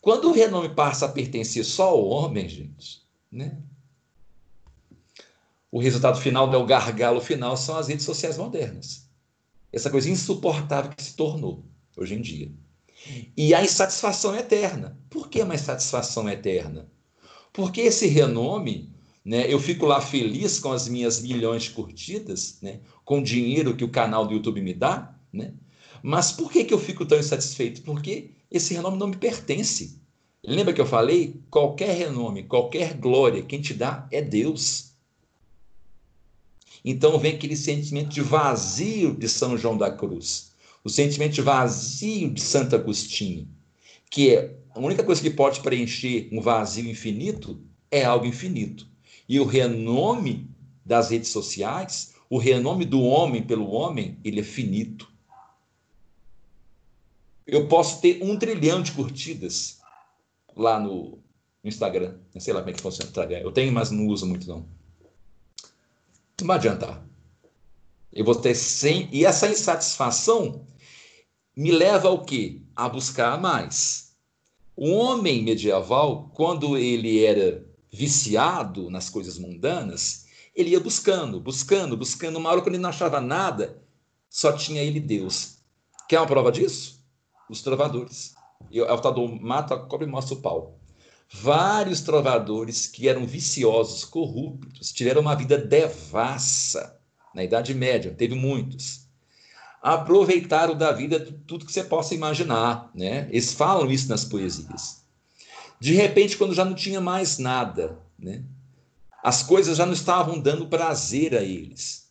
[0.00, 3.58] Quando o renome passa a pertencer só ao homem, gente, né?
[5.72, 9.08] o resultado final, né, o gargalo final, são as redes sociais modernas.
[9.72, 11.64] Essa coisa insuportável que se tornou
[11.96, 12.52] hoje em dia.
[13.34, 14.98] E a insatisfação eterna.
[15.08, 16.90] Por que uma insatisfação eterna?
[17.54, 18.92] Porque esse renome,
[19.24, 23.76] né, eu fico lá feliz com as minhas milhões de curtidas, né, com o dinheiro
[23.76, 25.52] que o canal do YouTube me dá, né?
[26.02, 27.82] Mas por que, que eu fico tão insatisfeito?
[27.82, 30.00] Porque esse renome não me pertence.
[30.44, 31.40] Lembra que eu falei?
[31.48, 34.92] Qualquer renome, qualquer glória, quem te dá é Deus.
[36.84, 40.50] Então vem aquele sentimento de vazio de São João da Cruz,
[40.82, 43.48] o sentimento de vazio de Santo Agostinho,
[44.10, 48.88] que é a única coisa que pode preencher um vazio infinito é algo infinito.
[49.28, 50.50] E o renome
[50.84, 55.06] das redes sociais, o renome do homem pelo homem, ele é finito.
[57.46, 59.82] Eu posso ter um trilhão de curtidas
[60.56, 61.18] lá no,
[61.62, 62.16] Instagram.
[62.32, 63.36] Não sei lá como é que funciona o Instagram.
[63.40, 64.66] Eu tenho, mas não uso muito não.
[66.40, 67.06] Não vai adiantar.
[68.10, 70.66] Eu vou ter sem e essa insatisfação
[71.54, 72.62] me leva ao quê?
[72.74, 74.16] A buscar mais.
[74.74, 77.62] O homem medieval, quando ele era
[77.92, 80.21] viciado nas coisas mundanas,
[80.54, 82.36] ele ia buscando, buscando, buscando.
[82.36, 83.82] Uma hora quando ele não achava nada,
[84.28, 85.58] só tinha ele Deus.
[86.08, 87.02] Quer uma prova disso?
[87.48, 88.34] Os trovadores.
[88.72, 90.78] É o tal do mata, cobre e mostra o pau.
[91.30, 96.98] Vários trovadores que eram viciosos, corruptos, tiveram uma vida devassa
[97.34, 99.06] na Idade Média, teve muitos.
[99.80, 103.26] Aproveitaram da vida tudo que você possa imaginar, né?
[103.30, 105.02] Eles falam isso nas poesias.
[105.80, 108.44] De repente, quando já não tinha mais nada, né?
[109.22, 112.10] As coisas já não estavam dando prazer a eles.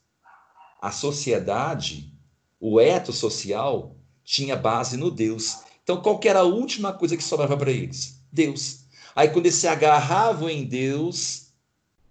[0.82, 2.14] A sociedade,
[2.60, 5.58] o eto social, tinha base no Deus.
[5.84, 8.24] Então, qual era a última coisa que sobrava para eles?
[8.32, 8.86] Deus.
[9.14, 11.48] Aí, quando eles se agarravam em Deus,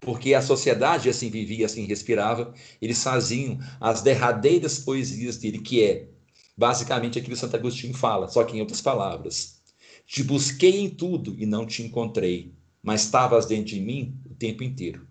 [0.01, 6.09] porque a sociedade assim vivia, assim respirava, eles faziam as derradeiras poesias dele, que é
[6.55, 9.61] basicamente aquilo que Santo Agostinho fala, só que em outras palavras.
[10.07, 15.07] Te busquei em tudo e não te encontrei, mas estavas dentro de mim tempo inteiro.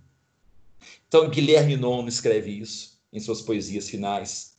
[1.08, 4.58] Então, Guilherme Nono escreve isso em suas poesias finais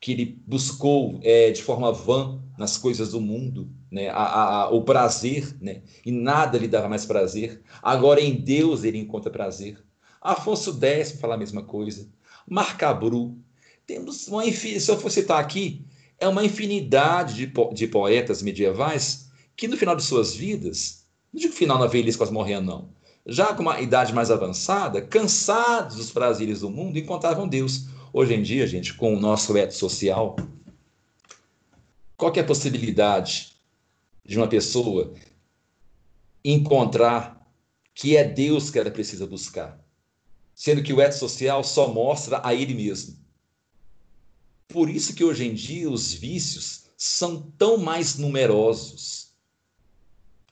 [0.00, 4.82] que ele buscou é, de forma vã nas coisas do mundo, né, a, a, o
[4.82, 7.62] prazer, né, e nada lhe dava mais prazer.
[7.82, 9.82] Agora em Deus ele encontra prazer.
[10.20, 12.08] Afonso X fala a mesma coisa.
[12.48, 13.36] Marcabru.
[13.86, 15.84] Temos uma se eu for citar aqui,
[16.18, 21.40] é uma infinidade de, po de poetas medievais que no final de suas vidas, não
[21.40, 22.90] digo final na velhice quase morrendo, não,
[23.28, 27.86] já com uma idade mais avançada, cansados dos prazeres do mundo, encontravam Deus.
[28.10, 30.34] Hoje em dia, gente, com o nosso eto social,
[32.16, 33.52] qual é a possibilidade
[34.24, 35.12] de uma pessoa
[36.42, 37.46] encontrar
[37.94, 39.78] que é Deus que ela precisa buscar?
[40.54, 43.14] Sendo que o eto social só mostra a ele mesmo.
[44.66, 49.34] Por isso que hoje em dia os vícios são tão mais numerosos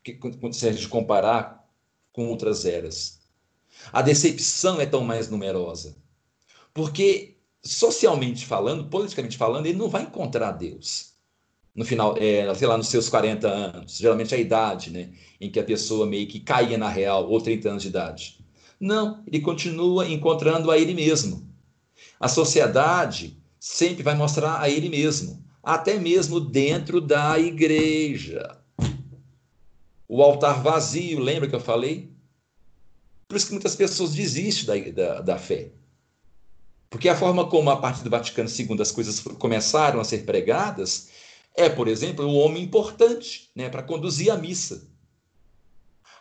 [0.05, 0.19] que,
[0.53, 1.66] se a gente comparar
[2.17, 3.21] com outras eras.
[3.93, 5.97] A decepção é tão mais numerosa.
[6.75, 11.17] Porque socialmente falando, politicamente falando, ele não vai encontrar Deus
[11.77, 15.51] no final, é, sei lá, nos seus 40 anos, geralmente é a idade, né, em
[15.51, 18.39] que a pessoa meio que caía na real, ou 30 anos de idade.
[18.81, 21.47] Não, ele continua encontrando a ele mesmo.
[22.19, 28.59] A sociedade sempre vai mostrar a ele mesmo, até mesmo dentro da igreja.
[30.09, 32.13] O altar vazio, lembra que eu falei?
[33.27, 35.73] Por isso que muitas pessoas desistem da, da, da fé.
[36.89, 41.09] Porque a forma como, a partir do Vaticano II, as coisas começaram a ser pregadas
[41.57, 44.87] é, por exemplo, o homem importante né, para conduzir a missa.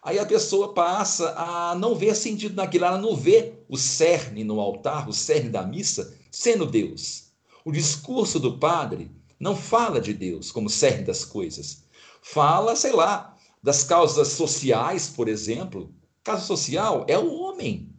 [0.01, 4.61] Aí a pessoa passa a não ver sentido naquilo, ela não vê o cerne no
[4.61, 7.31] altar, o cerne da missa, sendo Deus.
[7.65, 11.83] O discurso do padre não fala de Deus como cerne das coisas.
[12.21, 13.34] Fala, sei lá,
[13.66, 15.91] das causas sociais, por exemplo.
[16.24, 17.89] Causa social é o homem.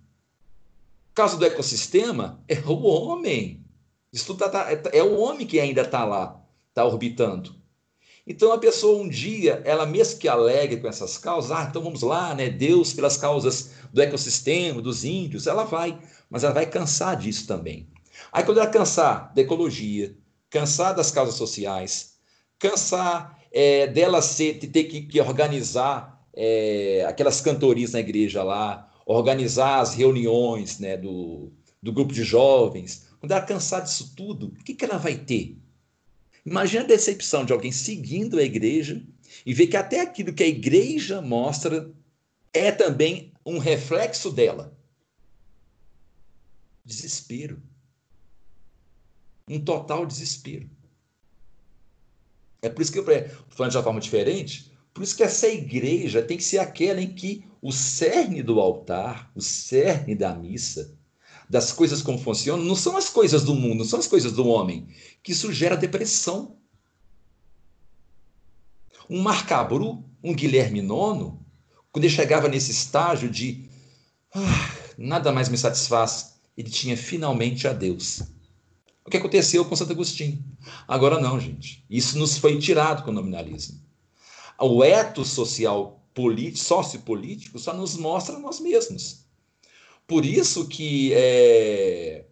[1.12, 3.66] Causa do ecossistema é o homem.
[4.12, 7.56] Isso tá, tá, é o homem que ainda está lá está orbitando.
[8.24, 12.02] Então a pessoa um dia, ela mesmo que alegre com essas causas, ah, então vamos
[12.02, 12.48] lá, né?
[12.48, 15.98] Deus pelas causas do ecossistema, dos índios, ela vai,
[16.30, 17.88] mas ela vai cansar disso também.
[18.30, 20.16] Aí quando ela cansar da ecologia,
[20.48, 22.18] cansar das causas sociais,
[22.56, 29.80] cansar é, dela ser, ter que, que organizar é, aquelas cantorias na igreja lá, organizar
[29.80, 31.50] as reuniões né, do,
[31.82, 35.56] do grupo de jovens, quando ela cansar disso tudo, o que, que ela vai ter?
[36.44, 39.02] Imagina a decepção de alguém seguindo a igreja
[39.46, 41.90] e ver que até aquilo que a igreja mostra
[42.52, 44.76] é também um reflexo dela.
[46.84, 47.62] Desespero.
[49.48, 50.68] Um total desespero.
[52.62, 53.04] É por isso que eu
[53.48, 57.12] falando de uma forma diferente, por isso que essa igreja tem que ser aquela em
[57.12, 60.96] que o cerne do altar, o cerne da missa,
[61.48, 64.46] das coisas como funcionam, não são as coisas do mundo, não são as coisas do
[64.46, 64.88] homem,
[65.22, 66.56] que isso gera depressão.
[69.08, 71.44] Um Marcabru, um Guilherme Nono,
[71.92, 73.68] quando ele chegava nesse estágio de
[74.34, 78.22] ah, nada mais me satisfaz, ele tinha finalmente a Deus.
[79.06, 80.42] O que aconteceu com Santo Agostinho?
[80.88, 81.84] Agora não, gente.
[81.88, 83.80] Isso nos foi tirado com o nominalismo.
[84.58, 89.24] O eto social político, sociopolítico só nos mostra nós mesmos.
[90.08, 92.24] Por isso que é,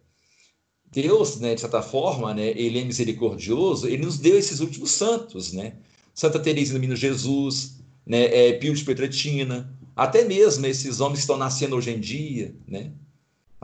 [0.91, 5.53] Deus, né, de certa forma, né, ele é misericordioso, ele nos deu esses últimos santos,
[5.53, 5.77] né?
[6.13, 11.23] Santa Teresa do Menino Jesus, né, é, Pio de Petretina, até mesmo esses homens que
[11.23, 12.91] estão nascendo hoje em dia, né?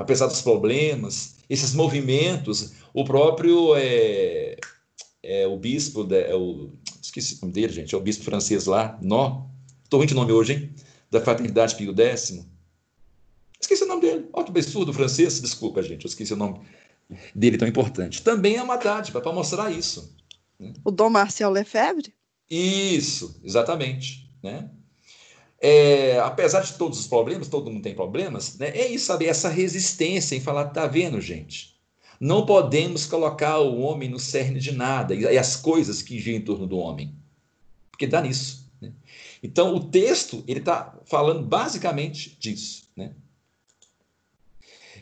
[0.02, 4.58] apesar dos problemas, esses movimentos, o próprio é,
[5.24, 6.72] é o bispo, de, é o,
[7.02, 9.46] esqueci o nome dele, gente, é o bispo francês lá, nó,
[9.84, 10.76] estou ruim de nome hoje, hein?
[11.10, 12.46] Da Fraternidade Pio X,
[13.62, 14.28] Esqueci o nome dele.
[14.34, 15.40] Olha que absurdo francês.
[15.40, 16.60] Desculpa, gente, eu esqueci o nome
[17.36, 18.24] dele tão importante.
[18.24, 20.16] Também é uma dádiva para mostrar isso.
[20.60, 20.74] Né?
[20.84, 22.14] O Dom Marcel Lefebvre?
[22.50, 24.30] Isso, exatamente.
[24.42, 24.70] Né?
[25.60, 28.70] É, apesar de todos os problemas, todo mundo tem problemas, né?
[28.70, 29.28] é isso, sabe?
[29.28, 31.80] Essa resistência em falar, tá vendo, gente?
[32.22, 36.46] Não podemos colocar o homem no cerne de nada e as coisas que giram em
[36.46, 37.16] torno do homem,
[37.90, 38.70] porque dá nisso.
[38.80, 38.94] Né?
[39.42, 42.88] Então, o texto ele está falando basicamente disso.
[42.96, 43.16] Né?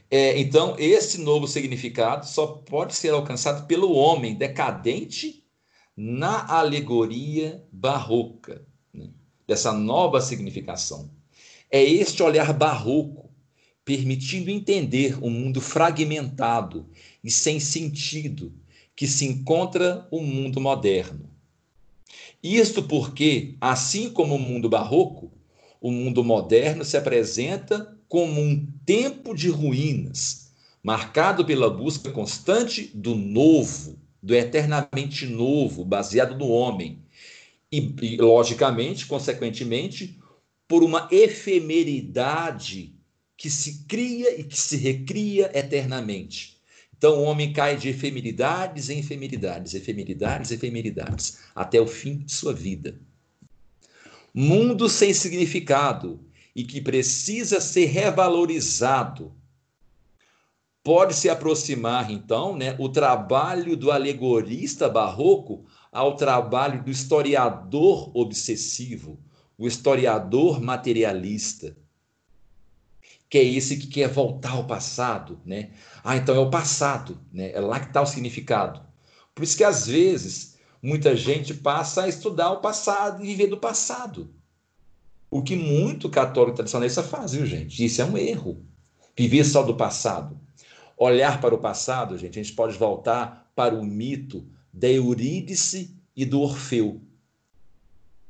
[0.10, 5.44] É, então, esse novo significado só pode ser alcançado pelo homem decadente
[5.98, 9.10] na alegoria barroca, né?
[9.46, 11.12] dessa nova significação.
[11.70, 13.29] É este olhar barroco,
[13.90, 16.86] permitindo entender o um mundo fragmentado
[17.24, 18.54] e sem sentido
[18.96, 21.28] que se encontra o mundo moderno.
[22.44, 25.32] Isto porque, assim como o mundo barroco,
[25.82, 30.52] o mundo moderno se apresenta como um tempo de ruínas,
[30.84, 37.00] marcado pela busca constante do novo, do eternamente novo, baseado no homem.
[37.72, 40.20] E, e logicamente, consequentemente,
[40.68, 42.99] por uma efemeridade
[43.40, 46.58] que se cria e que se recria eternamente.
[46.98, 52.54] Então o homem cai de efemeridades em efemeridades, efemeridades, efemeridades, até o fim de sua
[52.54, 53.00] vida.
[54.34, 56.20] Mundo sem significado,
[56.54, 59.34] e que precisa ser revalorizado.
[60.84, 69.18] Pode se aproximar, então, né, o trabalho do alegorista barroco ao trabalho do historiador obsessivo,
[69.58, 71.78] o historiador materialista,
[73.30, 75.70] que é esse que quer voltar ao passado, né?
[76.04, 77.52] Ah, então é o passado, né?
[77.52, 78.82] É lá que está o significado.
[79.36, 83.58] Por isso que às vezes muita gente passa a estudar o passado e viver do
[83.58, 84.34] passado.
[85.30, 87.86] O que muito católico tradicionalista faz, viu, gente?
[87.86, 88.66] Isso é um erro.
[89.16, 90.40] Viver só do passado.
[90.98, 96.26] olhar para o passado, gente, a gente pode voltar para o mito da Eurídice e
[96.26, 97.02] do Orfeu.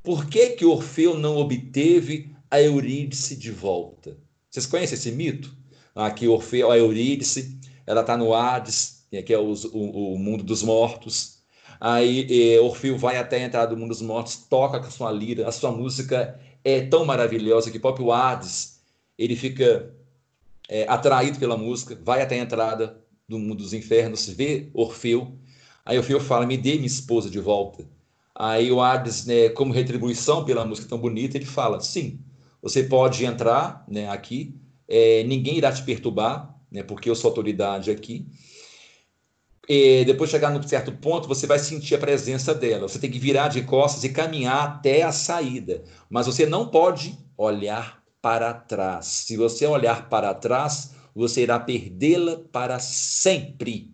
[0.04, 4.18] Por que, que Orfeu não obteve a Eurídice de volta?
[4.50, 5.56] Vocês conhecem esse mito?
[5.96, 10.64] Aqui, Orfeu, a Eurídice, ela está no Hades, que é o, o, o, mundo dos
[10.64, 11.40] mortos.
[11.80, 15.12] Aí eh, Orfeu vai até a entrada do mundo dos mortos, toca com a sua
[15.12, 18.80] lira, a sua música é tão maravilhosa que o próprio Hades
[19.18, 19.94] ele fica
[20.68, 22.98] é, atraído pela música, vai até a entrada
[23.28, 25.38] do mundo dos infernos, vê Orfeu.
[25.86, 27.86] Aí Orfeu fala: Me dê minha esposa de volta.
[28.34, 32.20] Aí o Hades, né, como retribuição pela música tão bonita, ele fala: Sim,
[32.62, 34.56] você pode entrar né, aqui,
[34.88, 38.28] é, ninguém irá te perturbar, né, porque eu sou autoridade aqui.
[39.68, 42.88] E depois de chegar num certo ponto, você vai sentir a presença dela.
[42.88, 45.84] Você tem que virar de costas e caminhar até a saída.
[46.10, 49.06] Mas você não pode olhar para trás.
[49.06, 53.94] Se você olhar para trás, você irá perdê-la para sempre.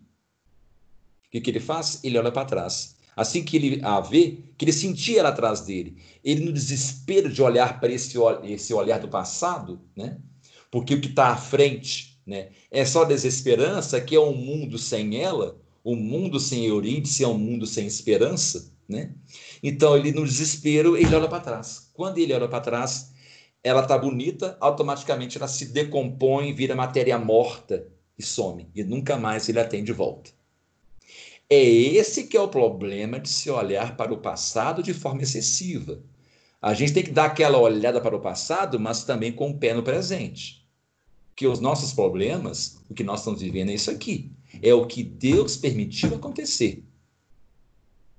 [1.26, 2.02] O que, que ele faz?
[2.02, 2.95] Ele olha para trás.
[3.16, 7.42] Assim que ele a vê, que ele sentia ela atrás dele, ele no desespero de
[7.42, 10.18] olhar para esse, esse olhar do passado, né?
[10.70, 12.50] porque o que está à frente né?
[12.70, 17.38] é só desesperança, que é um mundo sem ela, um mundo sem Eurídice é um
[17.38, 18.70] mundo sem esperança.
[18.86, 19.12] Né?
[19.62, 21.90] Então, ele no desespero, ele olha para trás.
[21.94, 23.12] Quando ele olha para trás,
[23.64, 27.86] ela está bonita, automaticamente ela se decompõe, vira matéria morta
[28.18, 28.68] e some.
[28.74, 30.35] E nunca mais ele a tem de volta.
[31.48, 36.02] É esse que é o problema de se olhar para o passado de forma excessiva.
[36.60, 39.72] A gente tem que dar aquela olhada para o passado, mas também com o pé
[39.72, 40.66] no presente.
[41.36, 44.32] Que os nossos problemas, o que nós estamos vivendo é isso aqui.
[44.60, 46.82] É o que Deus permitiu acontecer.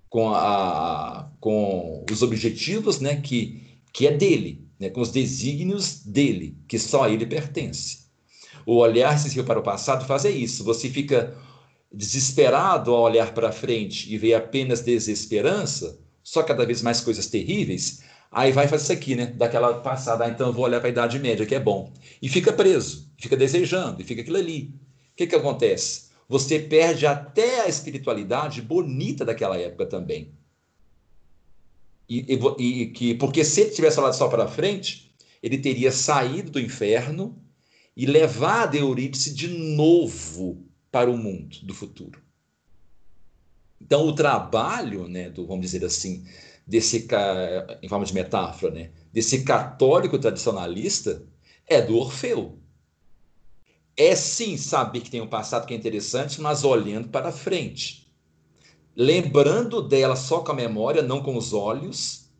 [0.09, 3.61] Com, a, com os objetivos né, que,
[3.91, 8.05] que é dele, né, com os desígnios dele, que só a ele pertence.
[8.65, 10.63] O olhar excessivo para o passado faz é isso.
[10.63, 11.37] Você fica
[11.91, 18.03] desesperado ao olhar para frente e vê apenas desesperança, só cada vez mais coisas terríveis,
[18.31, 19.27] aí vai fazer isso aqui, né?
[19.27, 21.93] Daquela passada, ah, então vou olhar para a Idade Média, que é bom.
[22.21, 24.73] E fica preso, fica desejando, e fica aquilo ali.
[25.13, 26.07] O que, que acontece?
[26.27, 30.33] Você perde até a espiritualidade bonita daquela época também.
[32.09, 32.25] E,
[32.59, 36.59] e, e que, porque se ele tivesse olhado só para frente, ele teria saído do
[36.59, 37.41] inferno
[37.95, 40.66] e levado Eurídice de novo
[40.97, 42.19] para o mundo do futuro.
[43.79, 46.25] Então, o trabalho, né, do, vamos dizer assim,
[46.65, 47.07] desse,
[47.83, 51.23] em forma de metáfora, né, desse católico tradicionalista
[51.67, 52.57] é do Orfeu.
[53.95, 58.11] É sim saber que tem um passado que é interessante, mas olhando para frente.
[58.95, 62.31] Lembrando dela só com a memória, não com os olhos,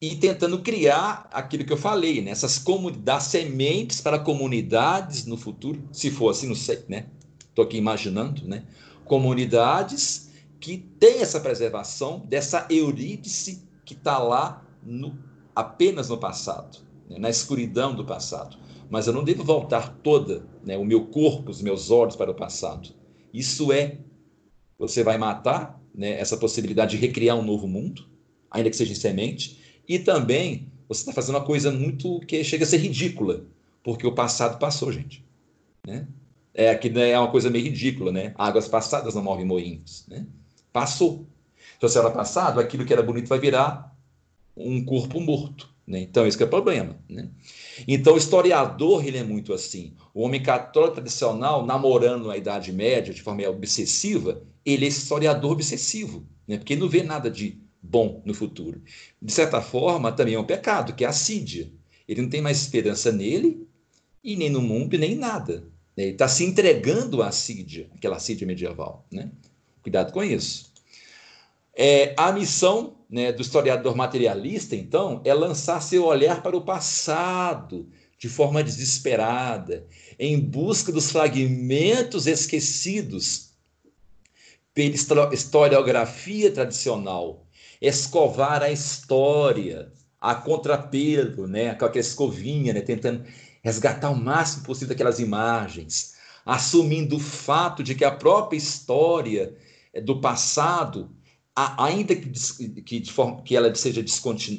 [0.00, 2.30] e tentando criar aquilo que eu falei, né?
[2.30, 7.06] essas comunidades, sementes para comunidades no futuro, se for assim, não sei, né?
[7.54, 8.64] Estou aqui imaginando, né?
[9.04, 10.28] Comunidades
[10.58, 15.16] que têm essa preservação dessa eurídice que está lá no,
[15.54, 16.78] apenas no passado,
[17.08, 17.16] né?
[17.16, 18.56] na escuridão do passado.
[18.90, 22.34] Mas eu não devo voltar toda, né, o meu corpo, os meus olhos para o
[22.34, 22.90] passado.
[23.32, 23.98] Isso é,
[24.76, 28.04] você vai matar né, essa possibilidade de recriar um novo mundo,
[28.50, 32.64] ainda que seja em semente, e também você está fazendo uma coisa muito que chega
[32.64, 33.46] a ser ridícula,
[33.82, 35.24] porque o passado passou, gente.
[35.86, 36.08] Né?
[36.54, 38.32] É, que é uma coisa meio ridícula, né?
[38.36, 40.24] Águas passadas não movem moinhos, né?
[40.72, 41.26] Passou.
[41.76, 43.92] Então, se ela passado, aquilo que era bonito vai virar
[44.56, 46.00] um corpo morto, né?
[46.00, 47.28] Então, esse é o problema, né?
[47.88, 49.94] Então, o historiador, ele é muito assim.
[50.14, 56.24] O homem católico tradicional, namorando a Idade Média de forma obsessiva, ele é historiador obsessivo,
[56.46, 56.56] né?
[56.56, 58.80] Porque ele não vê nada de bom no futuro.
[59.20, 61.70] De certa forma, também é um pecado, que é a assídia.
[62.06, 63.66] Ele não tem mais esperança nele,
[64.22, 65.64] e nem no mundo, e nem em nada.
[65.96, 69.06] Ele está se entregando à assídia, aquela assídia medieval.
[69.10, 69.30] Né?
[69.82, 70.72] Cuidado com isso.
[71.76, 77.88] É, a missão né, do historiador materialista, então, é lançar seu olhar para o passado
[78.18, 79.86] de forma desesperada,
[80.18, 83.50] em busca dos fragmentos esquecidos
[84.72, 87.46] pela historiografia tradicional,
[87.80, 93.24] escovar a história a contrapelo, né, com aquela escovinha, né, tentando
[93.64, 99.56] resgatar o máximo possível daquelas imagens, assumindo o fato de que a própria história
[99.94, 101.10] eh, do passado,
[101.56, 102.28] ainda que,
[102.82, 104.04] que, forma, que ela seja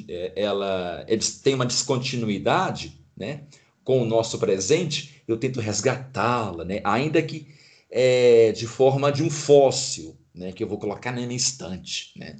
[0.08, 3.44] eh, ela é, tem uma descontinuidade, né,
[3.84, 7.46] com o nosso presente, eu tento resgatá-la, né, ainda que
[7.88, 12.36] é, de forma de um fóssil, né, que eu vou colocar na minha estante, né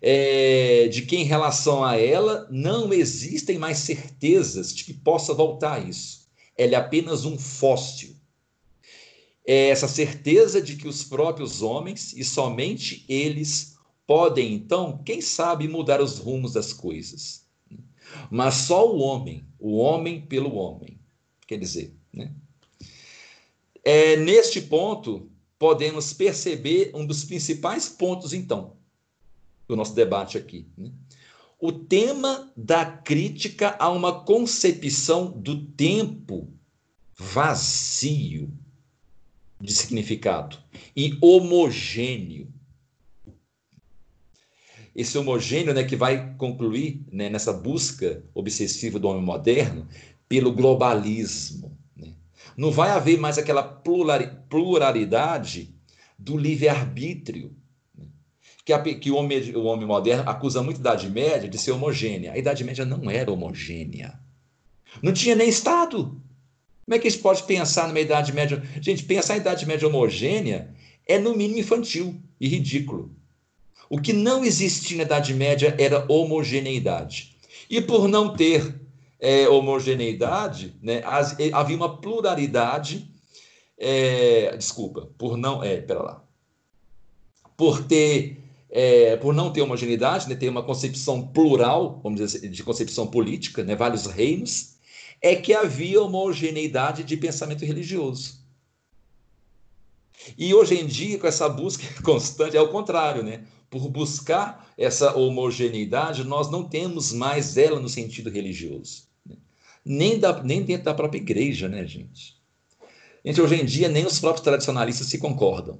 [0.00, 5.74] é, de que em relação a ela não existem mais certezas de que possa voltar
[5.74, 6.28] a isso.
[6.56, 8.14] Ela é apenas um fóssil.
[9.46, 13.76] é essa certeza de que os próprios homens, e somente eles,
[14.06, 17.46] podem, então, quem sabe, mudar os rumos das coisas.
[18.30, 20.98] Mas só o homem, o homem pelo homem.
[21.46, 22.32] Quer dizer, né?
[23.84, 28.76] É, neste ponto, podemos perceber um dos principais pontos, então,
[29.70, 30.66] do nosso debate aqui.
[30.76, 30.90] Né?
[31.58, 36.52] O tema da crítica a uma concepção do tempo
[37.16, 38.52] vazio
[39.60, 40.58] de significado
[40.96, 42.52] e homogêneo.
[44.96, 49.86] Esse homogêneo né, que vai concluir né, nessa busca obsessiva do homem moderno
[50.28, 51.78] pelo globalismo.
[51.96, 52.12] Né?
[52.56, 55.72] Não vai haver mais aquela pluralidade
[56.18, 57.59] do livre-arbítrio?
[58.64, 61.72] Que, a, que o, homem, o homem moderno acusa muito a Idade Média de ser
[61.72, 62.32] homogênea.
[62.32, 64.18] A Idade Média não era homogênea.
[65.02, 66.20] Não tinha nem Estado.
[66.84, 68.62] Como é que a gente pode pensar numa Idade Média?
[68.80, 70.74] Gente, pensar em Idade Média homogênea
[71.06, 73.14] é no mínimo infantil e ridículo.
[73.88, 77.36] O que não existia na Idade Média era homogeneidade.
[77.68, 78.74] E por não ter
[79.20, 81.02] é, homogeneidade, né,
[81.52, 83.08] havia uma pluralidade.
[83.78, 85.62] É, desculpa, por não.
[85.62, 86.24] É, pera lá.
[87.56, 88.39] Por ter.
[88.72, 93.06] É, por não ter homogeneidade, né, ter uma concepção plural, vamos dizer assim, de concepção
[93.06, 94.76] política, né, vários reinos,
[95.20, 98.40] é que havia homogeneidade de pensamento religioso.
[100.36, 103.44] E hoje em dia, com essa busca constante, é o contrário, né?
[103.68, 109.04] Por buscar essa homogeneidade, nós não temos mais ela no sentido religioso.
[109.24, 109.36] Né?
[109.84, 112.36] Nem, da, nem dentro da própria igreja, né, gente?
[113.24, 115.78] Gente, hoje em dia, nem os próprios tradicionalistas se concordam.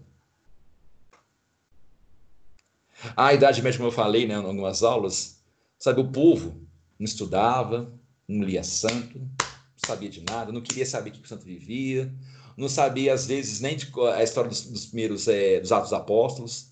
[3.16, 5.42] A Idade Média, como eu falei né, em algumas aulas,
[5.78, 6.66] sabe, o povo
[6.98, 7.92] não estudava,
[8.28, 9.30] não lia santo, não
[9.76, 12.12] sabia de nada, não queria saber o que o santo vivia,
[12.56, 16.70] não sabia, às vezes, nem de, a história dos, dos primeiros é, dos Atos Apóstolos,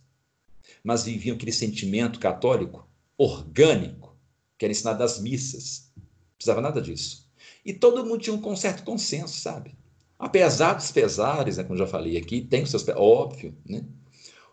[0.85, 4.16] mas viviam aquele sentimento católico orgânico,
[4.59, 5.91] que era ensinado das missas.
[5.97, 6.05] Não
[6.37, 7.29] precisava nada disso.
[7.64, 9.74] E todo mundo tinha um certo consenso, sabe?
[10.18, 13.85] Apesar dos pesares, né, como já falei aqui, tem os seus óbvio, né?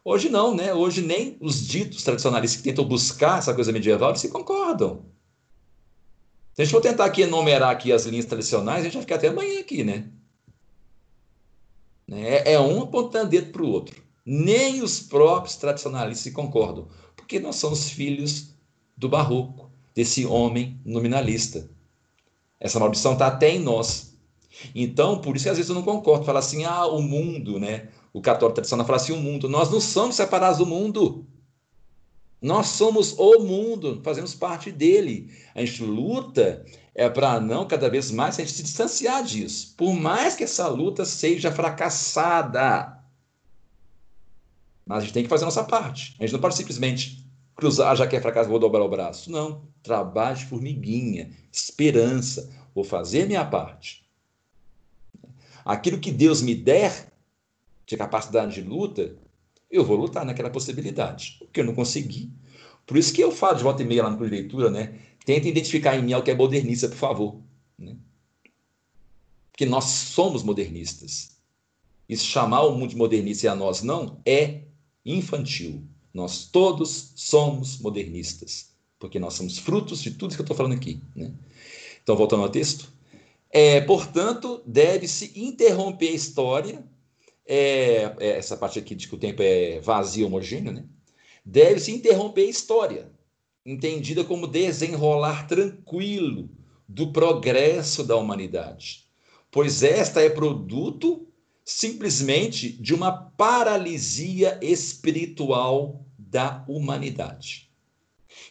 [0.08, 0.72] Hoje não, né?
[0.72, 5.04] Hoje nem os ditos tradicionalistas que tentam buscar essa coisa medieval se concordam.
[6.54, 9.16] Se a gente for tentar aqui enumerar aqui as linhas tradicionais, a gente vai ficar
[9.16, 10.12] até amanhã aqui, né?
[12.08, 14.00] É, é um apontando dedo para o outro.
[14.24, 18.54] Nem os próprios tradicionalistas se concordam, porque nós somos filhos
[18.96, 21.68] do barroco, desse homem nominalista.
[22.60, 24.16] Essa maldição está até em nós.
[24.74, 26.26] Então, por isso que às vezes eu não concordo.
[26.26, 27.90] Fala assim, ah, o mundo, né?
[28.16, 29.50] O católico tradicional fala assim, o mundo.
[29.50, 31.28] Nós não somos separados do mundo.
[32.42, 35.34] Nós somos o mundo, fazemos parte dele.
[35.54, 39.74] A gente luta é para não cada vez mais a gente se distanciar disso.
[39.76, 43.04] Por mais que essa luta seja fracassada.
[44.86, 46.16] Mas a gente tem que fazer a nossa parte.
[46.18, 49.30] A gente não pode simplesmente cruzar, já que é fracasso, vou dobrar o braço.
[49.30, 49.68] Não.
[49.84, 52.50] Trabalho de formiguinha, esperança.
[52.74, 54.06] Vou fazer minha parte.
[55.66, 57.14] Aquilo que Deus me der
[57.86, 59.16] de capacidade de luta,
[59.70, 62.32] eu vou lutar naquela possibilidade, porque eu não consegui.
[62.86, 65.00] Por isso que eu falo de volta e meia lá no Clube de Leitura, né?
[65.26, 67.42] Tenta identificar em mim o que é modernista, por favor.
[67.78, 67.96] Né?
[69.52, 71.36] Porque nós somos modernistas.
[72.08, 74.62] E chamar o mundo de modernista e a nós não é
[75.04, 75.84] infantil.
[76.14, 81.02] Nós todos somos modernistas, porque nós somos frutos de tudo que eu estou falando aqui.
[81.16, 81.34] Né?
[82.04, 82.94] Então, voltando ao texto.
[83.50, 86.86] É, portanto, deve-se interromper a história
[87.46, 90.86] é, é, essa parte aqui de que o tempo é vazio, homogêneo, né?
[91.46, 93.12] deve-se interromper a história,
[93.66, 96.50] entendida como desenrolar tranquilo
[96.88, 99.06] do progresso da humanidade,
[99.52, 101.28] pois esta é produto
[101.64, 107.72] simplesmente de uma paralisia espiritual da humanidade.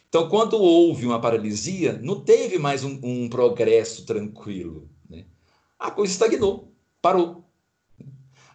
[0.07, 4.89] Então, quando houve uma paralisia, não teve mais um, um progresso tranquilo.
[5.09, 5.25] Né?
[5.77, 7.44] A coisa estagnou, parou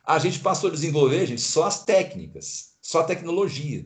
[0.05, 3.85] a gente passou a desenvolver, gente, só as técnicas, só a tecnologia.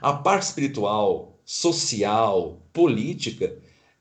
[0.00, 3.56] A parte espiritual, social, política,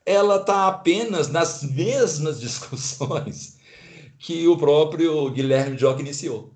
[0.05, 3.57] ela está apenas nas mesmas discussões
[4.19, 6.53] que o próprio Guilherme Jock iniciou.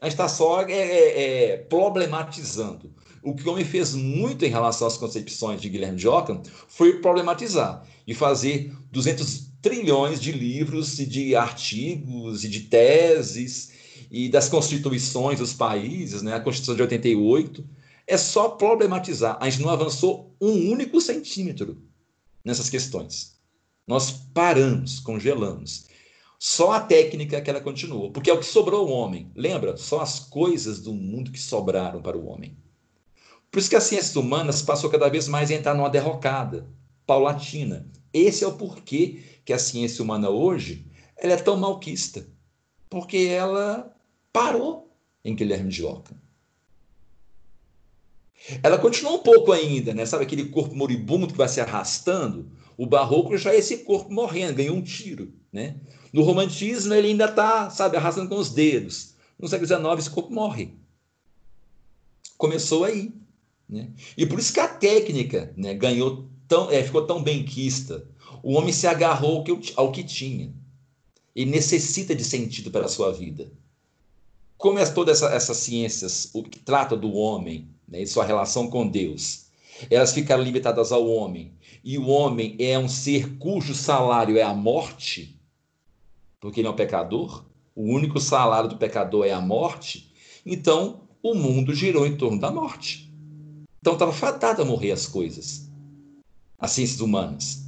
[0.00, 2.92] A gente está só é, é, é, problematizando.
[3.22, 7.86] O que o homem fez muito em relação às concepções de Guilherme Jock foi problematizar
[8.04, 13.72] e fazer 200 trilhões de livros e de artigos e de teses
[14.10, 16.34] e das constituições dos países, né?
[16.34, 17.64] a Constituição de 88,
[18.06, 19.38] é só problematizar.
[19.40, 21.80] A gente não avançou um único centímetro
[22.44, 23.36] nessas questões.
[23.86, 25.86] Nós paramos, congelamos.
[26.38, 29.30] Só a técnica que ela continuou, porque é o que sobrou ao homem.
[29.34, 29.76] Lembra?
[29.76, 32.56] Só as coisas do mundo que sobraram para o homem.
[33.50, 36.68] Por isso que as ciências humanas passou cada vez mais a entrar numa derrocada
[37.06, 37.88] paulatina.
[38.12, 40.86] Esse é o porquê que a ciência humana hoje
[41.16, 42.26] ela é tão malquista.
[42.90, 43.94] Porque ela
[44.32, 44.94] parou
[45.24, 46.16] em Guilherme de Ockham.
[48.62, 50.04] Ela continua um pouco ainda, né?
[50.04, 52.50] Sabe aquele corpo moribundo que vai se arrastando?
[52.76, 55.76] O barroco já é esse corpo morrendo, ganhou um tiro, né?
[56.12, 59.14] No romantismo ele ainda está, sabe, arrastando com os dedos.
[59.38, 60.74] No século XIX esse corpo morre.
[62.36, 63.12] Começou aí,
[63.68, 63.90] né?
[64.16, 68.04] E por isso que a técnica, né, ganhou tão, é, ficou tão bem quista.
[68.42, 69.44] O homem se agarrou
[69.76, 70.52] ao que, tinha
[71.34, 73.50] e necessita de sentido para a sua vida.
[74.58, 78.68] Como é todas essa, essas ciências, o que trata do homem, né, e sua relação
[78.68, 79.46] com Deus,
[79.90, 81.52] elas ficaram limitadas ao homem,
[81.84, 85.40] e o homem é um ser cujo salário é a morte,
[86.40, 87.44] porque ele é um pecador,
[87.74, 90.12] o único salário do pecador é a morte,
[90.44, 93.12] então o mundo girou em torno da morte.
[93.80, 95.68] Então estava fadado a morrer as coisas,
[96.58, 97.61] as ciências humanas.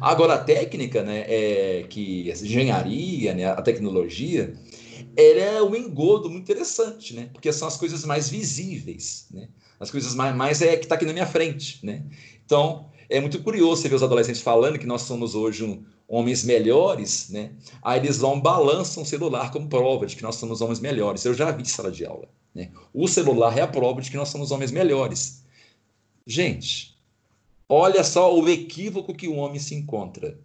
[0.00, 4.54] Agora a técnica, né, é que a engenharia, né, a tecnologia,
[5.16, 7.30] ela é um engodo muito interessante, né?
[7.32, 9.48] Porque são as coisas mais visíveis, né?
[9.80, 12.02] As coisas mais, mais é que está aqui na minha frente, né?
[12.44, 16.44] Então, é muito curioso você ver os adolescentes falando que nós somos hoje um, homens
[16.44, 17.52] melhores, né?
[17.82, 21.24] Aí eles vão balançam o celular como prova de que nós somos homens melhores.
[21.24, 22.70] Eu já vi sala de aula, né?
[22.92, 25.44] O celular é a prova de que nós somos homens melhores.
[26.26, 26.95] Gente,
[27.68, 30.38] olha só o equívoco que o homem se encontra.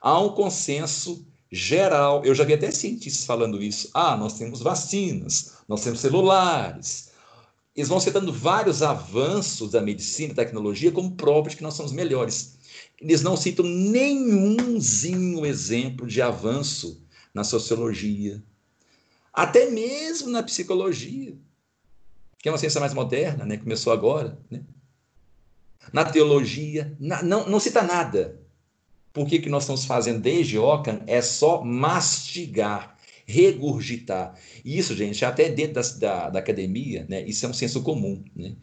[0.00, 2.24] Há um consenso geral.
[2.24, 3.90] Eu já vi até cientistas falando isso.
[3.92, 7.10] Ah, nós temos vacinas, nós temos celulares.
[7.74, 11.92] Eles vão citando vários avanços da medicina, da tecnologia, como prova de que nós somos
[11.92, 12.58] melhores.
[13.00, 17.02] Eles não citam nenhumzinho exemplo de avanço
[17.32, 18.42] na sociologia,
[19.32, 21.36] até mesmo na psicologia,
[22.38, 23.56] que é uma ciência mais moderna, né?
[23.56, 24.38] começou agora.
[24.50, 24.62] Né?
[25.92, 28.40] Na teologia, na, não, não cita nada.
[29.12, 32.96] Por que, que nós estamos fazendo desde Ockham é só mastigar,
[33.26, 34.34] regurgitar.
[34.64, 38.22] E isso, gente, até dentro da, da, da academia, né, isso é um senso comum.
[38.36, 38.54] Né?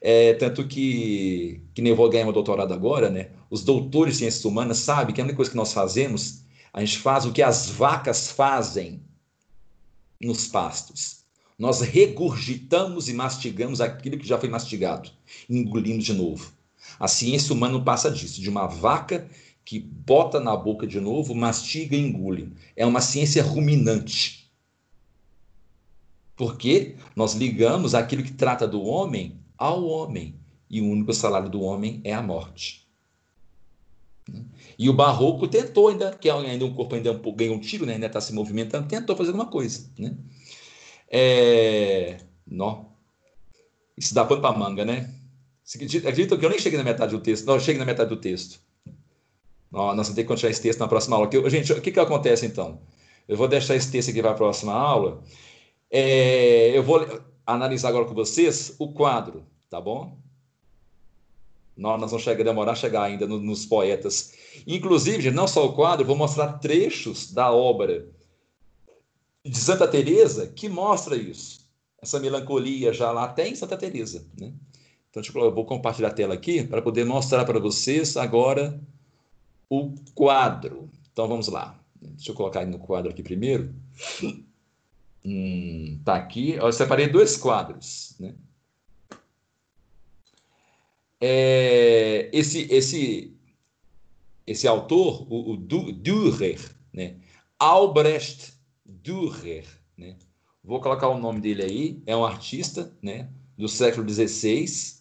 [0.00, 3.30] É, tanto que, que nem eu vou ganhar meu doutorado agora, né?
[3.50, 6.98] Os doutores de ciências humanas sabem que a única coisa que nós fazemos, a gente
[6.98, 9.02] faz o que as vacas fazem
[10.20, 11.24] nos pastos.
[11.58, 15.10] Nós regurgitamos e mastigamos aquilo que já foi mastigado,
[15.50, 16.52] engolindo de novo.
[16.98, 19.28] A ciência humana não passa disso, de uma vaca
[19.64, 22.52] que bota na boca de novo, mastiga e engole.
[22.74, 24.50] É uma ciência ruminante.
[26.34, 30.36] Porque nós ligamos aquilo que trata do homem ao homem,
[30.70, 32.88] e o único salário do homem é a morte.
[34.78, 37.94] E o barroco tentou ainda, que é ainda um corpo ainda ganhou um tiro, né?
[37.94, 39.90] ainda está se movimentando, tentou fazer alguma coisa.
[39.98, 40.16] Né?
[41.10, 42.18] É...
[42.46, 42.84] Nó.
[43.96, 45.12] Isso dá pano para manga, né?
[45.74, 47.46] Acredito que eu nem cheguei na metade do texto.
[47.46, 48.58] Não, eu cheguei na metade do texto.
[49.70, 51.50] Nós vamos ter que continuar esse texto na próxima aula.
[51.50, 52.80] gente, o que, que acontece então?
[53.28, 55.22] Eu vou deixar esse texto aqui para a próxima aula.
[55.90, 57.06] É, eu vou
[57.46, 60.18] analisar agora com vocês o quadro, tá bom?
[61.76, 64.32] Nós, nós vamos chegar, demorar a chegar ainda no, nos poetas.
[64.66, 68.08] Inclusive, não só o quadro, vou mostrar trechos da obra
[69.44, 71.68] de Santa Teresa que mostra isso.
[72.00, 74.52] Essa melancolia já lá tem Santa Teresa, né?
[75.10, 78.80] Então, tipo, eu vou compartilhar a tela aqui para poder mostrar para vocês agora
[79.68, 80.90] o quadro.
[81.12, 81.78] Então vamos lá.
[82.00, 83.74] Deixa eu colocar no quadro aqui primeiro.
[85.24, 86.52] Hum, tá aqui.
[86.52, 88.14] Eu separei dois quadros.
[88.20, 88.34] Né?
[91.20, 93.36] É, esse, esse,
[94.46, 96.60] esse autor, o, o Dürer,
[96.92, 97.16] né?
[97.58, 98.52] Albrecht
[98.86, 99.66] Dürer,
[99.96, 100.16] né?
[100.62, 102.02] Vou colocar o nome dele aí.
[102.06, 103.28] É um artista, né?
[103.56, 104.97] Do século XVI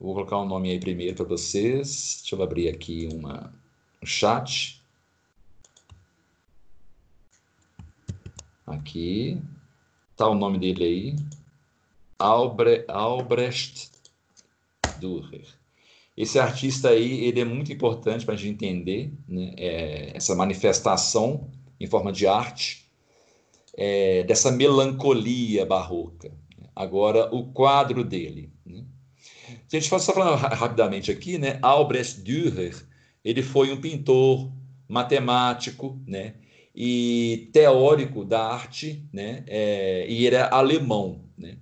[0.00, 2.20] Vou colocar o um nome aí primeiro para vocês.
[2.20, 3.52] Deixa eu abrir aqui uma,
[4.02, 4.82] um chat.
[8.66, 9.42] Aqui.
[10.16, 11.16] Tá o nome dele aí.
[12.18, 13.90] Albre, Albrecht
[14.98, 15.46] Dürer.
[16.16, 21.50] Esse artista aí, ele é muito importante para a gente entender né, é, essa manifestação
[21.78, 22.86] em forma de arte
[23.76, 26.32] é, dessa melancolia barroca.
[26.74, 28.50] Agora, o quadro dele.
[29.72, 29.78] Né?
[29.78, 31.58] A gente só falando rapidamente aqui, né?
[31.62, 32.74] Albrecht Dürer,
[33.24, 34.50] ele foi um pintor,
[34.90, 36.34] matemático, né?
[36.74, 39.44] E teórico da arte, né?
[39.46, 41.56] É, e ele é alemão, né?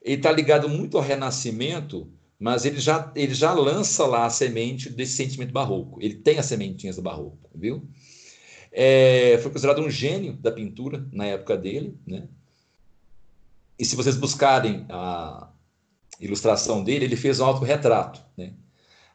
[0.00, 2.08] Ele está ligado muito ao Renascimento,
[2.38, 6.00] mas ele já, ele já lança lá a semente desse sentimento barroco.
[6.00, 7.88] Ele tem as sementinhas do barroco, viu?
[8.70, 12.28] É, foi considerado um gênio da pintura na época dele, né?
[13.78, 15.48] E se vocês buscarem a
[16.24, 18.54] ilustração dele, ele fez um autorretrato, né?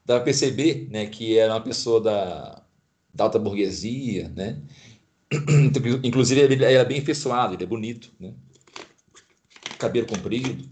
[0.06, 2.64] Dá para perceber né, que era uma pessoa da,
[3.14, 4.62] da alta burguesia, né?
[6.04, 8.34] Inclusive, ele era bem afeiçoado, ele é bonito, né?
[9.78, 10.70] Cabelo comprido.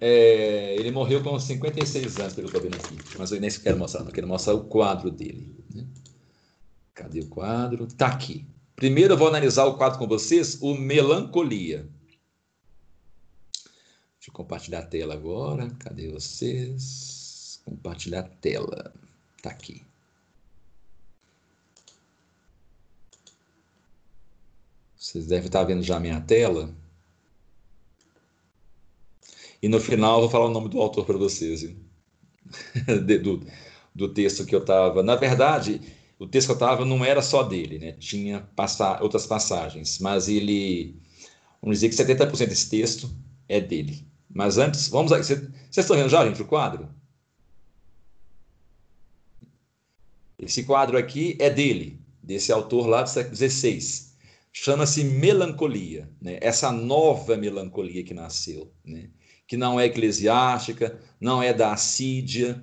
[0.00, 2.96] É, ele morreu com 56 anos, pelo que eu vendo aqui.
[3.18, 5.56] Mas eu nem quero mostrar, não quero mostrar o quadro dele.
[5.74, 5.86] Né?
[6.92, 7.84] Cadê o quadro?
[7.86, 8.46] Está aqui.
[8.76, 11.88] Primeiro eu vou analisar o quadro com vocês, o Melancolia.
[14.18, 15.70] Deixa eu compartilhar a tela agora.
[15.78, 17.60] Cadê vocês?
[17.64, 18.92] Compartilhar a tela.
[19.36, 19.82] Está aqui.
[24.96, 26.74] Vocês devem estar vendo já a minha tela.
[29.62, 31.62] E no final eu vou falar o nome do autor para vocês.
[33.22, 33.46] do,
[33.94, 35.02] do texto que eu estava.
[35.02, 35.80] Na verdade,
[36.18, 37.92] o texto que eu estava não era só dele, né?
[37.92, 40.96] Tinha passa, outras passagens, mas ele.
[41.60, 43.10] Vamos dizer que 70% desse texto
[43.48, 44.06] é dele.
[44.28, 45.10] Mas antes, vamos.
[45.10, 46.88] Vocês estão vendo já, gente, o quadro?
[50.38, 53.78] Esse quadro aqui é dele, desse autor lá do século XVI.
[54.52, 56.38] Chama-se Melancolia, né?
[56.40, 58.72] essa nova melancolia que nasceu.
[58.84, 59.10] Né?
[59.46, 62.62] que não é eclesiástica, não é da assídia,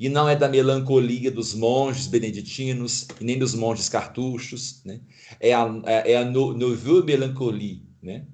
[0.00, 4.98] e não é da melancolia dos monges beneditinos, e nem dos monges cartuchos, né?
[5.38, 8.24] é a, é, é a nouvelle melancolie, né?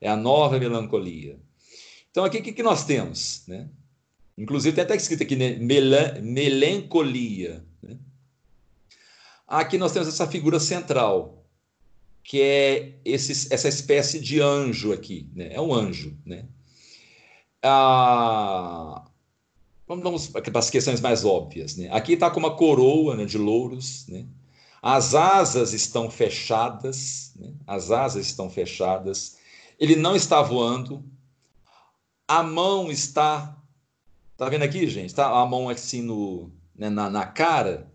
[0.00, 1.36] é a nova melancolia.
[2.12, 3.42] Então, aqui o que, que nós temos?
[3.48, 3.68] Né?
[4.38, 5.56] Inclusive, tem até escrito aqui, né?
[5.56, 7.64] Melan, melancolia.
[7.82, 7.98] Né?
[9.48, 11.44] Aqui nós temos essa figura central,
[12.22, 15.48] que é esse, essa espécie de anjo aqui, né?
[15.52, 16.46] é um anjo, né?
[17.64, 19.04] Ah,
[19.86, 21.76] vamos, para as questões mais óbvias.
[21.76, 21.88] Né?
[21.92, 24.06] Aqui está com uma coroa né, de louros.
[24.08, 24.26] Né?
[24.82, 27.32] As asas estão fechadas.
[27.36, 27.52] Né?
[27.66, 29.36] As asas estão fechadas.
[29.78, 31.04] Ele não está voando.
[32.26, 33.56] A mão está.
[34.32, 35.14] Está vendo aqui, gente?
[35.14, 37.90] Tá a mão assim no, né, na, na cara.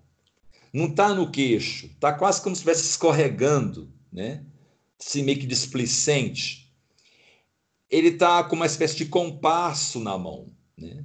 [0.74, 1.88] Não está no queixo.
[1.88, 3.92] Está quase como se estivesse escorregando.
[4.12, 4.44] Né?
[4.98, 6.62] Se meio que displicente
[7.92, 10.48] ele está com uma espécie de compasso na mão.
[10.78, 11.04] Né?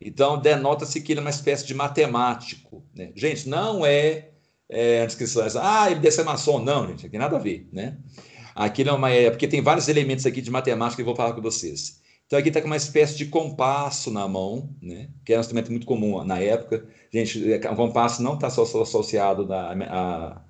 [0.00, 2.84] Então, denota-se que ele é uma espécie de matemático.
[2.94, 3.12] Né?
[3.14, 4.30] Gente, não é,
[4.68, 6.58] é a descrição, ah, ele deve ser maçom.
[6.58, 7.68] Não, gente, aqui nada a ver.
[7.72, 7.96] Né?
[8.54, 11.16] Aqui não é, uma, é porque tem vários elementos aqui de matemática que eu vou
[11.16, 12.00] falar com vocês.
[12.26, 15.08] Então, aqui está com uma espécie de compasso na mão, né?
[15.24, 16.86] que é um instrumento muito comum na época.
[17.12, 20.42] Gente, o é, compasso não está só, só associado a, a,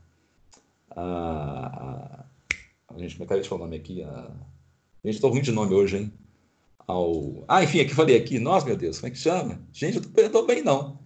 [0.90, 2.24] a, a,
[2.89, 4.02] a, gente, como é que é o nome aqui?
[4.02, 4.31] A,
[5.06, 6.12] Gente, estou ruim de nome hoje, hein?
[6.87, 7.45] Ao...
[7.49, 8.39] Ah, enfim, aqui falei aqui.
[8.39, 9.61] Nossa, meu Deus, como é que chama?
[9.73, 10.99] Gente, eu estou bem, não.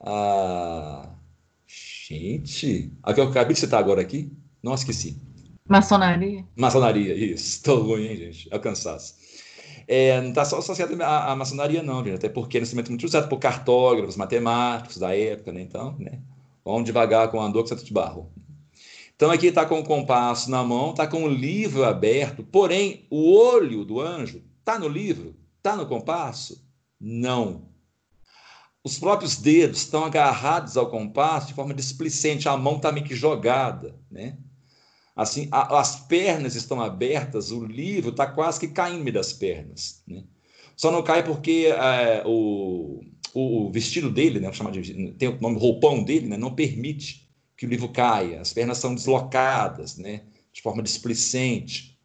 [0.00, 1.10] Ah...
[1.66, 5.16] Gente, a que eu acabei de citar agora aqui, não esqueci.
[5.68, 6.44] Maçonaria.
[6.56, 7.58] Maçonaria, isso.
[7.58, 8.48] Estou ruim, hein, gente?
[8.50, 9.14] É o cansaço.
[9.86, 12.16] É, não está só associado à, à, maçonaria, não, gente.
[12.16, 15.60] Até porque é um instrumento muito usado por cartógrafos, matemáticos da época, né?
[15.60, 16.18] Então, né?
[16.64, 18.28] Vamos devagar com o andor que santo de barro.
[19.14, 23.32] Então aqui está com o compasso na mão, está com o livro aberto, porém o
[23.32, 26.64] olho do anjo está no livro, está no compasso?
[26.98, 27.68] Não.
[28.82, 33.14] Os próprios dedos estão agarrados ao compasso de forma displicente, a mão está meio que
[33.14, 34.38] jogada, né?
[35.14, 40.24] Assim, a, as pernas estão abertas, o livro está quase que caindo das pernas, né?
[40.76, 43.02] Só não cai porque é, o,
[43.34, 47.66] o vestido dele, né, chamar de, tem o nome roupão dele, né, não permite que
[47.66, 51.99] o livro caia, as pernas são deslocadas, né, de forma displicente.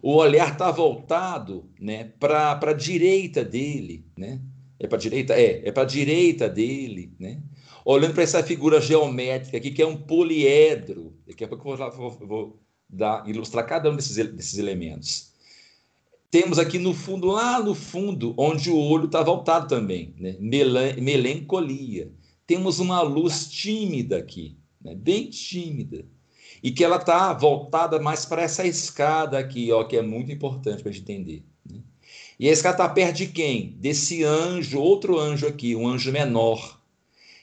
[0.00, 4.40] O olhar está voltado né, para a direita dele, né?
[4.78, 5.34] É para a direita?
[5.34, 7.42] É, é para a direita dele, né?
[7.84, 11.14] Olhando para essa figura geométrica aqui, que é um poliedro.
[11.26, 15.32] Daqui a pouco eu vou, vou, vou dar, ilustrar cada um desses, desses elementos.
[16.30, 20.36] Temos aqui no fundo, lá no fundo, onde o olho está voltado também, né?
[20.40, 22.10] melancolia
[22.52, 24.94] temos uma luz tímida aqui, né?
[24.94, 26.04] bem tímida,
[26.62, 30.82] e que ela está voltada mais para essa escada aqui, ó, que é muito importante
[30.82, 31.44] para a gente entender.
[31.68, 31.80] Né?
[32.38, 33.76] E a escada está perto de quem?
[33.80, 36.80] Desse anjo, outro anjo aqui, um anjo menor,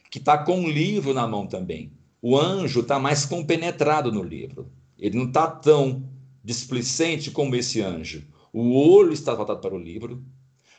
[0.10, 1.92] que está com um livro na mão também.
[2.22, 4.72] O anjo está mais compenetrado no livro.
[4.98, 6.10] Ele não está tão
[6.44, 8.26] displicente como esse anjo.
[8.54, 10.24] O olho está voltado para o livro,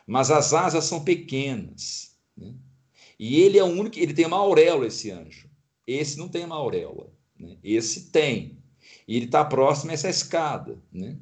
[0.07, 2.17] mas as asas são pequenas.
[2.37, 2.55] Né?
[3.19, 5.49] E ele é o único, ele tem uma auréola, esse anjo.
[5.87, 7.13] Esse não tem uma auréola.
[7.41, 7.57] Né?
[7.65, 8.59] Esse tem.
[9.09, 10.79] E ele está próximo a essa escada.
[10.93, 11.17] Né?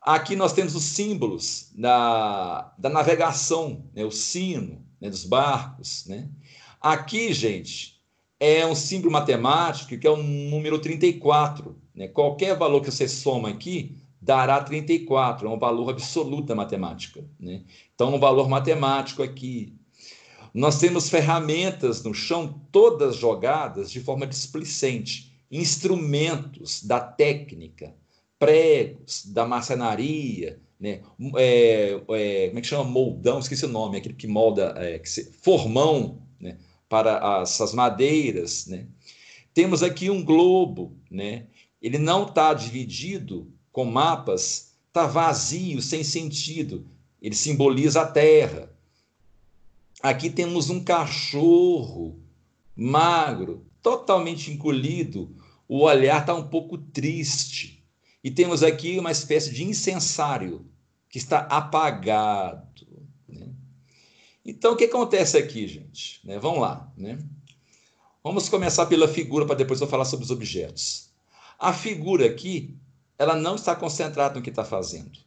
[0.00, 4.04] Aqui nós temos os símbolos da, da navegação, né?
[4.04, 5.10] o sino né?
[5.10, 6.06] dos barcos.
[6.06, 6.28] Né?
[6.80, 8.00] Aqui, gente,
[8.38, 11.78] é um símbolo matemático que é o número 34.
[11.94, 12.08] Né?
[12.08, 17.24] Qualquer valor que você soma aqui dará 34, é um valor absoluto da matemática.
[17.38, 17.64] Né?
[17.94, 19.74] Então, um valor matemático aqui.
[20.52, 27.94] Nós temos ferramentas no chão, todas jogadas de forma displicente, instrumentos da técnica,
[28.38, 31.02] pregos da marcenaria, né?
[31.36, 32.84] É, é, como é que chama?
[32.84, 36.56] Moldão, esqueci o nome, aquele que molda, é, que se, formão, né?
[36.88, 38.86] para essas madeiras, né?
[39.54, 41.46] Temos aqui um globo, né?
[41.80, 46.86] Ele não está dividido com mapas, está vazio, sem sentido.
[47.20, 48.69] Ele simboliza a terra.
[50.02, 52.18] Aqui temos um cachorro
[52.74, 55.36] magro, totalmente encolhido,
[55.68, 57.84] o olhar está um pouco triste.
[58.22, 60.66] E temos aqui uma espécie de incensário
[61.08, 62.86] que está apagado.
[63.28, 63.48] Né?
[64.44, 66.20] Então, o que acontece aqui, gente?
[66.26, 66.38] Né?
[66.38, 66.90] Vamos lá.
[66.96, 67.18] Né?
[68.22, 71.10] Vamos começar pela figura para depois eu falar sobre os objetos.
[71.58, 72.76] A figura aqui,
[73.18, 75.18] ela não está concentrada no que está fazendo.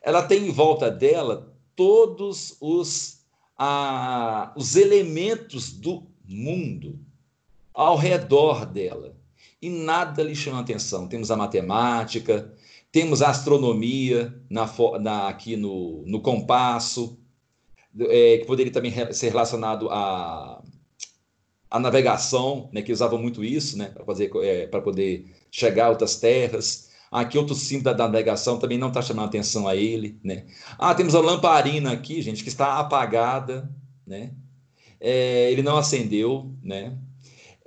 [0.00, 3.15] Ela tem em volta dela todos os,
[3.56, 6.98] a, os elementos do mundo
[7.72, 9.16] ao redor dela
[9.60, 11.08] e nada lhe chama atenção.
[11.08, 12.52] Temos a matemática,
[12.92, 14.70] temos a astronomia na,
[15.00, 17.18] na, aqui no, no compasso,
[17.98, 20.62] é, que poderia também ser relacionado à,
[21.78, 26.85] navegação, né, que usava muito isso, né, para é, poder chegar a outras terras.
[27.10, 30.44] Aqui outro símbolo da navegação também não está chamando atenção a ele, né?
[30.78, 33.70] Ah, temos a lamparina aqui, gente, que está apagada,
[34.06, 34.32] né?
[35.00, 36.98] É, ele não acendeu, né?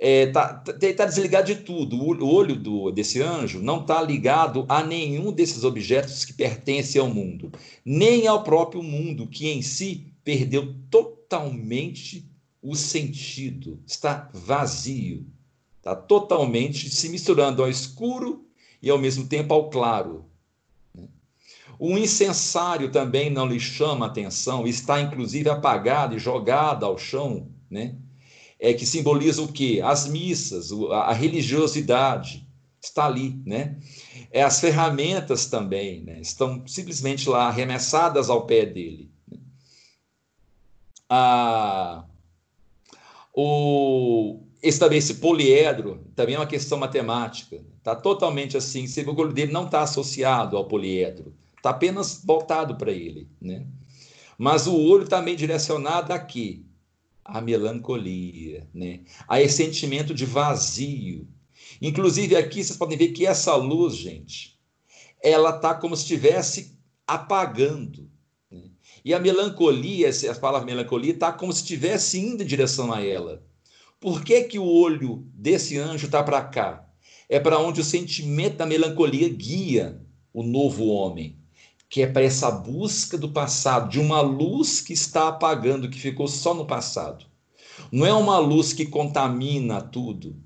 [0.00, 1.96] é, tá, tá, tá desligado de tudo.
[1.96, 7.08] O olho do, desse anjo não está ligado a nenhum desses objetos que pertencem ao
[7.08, 7.52] mundo,
[7.84, 12.26] nem ao próprio mundo, que em si perdeu totalmente
[12.62, 15.26] o sentido, está vazio,
[15.78, 18.46] está totalmente se misturando ao escuro
[18.82, 20.24] e ao mesmo tempo ao claro.
[21.78, 27.96] O incensário também não lhe chama atenção, está inclusive apagado e jogado ao chão, né?
[28.60, 29.80] é, que simboliza o quê?
[29.82, 32.46] As missas, a religiosidade
[32.80, 33.76] está ali, né?
[34.30, 36.20] É, as ferramentas também né?
[36.20, 39.10] estão simplesmente lá arremessadas ao pé dele.
[39.30, 39.38] Né?
[41.08, 42.04] Ah,
[43.34, 47.64] o, esse também, esse poliedro, também é uma questão matemática.
[47.78, 52.92] Está totalmente assim, o olho dele não está associado ao poliedro, está apenas voltado para
[52.92, 53.26] ele.
[53.40, 53.66] Né?
[54.36, 56.66] Mas o olho também tá direcionado aqui,
[57.24, 59.00] a melancolia, né?
[59.26, 61.26] a esse sentimento de vazio.
[61.80, 64.58] Inclusive aqui vocês podem ver que essa luz, gente,
[65.22, 68.10] ela está como se estivesse apagando.
[68.50, 68.64] Né?
[69.02, 73.42] E a melancolia, a palavra melancolia, está como se estivesse indo em direção a ela.
[74.00, 76.88] Por que, que o olho desse anjo está para cá?
[77.28, 80.00] É para onde o sentimento da melancolia guia
[80.32, 81.40] o novo homem
[81.90, 86.28] que é para essa busca do passado, de uma luz que está apagando, que ficou
[86.28, 87.26] só no passado.
[87.90, 90.36] Não é uma luz que contamina tudo.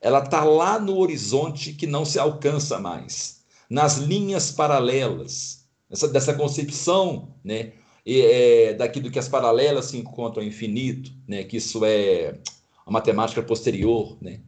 [0.00, 6.34] Ela está lá no horizonte que não se alcança mais, nas linhas paralelas, essa, dessa
[6.34, 7.72] concepção né,
[8.04, 12.40] é, daquilo que as paralelas se encontram ao infinito, né, que isso é
[12.90, 14.18] a matemática posterior.
[14.20, 14.40] Né?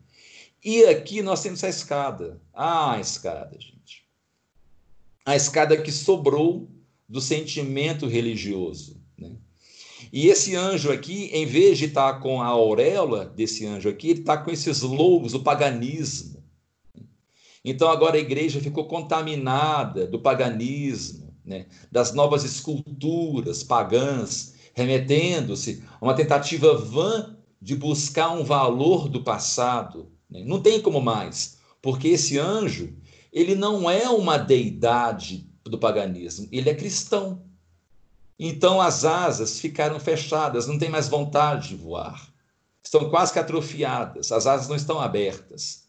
[0.62, 2.40] E aqui nós temos a escada.
[2.52, 4.02] Ah, a escada, gente
[5.24, 6.69] a escada que sobrou
[7.09, 9.01] do sentimento religioso.
[9.19, 9.32] Né?
[10.12, 14.20] E esse anjo aqui, em vez de estar com a auréola desse anjo aqui, ele
[14.20, 16.43] está com esses lobos, o paganismo.
[17.64, 21.66] Então agora a igreja ficou contaminada do paganismo, né?
[21.90, 30.10] das novas esculturas pagãs, remetendo-se a uma tentativa vã de buscar um valor do passado.
[30.28, 30.43] Né?
[30.44, 32.93] Não tem como mais, porque esse anjo
[33.32, 37.40] ele não é uma deidade do paganismo, ele é cristão.
[38.36, 42.28] Então as asas ficaram fechadas, não tem mais vontade de voar.
[42.82, 45.84] Estão quase que atrofiadas, as asas não estão abertas.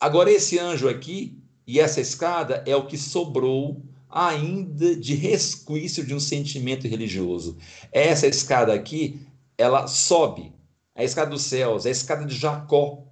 [0.00, 3.80] Agora, esse anjo aqui e essa escada é o que sobrou
[4.10, 7.56] ainda de resquício de um sentimento religioso.
[7.92, 9.20] Essa escada aqui,
[9.58, 10.54] ela sobe,
[10.94, 13.08] a escada dos céus, a escada de Jacó,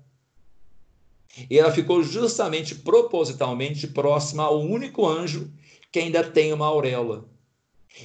[1.51, 5.53] e ela ficou justamente propositalmente próxima ao único anjo
[5.93, 7.29] que ainda tem uma auréola.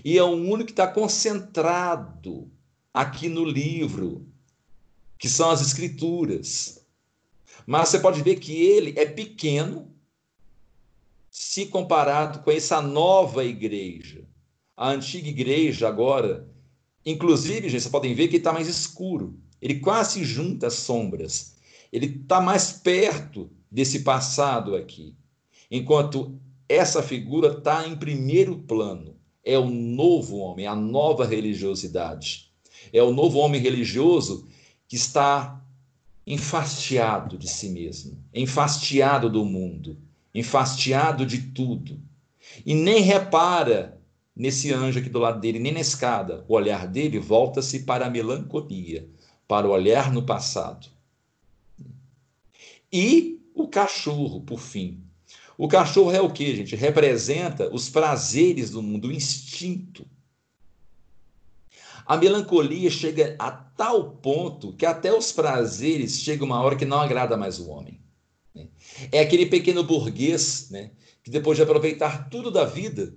[0.03, 2.51] E é o único que está concentrado
[2.93, 4.27] aqui no livro,
[5.18, 6.85] que são as escrituras.
[7.65, 9.93] Mas você pode ver que ele é pequeno,
[11.30, 14.27] se comparado com essa nova igreja.
[14.76, 16.51] A antiga igreja agora,
[17.06, 19.38] inclusive, gente, vocês podem ver que está mais escuro.
[19.61, 21.56] Ele quase junta as sombras.
[21.91, 25.15] Ele está mais perto desse passado aqui.
[25.69, 29.15] Enquanto essa figura está em primeiro plano.
[29.44, 32.52] É o novo homem, a nova religiosidade.
[32.94, 34.48] É o novo homem religioso
[34.88, 35.61] que está
[36.26, 39.98] enfastiado de si mesmo, enfastiado do mundo,
[40.34, 41.99] enfastiado de tudo.
[42.65, 44.01] E nem repara
[44.36, 46.45] nesse anjo aqui do lado dele, nem na escada.
[46.48, 49.08] O olhar dele volta-se para a melancolia,
[49.48, 50.88] para o olhar no passado.
[52.91, 55.03] E o cachorro, por fim.
[55.58, 56.76] O cachorro é o que, gente?
[56.76, 60.06] Representa os prazeres do mundo, o instinto.
[62.06, 66.99] A melancolia chega a tal ponto que até os prazeres chegam uma hora que não
[66.99, 68.02] agrada mais o homem.
[68.53, 68.68] Né?
[69.12, 70.91] É aquele pequeno burguês né,
[71.24, 73.14] que depois de aproveitar tudo da vida,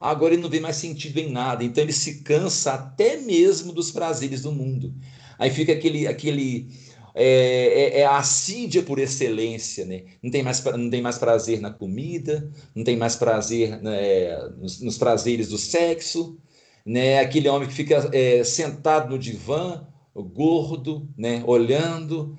[0.00, 3.90] agora ele não vê mais sentido em nada, então ele se cansa até mesmo dos
[3.90, 4.94] prazeres do mundo.
[5.38, 6.68] Aí fica aquele, aquele
[7.14, 10.02] é, é, é, a assídia por excelência, né?
[10.20, 14.80] Não tem mais, não tem mais prazer na comida, não tem mais prazer né, nos,
[14.80, 16.36] nos, prazeres do sexo,
[16.84, 17.20] né?
[17.20, 21.42] Aquele homem que fica é, sentado no divã, gordo, né?
[21.46, 22.36] Olhando,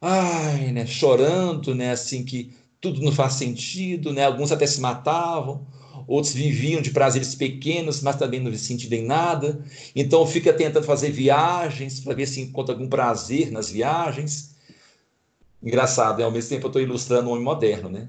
[0.00, 0.86] ai, né?
[0.86, 1.92] Chorando, né?
[1.92, 4.24] Assim que tudo não faz sentido, né?
[4.24, 5.66] Alguns até se matavam,
[6.06, 9.64] outros viviam de prazeres pequenos, mas também não sentido em nada.
[9.94, 14.54] Então fica tentando fazer viagens para ver se encontra algum prazer nas viagens.
[15.62, 16.24] Engraçado, né?
[16.24, 18.08] ao mesmo tempo eu estou ilustrando um homem moderno, né?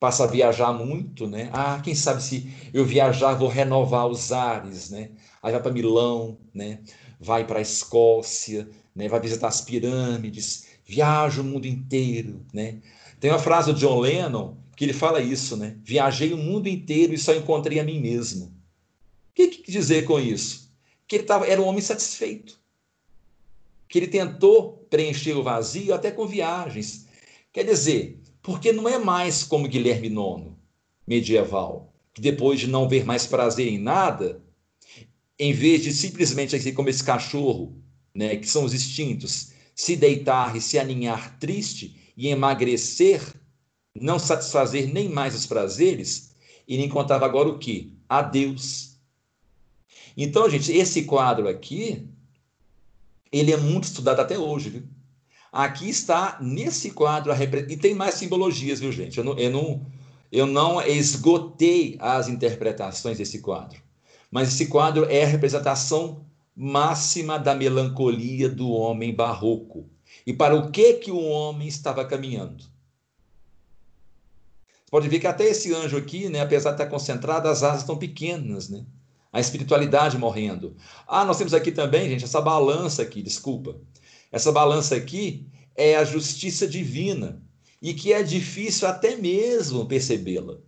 [0.00, 1.50] Passa a viajar muito, né?
[1.52, 5.10] Ah, quem sabe se eu viajar vou renovar os ares, né?
[5.42, 6.80] Aí vai para Milão, né?
[7.20, 9.08] Vai para a Escócia, né?
[9.08, 12.76] Vai visitar as pirâmides, viaja o mundo inteiro, né?
[13.20, 15.76] Tem uma frase do John Lennon que ele fala isso, né?
[15.82, 18.46] Viajei o mundo inteiro e só encontrei a mim mesmo.
[18.46, 20.72] O que, que dizer com isso?
[21.06, 22.58] Que ele tava, era um homem satisfeito.
[23.88, 27.06] Que ele tentou preencher o vazio até com viagens.
[27.52, 30.52] Quer dizer, porque não é mais como Guilherme IX,
[31.06, 34.42] medieval, que depois de não ver mais prazer em nada,
[35.38, 37.76] em vez de simplesmente assim como esse cachorro,
[38.14, 43.20] né, que são os instintos, se deitar e se aninhar triste e emagrecer,
[43.94, 46.34] não satisfazer nem mais os prazeres,
[46.66, 47.92] ele encontrava agora o que?
[48.08, 48.96] A Deus.
[50.16, 52.06] Então, gente, esse quadro aqui,
[53.30, 54.82] ele é muito estudado até hoje, viu?
[55.52, 57.66] Aqui está, nesse quadro, a repre...
[57.72, 59.18] e tem mais simbologias, viu, gente?
[59.18, 59.86] Eu não, eu, não,
[60.32, 63.80] eu não esgotei as interpretações desse quadro,
[64.30, 66.24] mas esse quadro é a representação
[66.56, 69.88] máxima da melancolia do homem barroco.
[70.26, 72.64] E para o que que o homem estava caminhando?
[74.94, 77.96] Pode ver que até esse anjo aqui, né, apesar de estar concentrado, as asas estão
[77.96, 78.86] pequenas, né?
[79.32, 80.76] A espiritualidade morrendo.
[81.04, 83.74] Ah, nós temos aqui também, gente, essa balança aqui, desculpa.
[84.30, 87.42] Essa balança aqui é a justiça divina
[87.82, 90.58] e que é difícil até mesmo percebê-la.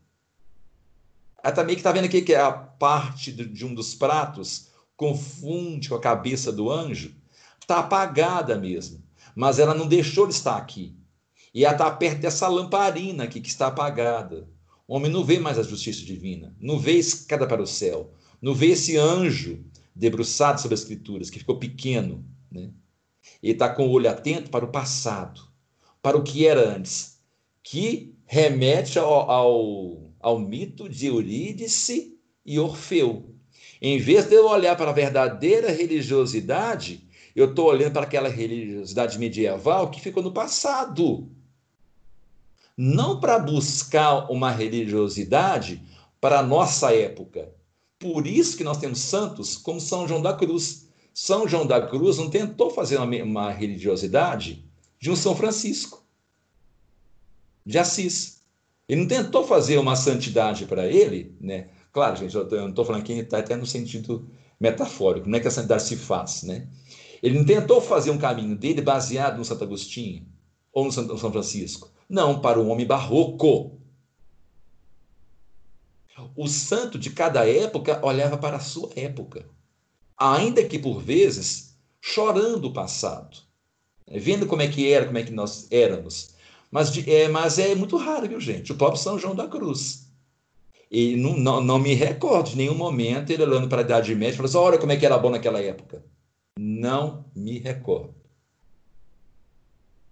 [1.41, 5.89] Ela também que está vendo aqui que é a parte de um dos pratos confunde
[5.89, 7.15] com a cabeça do anjo,
[7.61, 9.01] está apagada mesmo,
[9.37, 10.96] mas ela não deixou de estar aqui.
[11.57, 14.47] E ela está perto dessa lamparina aqui que está apagada.
[14.87, 18.13] O homem não vê mais a justiça divina, não vê escada para o céu,
[18.43, 19.65] não vê esse anjo
[19.95, 22.23] debruçado sobre as escrituras, que ficou pequeno.
[22.53, 22.69] Né?
[23.43, 25.41] Ele está com o olho atento para o passado,
[26.03, 27.21] para o que era antes,
[27.63, 33.35] que remete ao, ao, ao mito de Eurídice e Orfeu.
[33.81, 39.19] Em vez de eu olhar para a verdadeira religiosidade, eu estou olhando para aquela religiosidade
[39.19, 41.35] medieval que ficou no passado
[42.77, 45.83] não para buscar uma religiosidade
[46.21, 47.49] para a nossa época.
[47.99, 50.89] Por isso que nós temos santos como São João da Cruz.
[51.15, 54.65] São João da Cruz não tentou fazer uma, religiosidade
[55.01, 56.05] de um São Francisco
[57.65, 58.43] de Assis.
[58.87, 61.71] Ele não tentou fazer uma santidade para ele, né?
[61.91, 64.29] Claro, gente, eu não estou falando aqui está até no sentido
[64.61, 66.69] metafórico, não é que a santidade se faz, né?
[67.23, 70.27] Ele não tentou fazer um caminho dele baseado no Santo Agostinho
[70.73, 71.91] ou no São Francisco.
[72.09, 73.79] Não para o homem barroco.
[76.35, 79.49] O santo de cada época olhava para a sua época,
[80.17, 83.39] ainda que por vezes chorando o passado,
[84.09, 86.35] vendo como é que era, como é que nós éramos.
[86.71, 88.73] Mas, é, mas é muito raro, viu, gente?
[88.73, 90.07] O próprio São João da Cruz.
[90.91, 94.35] E não, não, não me recordo de nenhum momento ele olhando para a Idade Média
[94.35, 96.05] e falando assim: olha como é que era bom naquela época.
[96.59, 98.15] Não me recordo.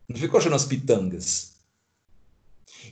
[0.08, 1.53] Não ficou achando as pitangas.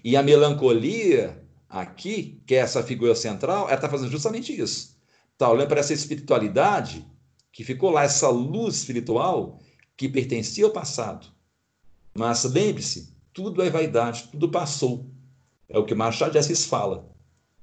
[0.04, 4.96] E a melancolia aqui, que é essa figura central, ela está fazendo justamente isso.
[5.32, 7.06] Está olhando para essa espiritualidade
[7.52, 9.60] que ficou lá, essa luz espiritual
[9.96, 11.26] que pertencia ao passado.
[12.14, 15.10] Mas lembre-se, tudo é vaidade, tudo passou.
[15.68, 17.10] É o que Machado de Assis fala.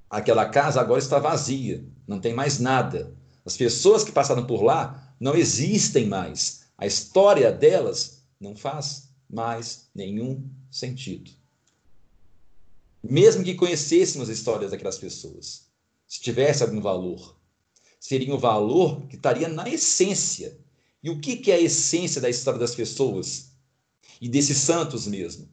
[0.10, 3.16] Aquela casa agora está vazia, não tem mais nada.
[3.46, 6.68] As pessoas que passaram por lá não existem mais.
[6.78, 11.39] A história delas não faz mais nenhum sentido.
[13.04, 15.68] Mesmo que conhecêssemos a história daquelas pessoas,
[16.08, 17.38] se tivesse algum valor,
[18.00, 20.58] seria um valor que estaria na essência.
[21.02, 23.52] E o que é a essência da história das pessoas
[24.20, 25.48] e desses santos mesmo?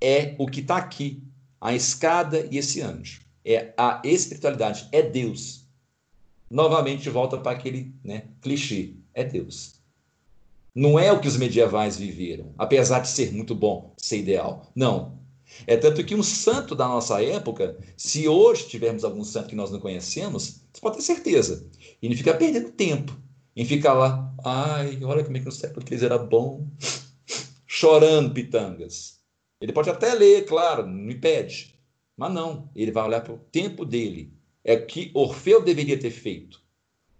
[0.00, 1.22] É o que está aqui,
[1.60, 3.20] a escada e esse anjo.
[3.44, 5.64] É a espiritualidade, é Deus.
[6.50, 9.74] Novamente volta para aquele né, clichê, é Deus.
[10.74, 14.70] Não é o que os medievais viveram, apesar de ser muito bom, ser ideal.
[14.74, 15.18] Não,
[15.66, 19.70] é tanto que um santo da nossa época, se hoje tivermos algum santo que nós
[19.70, 21.68] não conhecemos, você pode ter certeza.
[22.02, 23.16] Ele fica perdendo tempo
[23.56, 26.66] em ficar lá, ai, olha como é que no século XIII era bom,
[27.66, 29.20] chorando pitangas.
[29.60, 31.78] Ele pode até ler, claro, não impede,
[32.16, 34.32] mas não, ele vai olhar para o tempo dele.
[34.64, 36.60] É o que Orfeu deveria ter feito,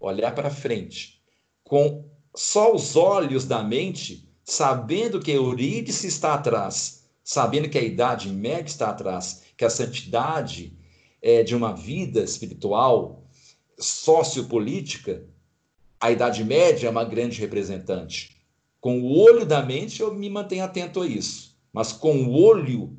[0.01, 1.23] olhar para frente,
[1.63, 2.05] com
[2.35, 8.67] só os olhos da mente, sabendo que Eurídice está atrás, sabendo que a idade média
[8.67, 10.77] está atrás, que a santidade
[11.23, 13.25] é, de uma vida espiritual,
[13.79, 15.27] sociopolítica,
[15.99, 18.37] a idade média é uma grande representante.
[18.79, 21.57] Com o olho da mente, eu me mantenho atento a isso.
[21.73, 22.95] Mas com o olho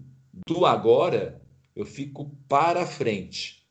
[0.47, 1.39] do agora,
[1.75, 3.63] eu fico para frente.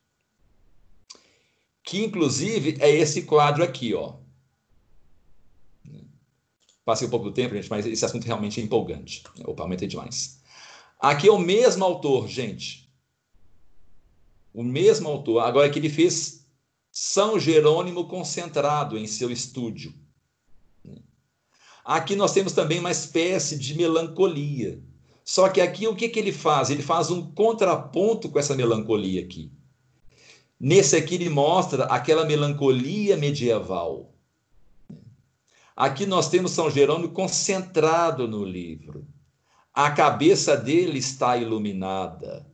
[1.83, 4.15] Que, inclusive, é esse quadro aqui, ó.
[6.85, 9.23] Passei um pouco do tempo, gente, mas esse assunto realmente é empolgante.
[9.43, 10.39] Opa, aumentei demais.
[11.05, 12.91] Aqui é o mesmo autor, gente.
[14.51, 15.41] O mesmo autor.
[15.41, 16.47] Agora que ele fez
[16.91, 19.93] São Jerônimo concentrado em seu estúdio.
[21.83, 24.81] Aqui nós temos também uma espécie de melancolia.
[25.23, 26.71] Só que aqui o que, que ele faz?
[26.71, 29.51] Ele faz um contraponto com essa melancolia aqui.
[30.59, 34.11] Nesse aqui ele mostra aquela melancolia medieval.
[35.75, 39.07] Aqui nós temos São Jerônimo concentrado no livro.
[39.75, 42.47] A cabeça dele está iluminada.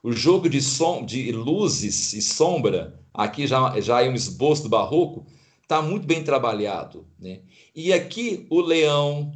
[0.00, 4.68] O jogo de, som, de luzes e sombra, aqui já, já é um esboço do
[4.68, 5.26] barroco,
[5.60, 7.08] está muito bem trabalhado.
[7.18, 7.40] Né?
[7.74, 9.32] E aqui o leão,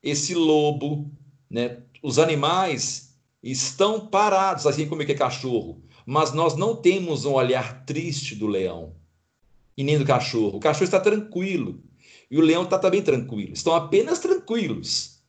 [0.00, 1.10] esse lobo,
[1.50, 1.82] né?
[2.04, 7.32] os animais estão parados, assim como é que é cachorro, mas nós não temos um
[7.32, 8.94] olhar triste do leão
[9.76, 10.58] e nem do cachorro.
[10.58, 11.82] O cachorro está tranquilo
[12.30, 15.19] e o leão está também tranquilo, estão apenas tranquilos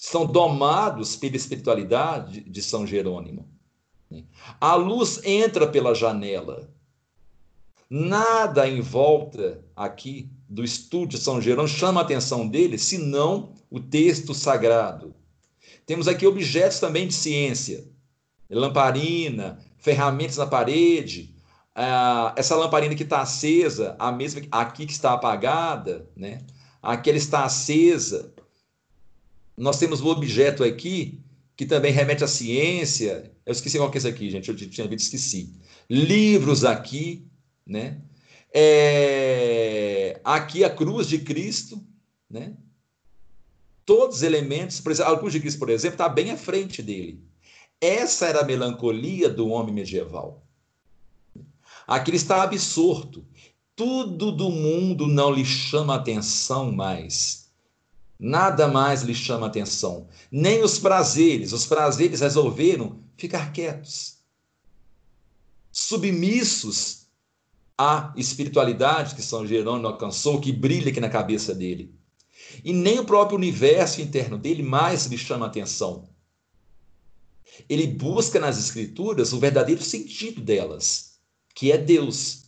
[0.00, 3.46] são domados pela espiritualidade de São Jerônimo.
[4.58, 6.70] A luz entra pela janela.
[7.90, 13.78] Nada em volta aqui do estúdio de São Jerônimo chama a atenção dele, senão o
[13.78, 15.14] texto sagrado.
[15.84, 17.86] Temos aqui objetos também de ciência,
[18.48, 21.34] lamparina, ferramentas na parede,
[21.74, 26.38] ah, essa lamparina que está acesa, a mesma aqui que está apagada, né?
[26.82, 28.32] Aqui ela está acesa,
[29.60, 31.20] nós temos o objeto aqui
[31.54, 33.30] que também remete à ciência.
[33.44, 34.48] Eu esqueci qual que é esse aqui, gente.
[34.48, 35.52] Eu tinha visto, esqueci.
[35.88, 37.26] Livros aqui,
[37.66, 38.00] né?
[38.54, 40.18] É...
[40.24, 41.84] Aqui a cruz de Cristo,
[42.28, 42.54] né?
[43.84, 46.82] Todos os elementos, por exemplo, a cruz de Cristo, por exemplo, está bem à frente
[46.82, 47.22] dele.
[47.78, 50.42] Essa era a melancolia do homem medieval.
[51.86, 53.26] Aqui ele está absorto.
[53.76, 57.39] Tudo do mundo não lhe chama atenção mais
[58.22, 61.54] Nada mais lhe chama atenção, nem os prazeres.
[61.54, 64.18] Os prazeres resolveram ficar quietos,
[65.72, 67.06] submissos
[67.78, 71.94] à espiritualidade que São Jerônimo alcançou, que brilha aqui na cabeça dele.
[72.62, 76.06] E nem o próprio universo interno dele mais lhe chama atenção.
[77.70, 81.20] Ele busca nas escrituras o verdadeiro sentido delas,
[81.54, 82.42] que é Deus.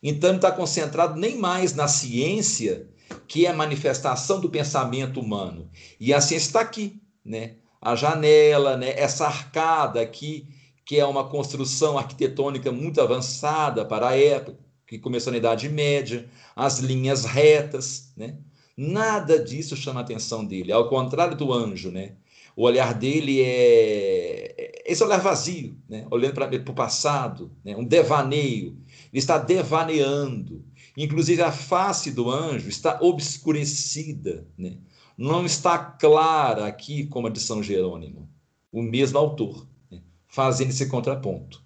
[0.00, 2.89] Então ele está concentrado nem mais na ciência
[3.26, 5.70] que é a manifestação do pensamento humano.
[5.98, 7.56] E a ciência está aqui, né?
[7.80, 8.92] A janela, né?
[8.96, 10.48] essa arcada aqui,
[10.84, 16.28] que é uma construção arquitetônica muito avançada para a época, que começou na Idade Média,
[16.54, 18.36] as linhas retas, né?
[18.76, 22.14] Nada disso chama a atenção dele, ao contrário do anjo, né?
[22.56, 26.06] O olhar dele é, é esse olhar vazio, né?
[26.10, 27.76] olhando para o passado, né?
[27.76, 28.76] um devaneio.
[29.12, 30.64] Ele está devaneando,
[30.96, 34.76] Inclusive, a face do anjo está obscurecida, né?
[35.16, 38.28] não está clara aqui como a de São Jerônimo,
[38.72, 39.66] o mesmo autor.
[39.90, 40.00] Né?
[40.30, 41.62] fazendo esse contraponto.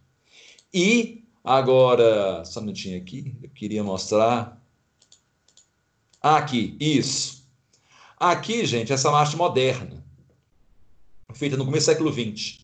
[0.72, 4.60] E agora, só um minutinho aqui, eu queria mostrar.
[6.20, 7.46] Aqui, isso.
[8.18, 10.02] Aqui, gente, essa arte moderna,
[11.34, 12.58] feita no começo do século XX,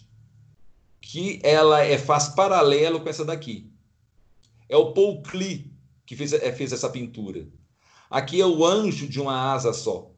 [1.00, 3.70] que ela é, faz paralelo com essa daqui.
[4.68, 5.69] É o Paul Klee
[6.10, 7.46] que fez, é, fez essa pintura.
[8.10, 10.10] Aqui é o anjo de uma asa só.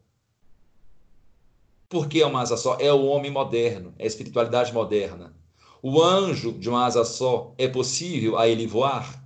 [1.87, 2.77] Por que é uma asa só?
[2.79, 5.37] É o homem moderno, é a espiritualidade moderna.
[5.83, 9.23] O anjo de uma asa só, é possível a ele voar?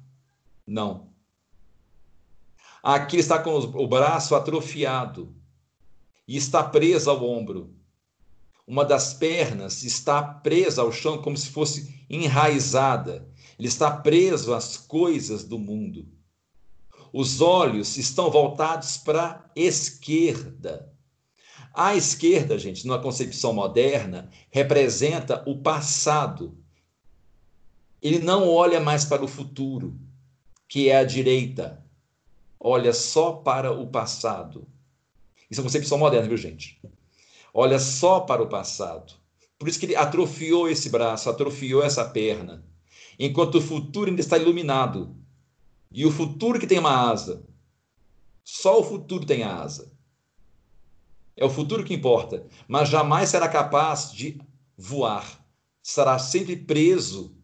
[0.67, 1.07] Não.
[2.83, 5.33] Aqui está com o braço atrofiado
[6.27, 7.73] e está preso ao ombro.
[8.67, 13.25] Uma das pernas está presa ao chão como se fosse enraizada.
[13.57, 16.16] Ele está preso às coisas do mundo.
[17.11, 20.91] Os olhos estão voltados para a esquerda.
[21.73, 26.57] A esquerda, gente, numa concepção moderna, representa o passado.
[28.01, 29.95] Ele não olha mais para o futuro,
[30.67, 31.83] que é a direita.
[32.59, 34.67] Olha só para o passado.
[35.49, 36.81] Isso é uma concepção moderna, viu, gente?
[37.53, 39.13] Olha só para o passado.
[39.57, 42.63] Por isso que ele atrofiou esse braço, atrofiou essa perna.
[43.19, 45.15] Enquanto o futuro ainda está iluminado.
[45.91, 47.45] E o futuro que tem uma asa.
[48.43, 49.91] Só o futuro tem a asa.
[51.35, 52.45] É o futuro que importa.
[52.67, 54.39] Mas jamais será capaz de
[54.77, 55.45] voar.
[55.83, 57.35] Estará sempre preso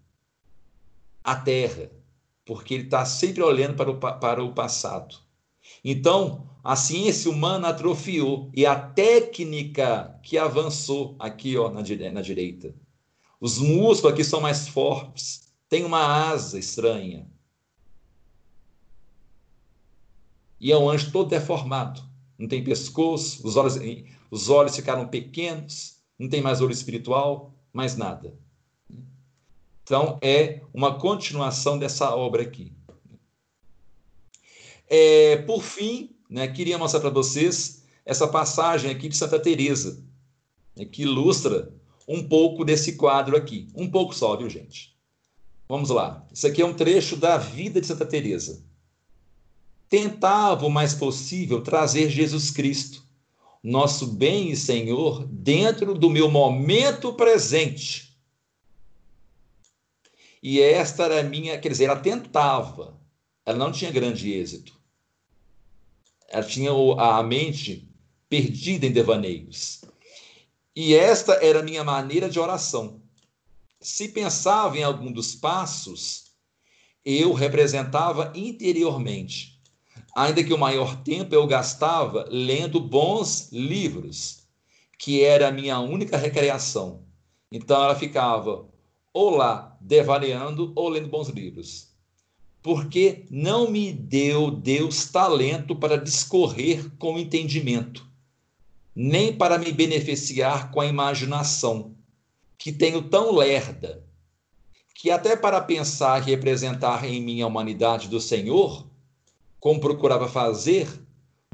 [1.24, 1.92] à terra.
[2.46, 5.16] Porque ele está sempre olhando para o, para o passado.
[5.84, 12.74] Então, a ciência humana atrofiou e a técnica que avançou aqui ó, na, na direita.
[13.40, 17.30] Os músculos aqui são mais fortes, tem uma asa estranha.
[20.64, 22.02] E é um anjo todo deformado.
[22.40, 23.78] Não tem pescoço, os olhos,
[24.32, 28.34] os olhos ficaram pequenos, não tem mais olho espiritual, mais nada.
[29.84, 32.72] Então, é uma continuação dessa obra aqui.
[34.88, 40.02] É, por fim, né, queria mostrar para vocês essa passagem aqui de Santa Teresa,
[40.78, 41.74] né, que ilustra
[42.08, 44.98] um pouco desse quadro aqui, um pouco só, viu, gente?
[45.68, 46.26] Vamos lá.
[46.32, 48.64] Isso aqui é um trecho da vida de Santa Teresa
[49.94, 53.04] tentava o mais possível trazer Jesus Cristo,
[53.62, 58.18] nosso bem e Senhor, dentro do meu momento presente.
[60.42, 63.00] E esta era a minha, quer dizer, ela tentava,
[63.46, 64.74] ela não tinha grande êxito.
[66.28, 67.88] Ela tinha a mente
[68.28, 69.82] perdida em devaneios.
[70.76, 73.00] E esta era a minha maneira de oração.
[73.80, 76.32] Se pensava em algum dos passos,
[77.06, 79.53] eu representava interiormente
[80.16, 84.44] ainda que o maior tempo eu gastava lendo bons livros,
[84.98, 87.02] que era a minha única recreação.
[87.52, 88.66] Então ela ficava
[89.12, 91.90] ou lá devaneando ou lendo bons livros.
[92.62, 98.08] Porque não me deu Deus talento para discorrer com entendimento,
[98.96, 101.96] nem para me beneficiar com a imaginação,
[102.58, 104.02] que tenho tão lerda,
[104.96, 108.88] que até para pensar e representar em mim a humanidade do Senhor,
[109.64, 110.90] como procurava fazer,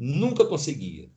[0.01, 1.11] nunca conseguia.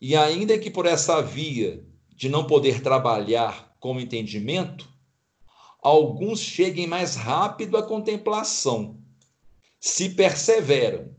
[0.00, 1.86] E ainda que por essa via
[2.16, 4.88] de não poder trabalhar com entendimento,
[5.82, 9.02] alguns cheguem mais rápido à contemplação,
[9.78, 11.14] se perseveram.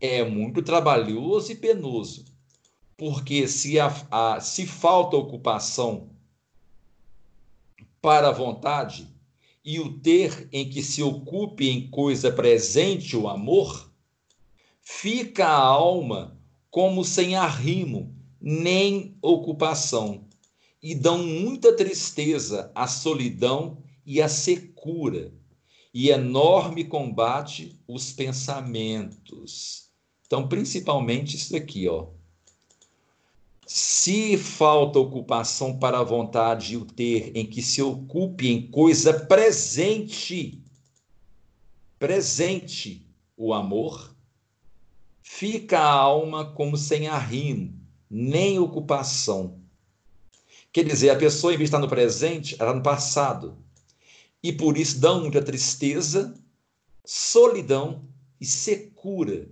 [0.00, 2.24] É muito trabalhoso e penoso,
[2.96, 6.10] porque se, a, a, se falta ocupação
[8.00, 9.08] para a vontade
[9.64, 13.83] e o ter em que se ocupe em coisa presente o amor,
[14.84, 16.38] fica a alma
[16.70, 20.28] como sem arrimo, nem ocupação,
[20.82, 25.32] e dão muita tristeza à solidão e à secura,
[25.94, 29.88] e enorme combate os pensamentos.
[30.26, 32.08] Então, principalmente isso aqui, ó.
[33.66, 39.20] Se falta ocupação para a vontade e o ter em que se ocupe em coisa
[39.20, 40.60] presente,
[41.98, 43.06] presente
[43.36, 44.13] o amor,
[45.24, 47.74] fica a alma como sem arrimo,
[48.10, 49.58] nem ocupação.
[50.70, 53.56] Quer dizer, a pessoa, em vez de estar no presente, ela está no passado.
[54.42, 56.34] E por isso dão muita tristeza,
[57.04, 58.04] solidão
[58.38, 59.48] e secura.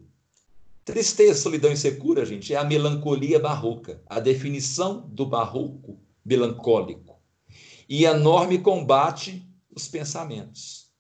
[0.85, 7.19] Tristeza, solidão e secura, gente, é a melancolia barroca, a definição do barroco melancólico.
[7.89, 9.43] E enorme combate
[9.75, 10.93] os pensamentos.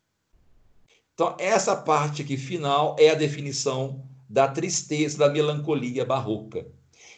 [1.12, 6.66] Então, essa parte aqui final é a definição da tristeza, da melancolia barroca.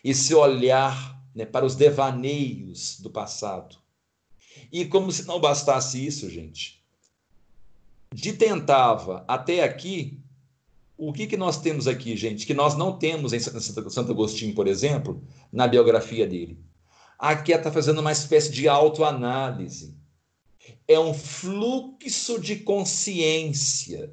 [0.03, 3.77] Esse olhar né, para os devaneios do passado.
[4.73, 6.83] E como se não bastasse isso, gente,
[8.13, 10.21] de tentava até aqui,
[10.99, 14.67] o que, que nós temos aqui, gente, que nós não temos em Santo Agostinho, por
[14.67, 15.23] exemplo,
[15.53, 16.59] na biografia dele?
[17.17, 19.95] Aqui está fazendo uma espécie de autoanálise.
[20.89, 24.13] É um fluxo de consciência.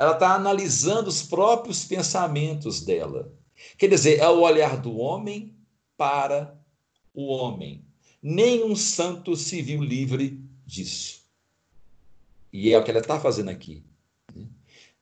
[0.00, 3.30] Ela está analisando os próprios pensamentos dela.
[3.76, 5.54] Quer dizer, é o olhar do homem
[5.94, 6.58] para
[7.12, 7.84] o homem.
[8.22, 11.20] Nenhum santo se viu livre disso.
[12.50, 13.84] E é o que ela está fazendo aqui.
[14.34, 14.46] Né?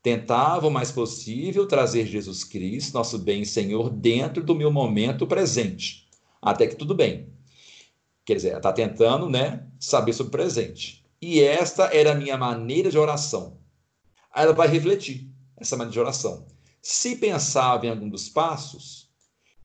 [0.02, 6.08] Tentava o mais possível trazer Jesus Cristo, nosso bem Senhor, dentro do meu momento presente.
[6.42, 7.28] Até que tudo bem.
[8.24, 11.04] Quer dizer, ela está tentando né, saber sobre o presente.
[11.22, 13.57] E esta era a minha maneira de oração.
[14.32, 16.46] Aí ela vai refletir essa maneira de oração.
[16.80, 19.08] Se pensava em algum dos passos,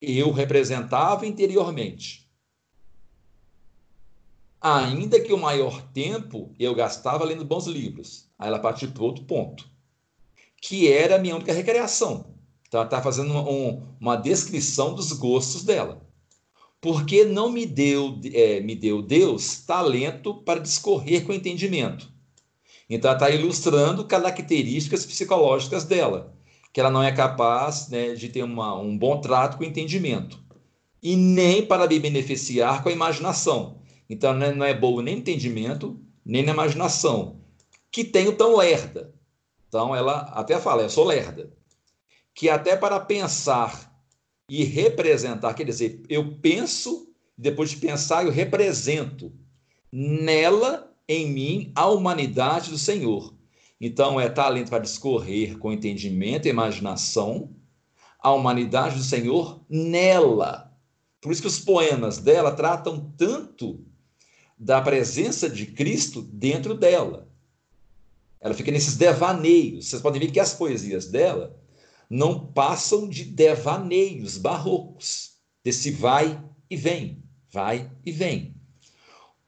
[0.01, 2.29] eu representava interiormente.
[4.59, 8.29] Ainda que o maior tempo eu gastava lendo bons livros.
[8.39, 9.69] Aí ela partiu para outro ponto,
[10.61, 12.33] que era a minha única recreação.
[12.67, 16.01] Então ela está fazendo um, uma descrição dos gostos dela.
[16.79, 22.12] Porque não me deu, é, me deu Deus talento para discorrer com entendimento.
[22.93, 26.33] Então ela está ilustrando características psicológicas dela
[26.73, 30.41] que ela não é capaz né, de ter uma, um bom trato com o entendimento.
[31.01, 33.79] E nem para me beneficiar com a imaginação.
[34.09, 37.41] Então, né, não é boa nem no entendimento, nem na imaginação.
[37.91, 39.13] Que tenho tão lerda.
[39.67, 41.53] Então, ela até fala, eu sou lerda.
[42.33, 43.93] Que até para pensar
[44.49, 49.31] e representar, quer dizer, eu penso, depois de pensar, eu represento
[49.91, 53.33] nela, em mim, a humanidade do Senhor.
[53.79, 57.49] Então, é talento para discorrer com entendimento e imaginação
[58.19, 60.73] a humanidade do Senhor nela.
[61.19, 63.85] Por isso que os poemas dela tratam tanto
[64.57, 67.27] da presença de Cristo dentro dela.
[68.39, 69.87] Ela fica nesses devaneios.
[69.87, 71.57] Vocês podem ver que as poesias dela
[72.09, 75.31] não passam de devaneios barrocos,
[75.63, 78.52] desse vai e vem, vai e vem.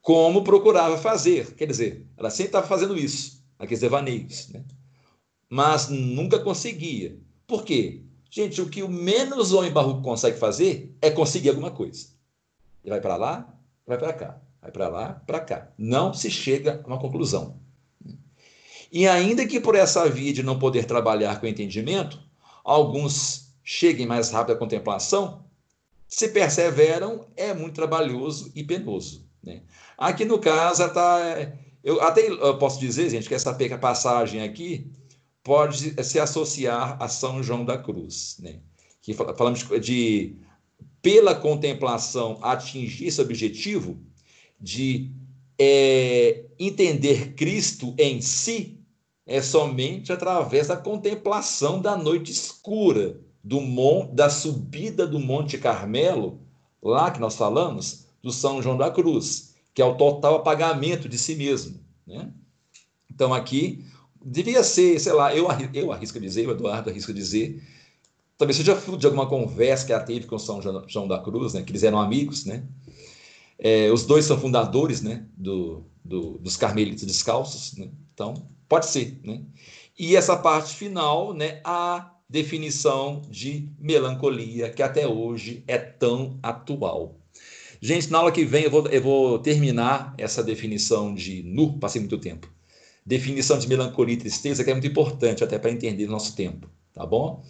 [0.06, 4.64] Como procurava fazer, quer dizer, ela sempre estava fazendo isso aqueles devaneios, né?
[5.50, 7.18] Mas nunca conseguia.
[7.48, 8.04] Por quê?
[8.30, 12.10] Gente, o que o menos homem barroco consegue fazer é conseguir alguma coisa.
[12.84, 15.72] Ele vai para lá, vai para cá, vai para lá, para cá.
[15.76, 17.60] Não se chega a uma conclusão.
[18.92, 22.22] E ainda que por essa via de não poder trabalhar com entendimento,
[22.64, 25.44] alguns cheguem mais rápido à contemplação,
[26.08, 29.25] se perseveram, é muito trabalhoso e penoso.
[29.46, 29.62] Né?
[29.98, 31.54] Aqui no caso, está
[31.84, 34.92] eu até eu posso dizer, gente, que essa passagem aqui
[35.44, 38.60] pode se associar a São João da Cruz, né?
[39.04, 40.36] Que falamos de
[41.00, 44.00] pela contemplação atingir esse objetivo
[44.60, 45.12] de
[45.60, 48.80] é, entender Cristo em si
[49.28, 56.40] é somente através da contemplação da noite escura, do mon, da subida do Monte Carmelo,
[56.82, 61.18] lá que nós falamos, do São João da Cruz que é o total apagamento de
[61.20, 61.78] si mesmo.
[62.08, 62.32] Né?
[63.12, 63.86] Então, aqui,
[64.26, 67.62] devia ser, sei lá, eu, eu arrisco dizer, o Eduardo arrisca dizer,
[68.38, 71.62] talvez seja fruto de alguma conversa que ela teve com São João da Cruz, né,
[71.62, 72.64] que eles eram amigos, né?
[73.60, 77.90] É, os dois são fundadores né, do, do, dos Carmelitas Descalços, né?
[78.14, 78.34] então
[78.68, 79.18] pode ser.
[79.24, 79.44] Né?
[79.98, 87.18] E essa parte final, né, a definição de melancolia, que até hoje é tão atual.
[87.82, 92.00] Gente, na aula que vem eu vou, eu vou terminar essa definição de nu, passei
[92.02, 92.52] muito tempo.
[93.06, 96.70] Definição de melancolia e tristeza, que é muito importante até para entender o nosso tempo,
[96.94, 97.44] tá bom?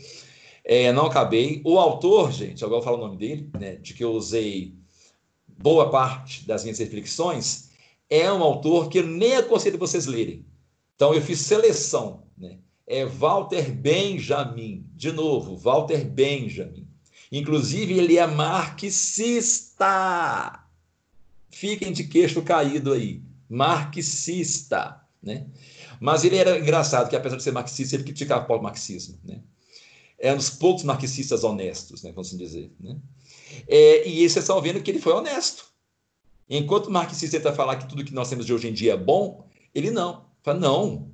[0.64, 1.62] É, não acabei.
[1.64, 4.74] O autor, gente, agora eu falo o nome dele, né, de que eu usei
[5.48, 7.70] boa parte das minhas reflexões,
[8.10, 10.46] é um autor que eu nem aconselho vocês lerem.
[10.96, 12.60] Então eu fiz seleção, né?
[12.88, 16.85] É Walter Benjamin, de novo, Walter Benjamin.
[17.38, 19.84] Inclusive, ele é marxista.
[21.50, 23.22] Fiquem de queixo caído aí.
[23.50, 25.02] Marxista.
[25.22, 25.46] Né?
[26.00, 29.20] Mas ele era engraçado, que apesar de ser marxista, ele criticava o marxismo.
[29.22, 29.42] Né?
[30.18, 32.72] É um dos poucos marxistas honestos, né, vamos assim dizer.
[32.80, 32.96] Né?
[33.68, 35.66] É, e vocês estão vendo que ele foi honesto.
[36.50, 38.98] Enquanto o marxista tenta falar que tudo que nós temos de hoje em dia é
[38.98, 40.24] bom, ele não.
[40.42, 41.12] Fala, não.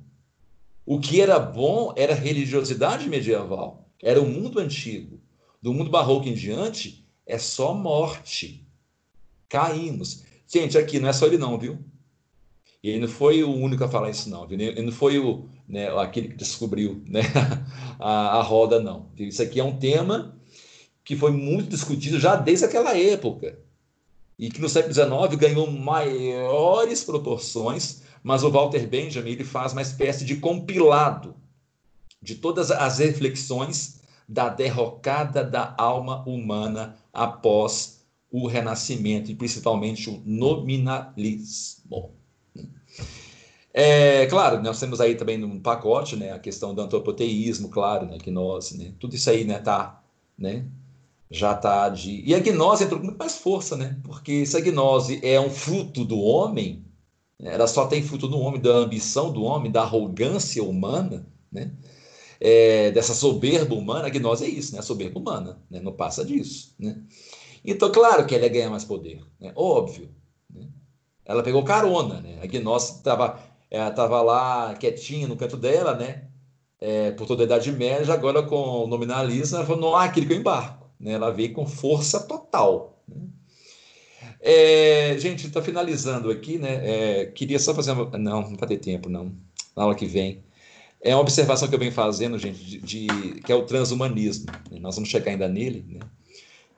[0.86, 5.21] O que era bom era a religiosidade medieval, era o mundo antigo
[5.62, 8.66] do mundo barroco em diante, é só morte.
[9.48, 10.24] Caímos.
[10.46, 11.78] Gente, aqui não é só ele não, viu?
[12.82, 14.46] Ele não foi o único a falar isso, não.
[14.46, 14.58] Viu?
[14.60, 17.20] Ele não foi o, né, aquele que descobriu né,
[17.98, 19.08] a, a roda, não.
[19.16, 20.36] Isso aqui é um tema
[21.04, 23.58] que foi muito discutido já desde aquela época.
[24.38, 29.82] e que no século XIX ganhou maiores proporções, mas o Walter Benjamin ele faz uma
[29.82, 31.36] espécie de compilado
[32.20, 34.01] de todas as reflexões
[34.32, 38.00] da derrocada da alma humana após
[38.30, 42.14] o Renascimento e principalmente o nominalismo.
[43.74, 48.16] É, claro, nós temos aí também no pacote né, a questão do antropoteísmo, claro, né,
[48.18, 50.02] gnose, né, tudo isso aí né, tá,
[50.36, 50.64] né,
[51.30, 52.22] já está de.
[52.26, 53.98] E a gnose entrou com muito mais força, né?
[54.02, 56.84] Porque se a gnose é um fruto do homem,
[57.38, 61.70] né, ela só tem fruto do homem, da ambição do homem, da arrogância humana, né?
[62.44, 64.80] É, dessa soberba humana, a gnose é isso, né?
[64.80, 65.78] A soberba humana, né?
[65.78, 67.00] não passa disso, né?
[67.64, 69.52] Então, claro que ela ia ganhar mais poder, né?
[69.54, 70.10] óbvio.
[70.52, 70.66] Né?
[71.24, 72.40] Ela pegou carona, né?
[72.42, 73.40] A gnose estava
[73.94, 76.24] tava lá quietinha no canto dela, né?
[76.80, 80.32] É, por toda a Idade Média, agora com o nominalismo, ela falou, não aquele que
[80.32, 80.90] eu embarco.
[80.98, 81.12] Né?
[81.12, 83.00] Ela veio com força total.
[83.06, 83.28] Né?
[84.40, 86.80] É, gente, está finalizando aqui, né?
[86.82, 88.18] É, queria só fazer uma...
[88.18, 89.32] Não, não vai ter tempo, não.
[89.76, 90.42] Na aula que vem.
[91.04, 94.46] É uma observação que eu venho fazendo, gente, de, de que é o transhumanismo.
[94.80, 96.00] Nós vamos chegar ainda nele, né?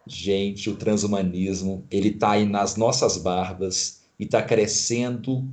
[0.06, 5.46] Gente, o transhumanismo, ele está aí nas nossas barbas e está crescendo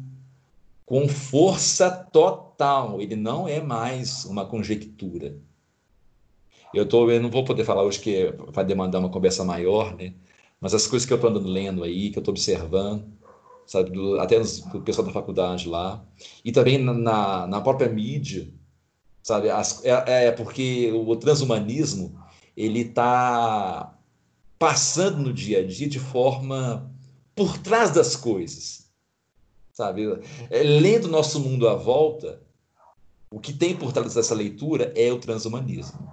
[0.86, 3.02] com força total.
[3.02, 5.38] Ele não é mais uma conjectura.
[6.74, 10.14] Eu, tô, eu não vou poder falar hoje que vai demandar uma conversa maior, né?
[10.62, 13.06] Mas as coisas que eu estou andando lendo aí, que eu estou observando,
[13.66, 16.06] sabe, do, até do pessoal da faculdade lá,
[16.46, 18.48] e também na, na própria mídia,
[19.24, 22.20] sabe, as, é, é, porque o transhumanismo
[22.56, 23.98] ele está
[24.58, 26.92] passando no dia a dia de forma
[27.36, 28.92] por trás das coisas,
[29.74, 30.04] sabe,
[30.50, 32.42] é, lendo nosso mundo à volta,
[33.32, 36.12] o que tem por trás dessa leitura é o transhumanismo.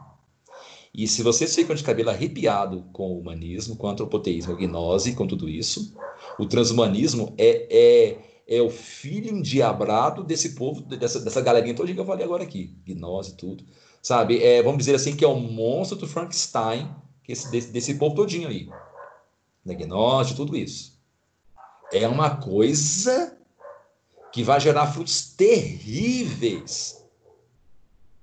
[0.94, 5.14] E se vocês ficam de cabelo arrepiado com o humanismo, com o antropoteísmo, a gnose,
[5.14, 5.94] com tudo isso,
[6.38, 8.18] o transhumanismo é, é,
[8.48, 12.74] é o filho endiabrado desse povo, dessa, dessa galerinha toda que eu falei agora aqui,
[12.86, 13.62] gnose tudo,
[14.02, 14.42] sabe?
[14.42, 16.90] É, vamos dizer assim que é o monstro do Frankenstein
[17.28, 18.70] esse, desse, desse povo todinho aí,
[19.64, 20.98] da gnose, tudo isso.
[21.92, 23.36] É uma coisa
[24.32, 26.98] que vai gerar frutos terríveis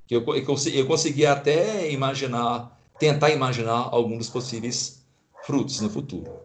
[0.07, 5.03] que eu, eu, eu consegui até imaginar, tentar imaginar alguns dos possíveis
[5.43, 6.44] frutos no futuro.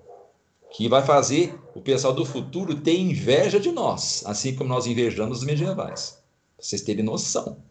[0.72, 5.38] Que vai fazer o pessoal do futuro ter inveja de nós, assim como nós invejamos
[5.38, 6.22] os medievais.
[6.59, 7.62] vocês terem noção.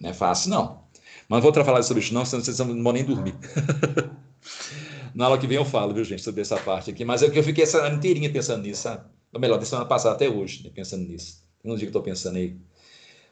[0.00, 0.84] Não é fácil, não.
[1.28, 3.34] Mas não vou falar sobre isso, não, senão vocês não vão nem dormir.
[5.14, 7.04] Na aula que vem eu falo, viu, gente, sobre essa parte aqui.
[7.04, 9.04] Mas é que eu fiquei essa inteirinha pensando nisso, sabe?
[9.32, 11.42] Ou melhor, da semana passada até hoje, né, pensando nisso.
[11.62, 12.56] Tem um dia que eu estou pensando aí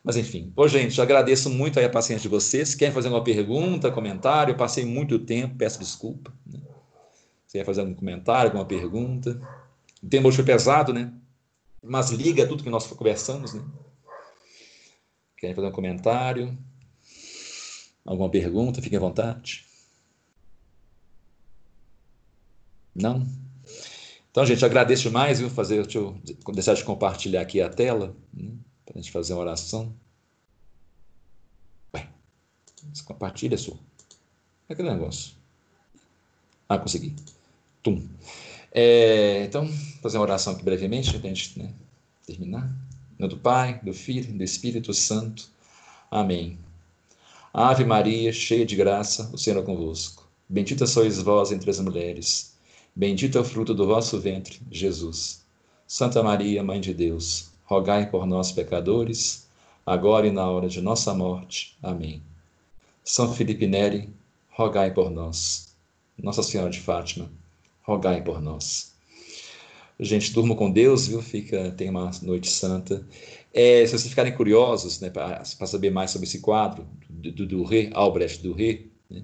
[0.04, 2.74] mas enfim, pô, gente, agradeço muito a paciência de vocês.
[2.74, 4.52] Querem fazer uma pergunta, comentário?
[4.52, 6.32] Eu passei muito tempo, peço desculpa.
[6.44, 6.59] Né?
[7.52, 9.38] Você quer fazer algum comentário, alguma pergunta?
[10.02, 11.12] O tema hoje foi pesado, né?
[11.82, 13.62] Mas liga tudo que nós conversamos, né?
[15.36, 16.56] Querem fazer um comentário?
[18.06, 18.80] Alguma pergunta?
[18.80, 19.66] Fiquem à vontade.
[22.94, 23.28] Não?
[24.30, 25.50] Então, gente, agradeço demais, viu?
[25.50, 26.18] Fazer, deixa eu
[26.54, 28.16] deixar de compartilhar aqui a tela.
[28.32, 28.56] Né?
[28.86, 29.94] para a gente fazer uma oração.
[31.94, 32.08] Ué,
[33.04, 33.78] compartilha, sua.
[34.70, 35.34] É aquele negócio.
[36.66, 37.14] Ah, consegui.
[37.82, 38.06] Tum.
[38.72, 39.68] É, então,
[40.02, 41.72] fazer uma oração aqui brevemente, para a gente né,
[42.26, 42.70] terminar.
[43.18, 45.48] Nome do Pai, do Filho do Espírito Santo.
[46.10, 46.59] Amém.
[47.52, 50.28] Ave Maria, cheia de graça, o Senhor é convosco.
[50.48, 52.56] Bendita sois vós entre as mulheres.
[52.94, 55.42] Bendito é o fruto do vosso ventre, Jesus.
[55.86, 59.48] Santa Maria, Mãe de Deus rogai por nós, pecadores,
[59.86, 61.74] agora e na hora de nossa morte.
[61.82, 62.22] Amém.
[63.02, 64.10] São Felipe Neri,
[64.50, 65.74] rogai por nós.
[66.22, 67.30] Nossa Senhora de Fátima,
[67.82, 68.92] rogai por nós.
[69.98, 71.22] Gente, durma com Deus, viu?
[71.22, 73.06] Fica, tem uma noite santa.
[73.52, 77.90] É, se vocês ficarem curiosos, né, para saber mais sobre esse quadro do, do, Rê,
[77.92, 79.22] Albrecht do Rê, né,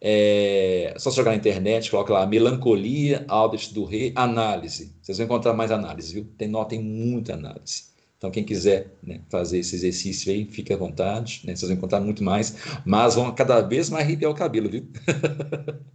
[0.00, 4.92] é só jogar na internet, coloca lá Melancolia, Albert do Rei, análise.
[5.00, 6.26] Vocês vão encontrar mais análise, viu?
[6.36, 7.84] Tem, nota, tem muita análise.
[8.18, 11.42] Então, quem quiser né, fazer esse exercício aí, fique à vontade.
[11.44, 11.56] Né?
[11.56, 14.86] Vocês vão encontrar muito mais, mas vão cada vez mais arrepiar o cabelo, viu?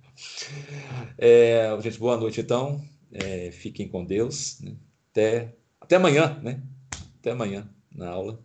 [1.17, 2.83] é, gente, boa noite, então.
[3.11, 4.59] É, fiquem com Deus.
[4.61, 4.75] Né?
[5.11, 6.61] Até, até amanhã, né?
[7.19, 8.39] Até amanhã na aula.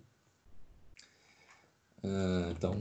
[2.03, 2.79] Ah, então,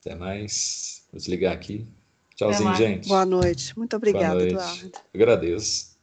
[0.00, 1.06] até mais.
[1.12, 1.86] Vou desligar aqui.
[2.34, 3.08] Tchauzinho, gente.
[3.08, 3.76] Boa noite.
[3.78, 4.92] Muito obrigada, Eduardo.
[5.14, 5.93] Agradeço.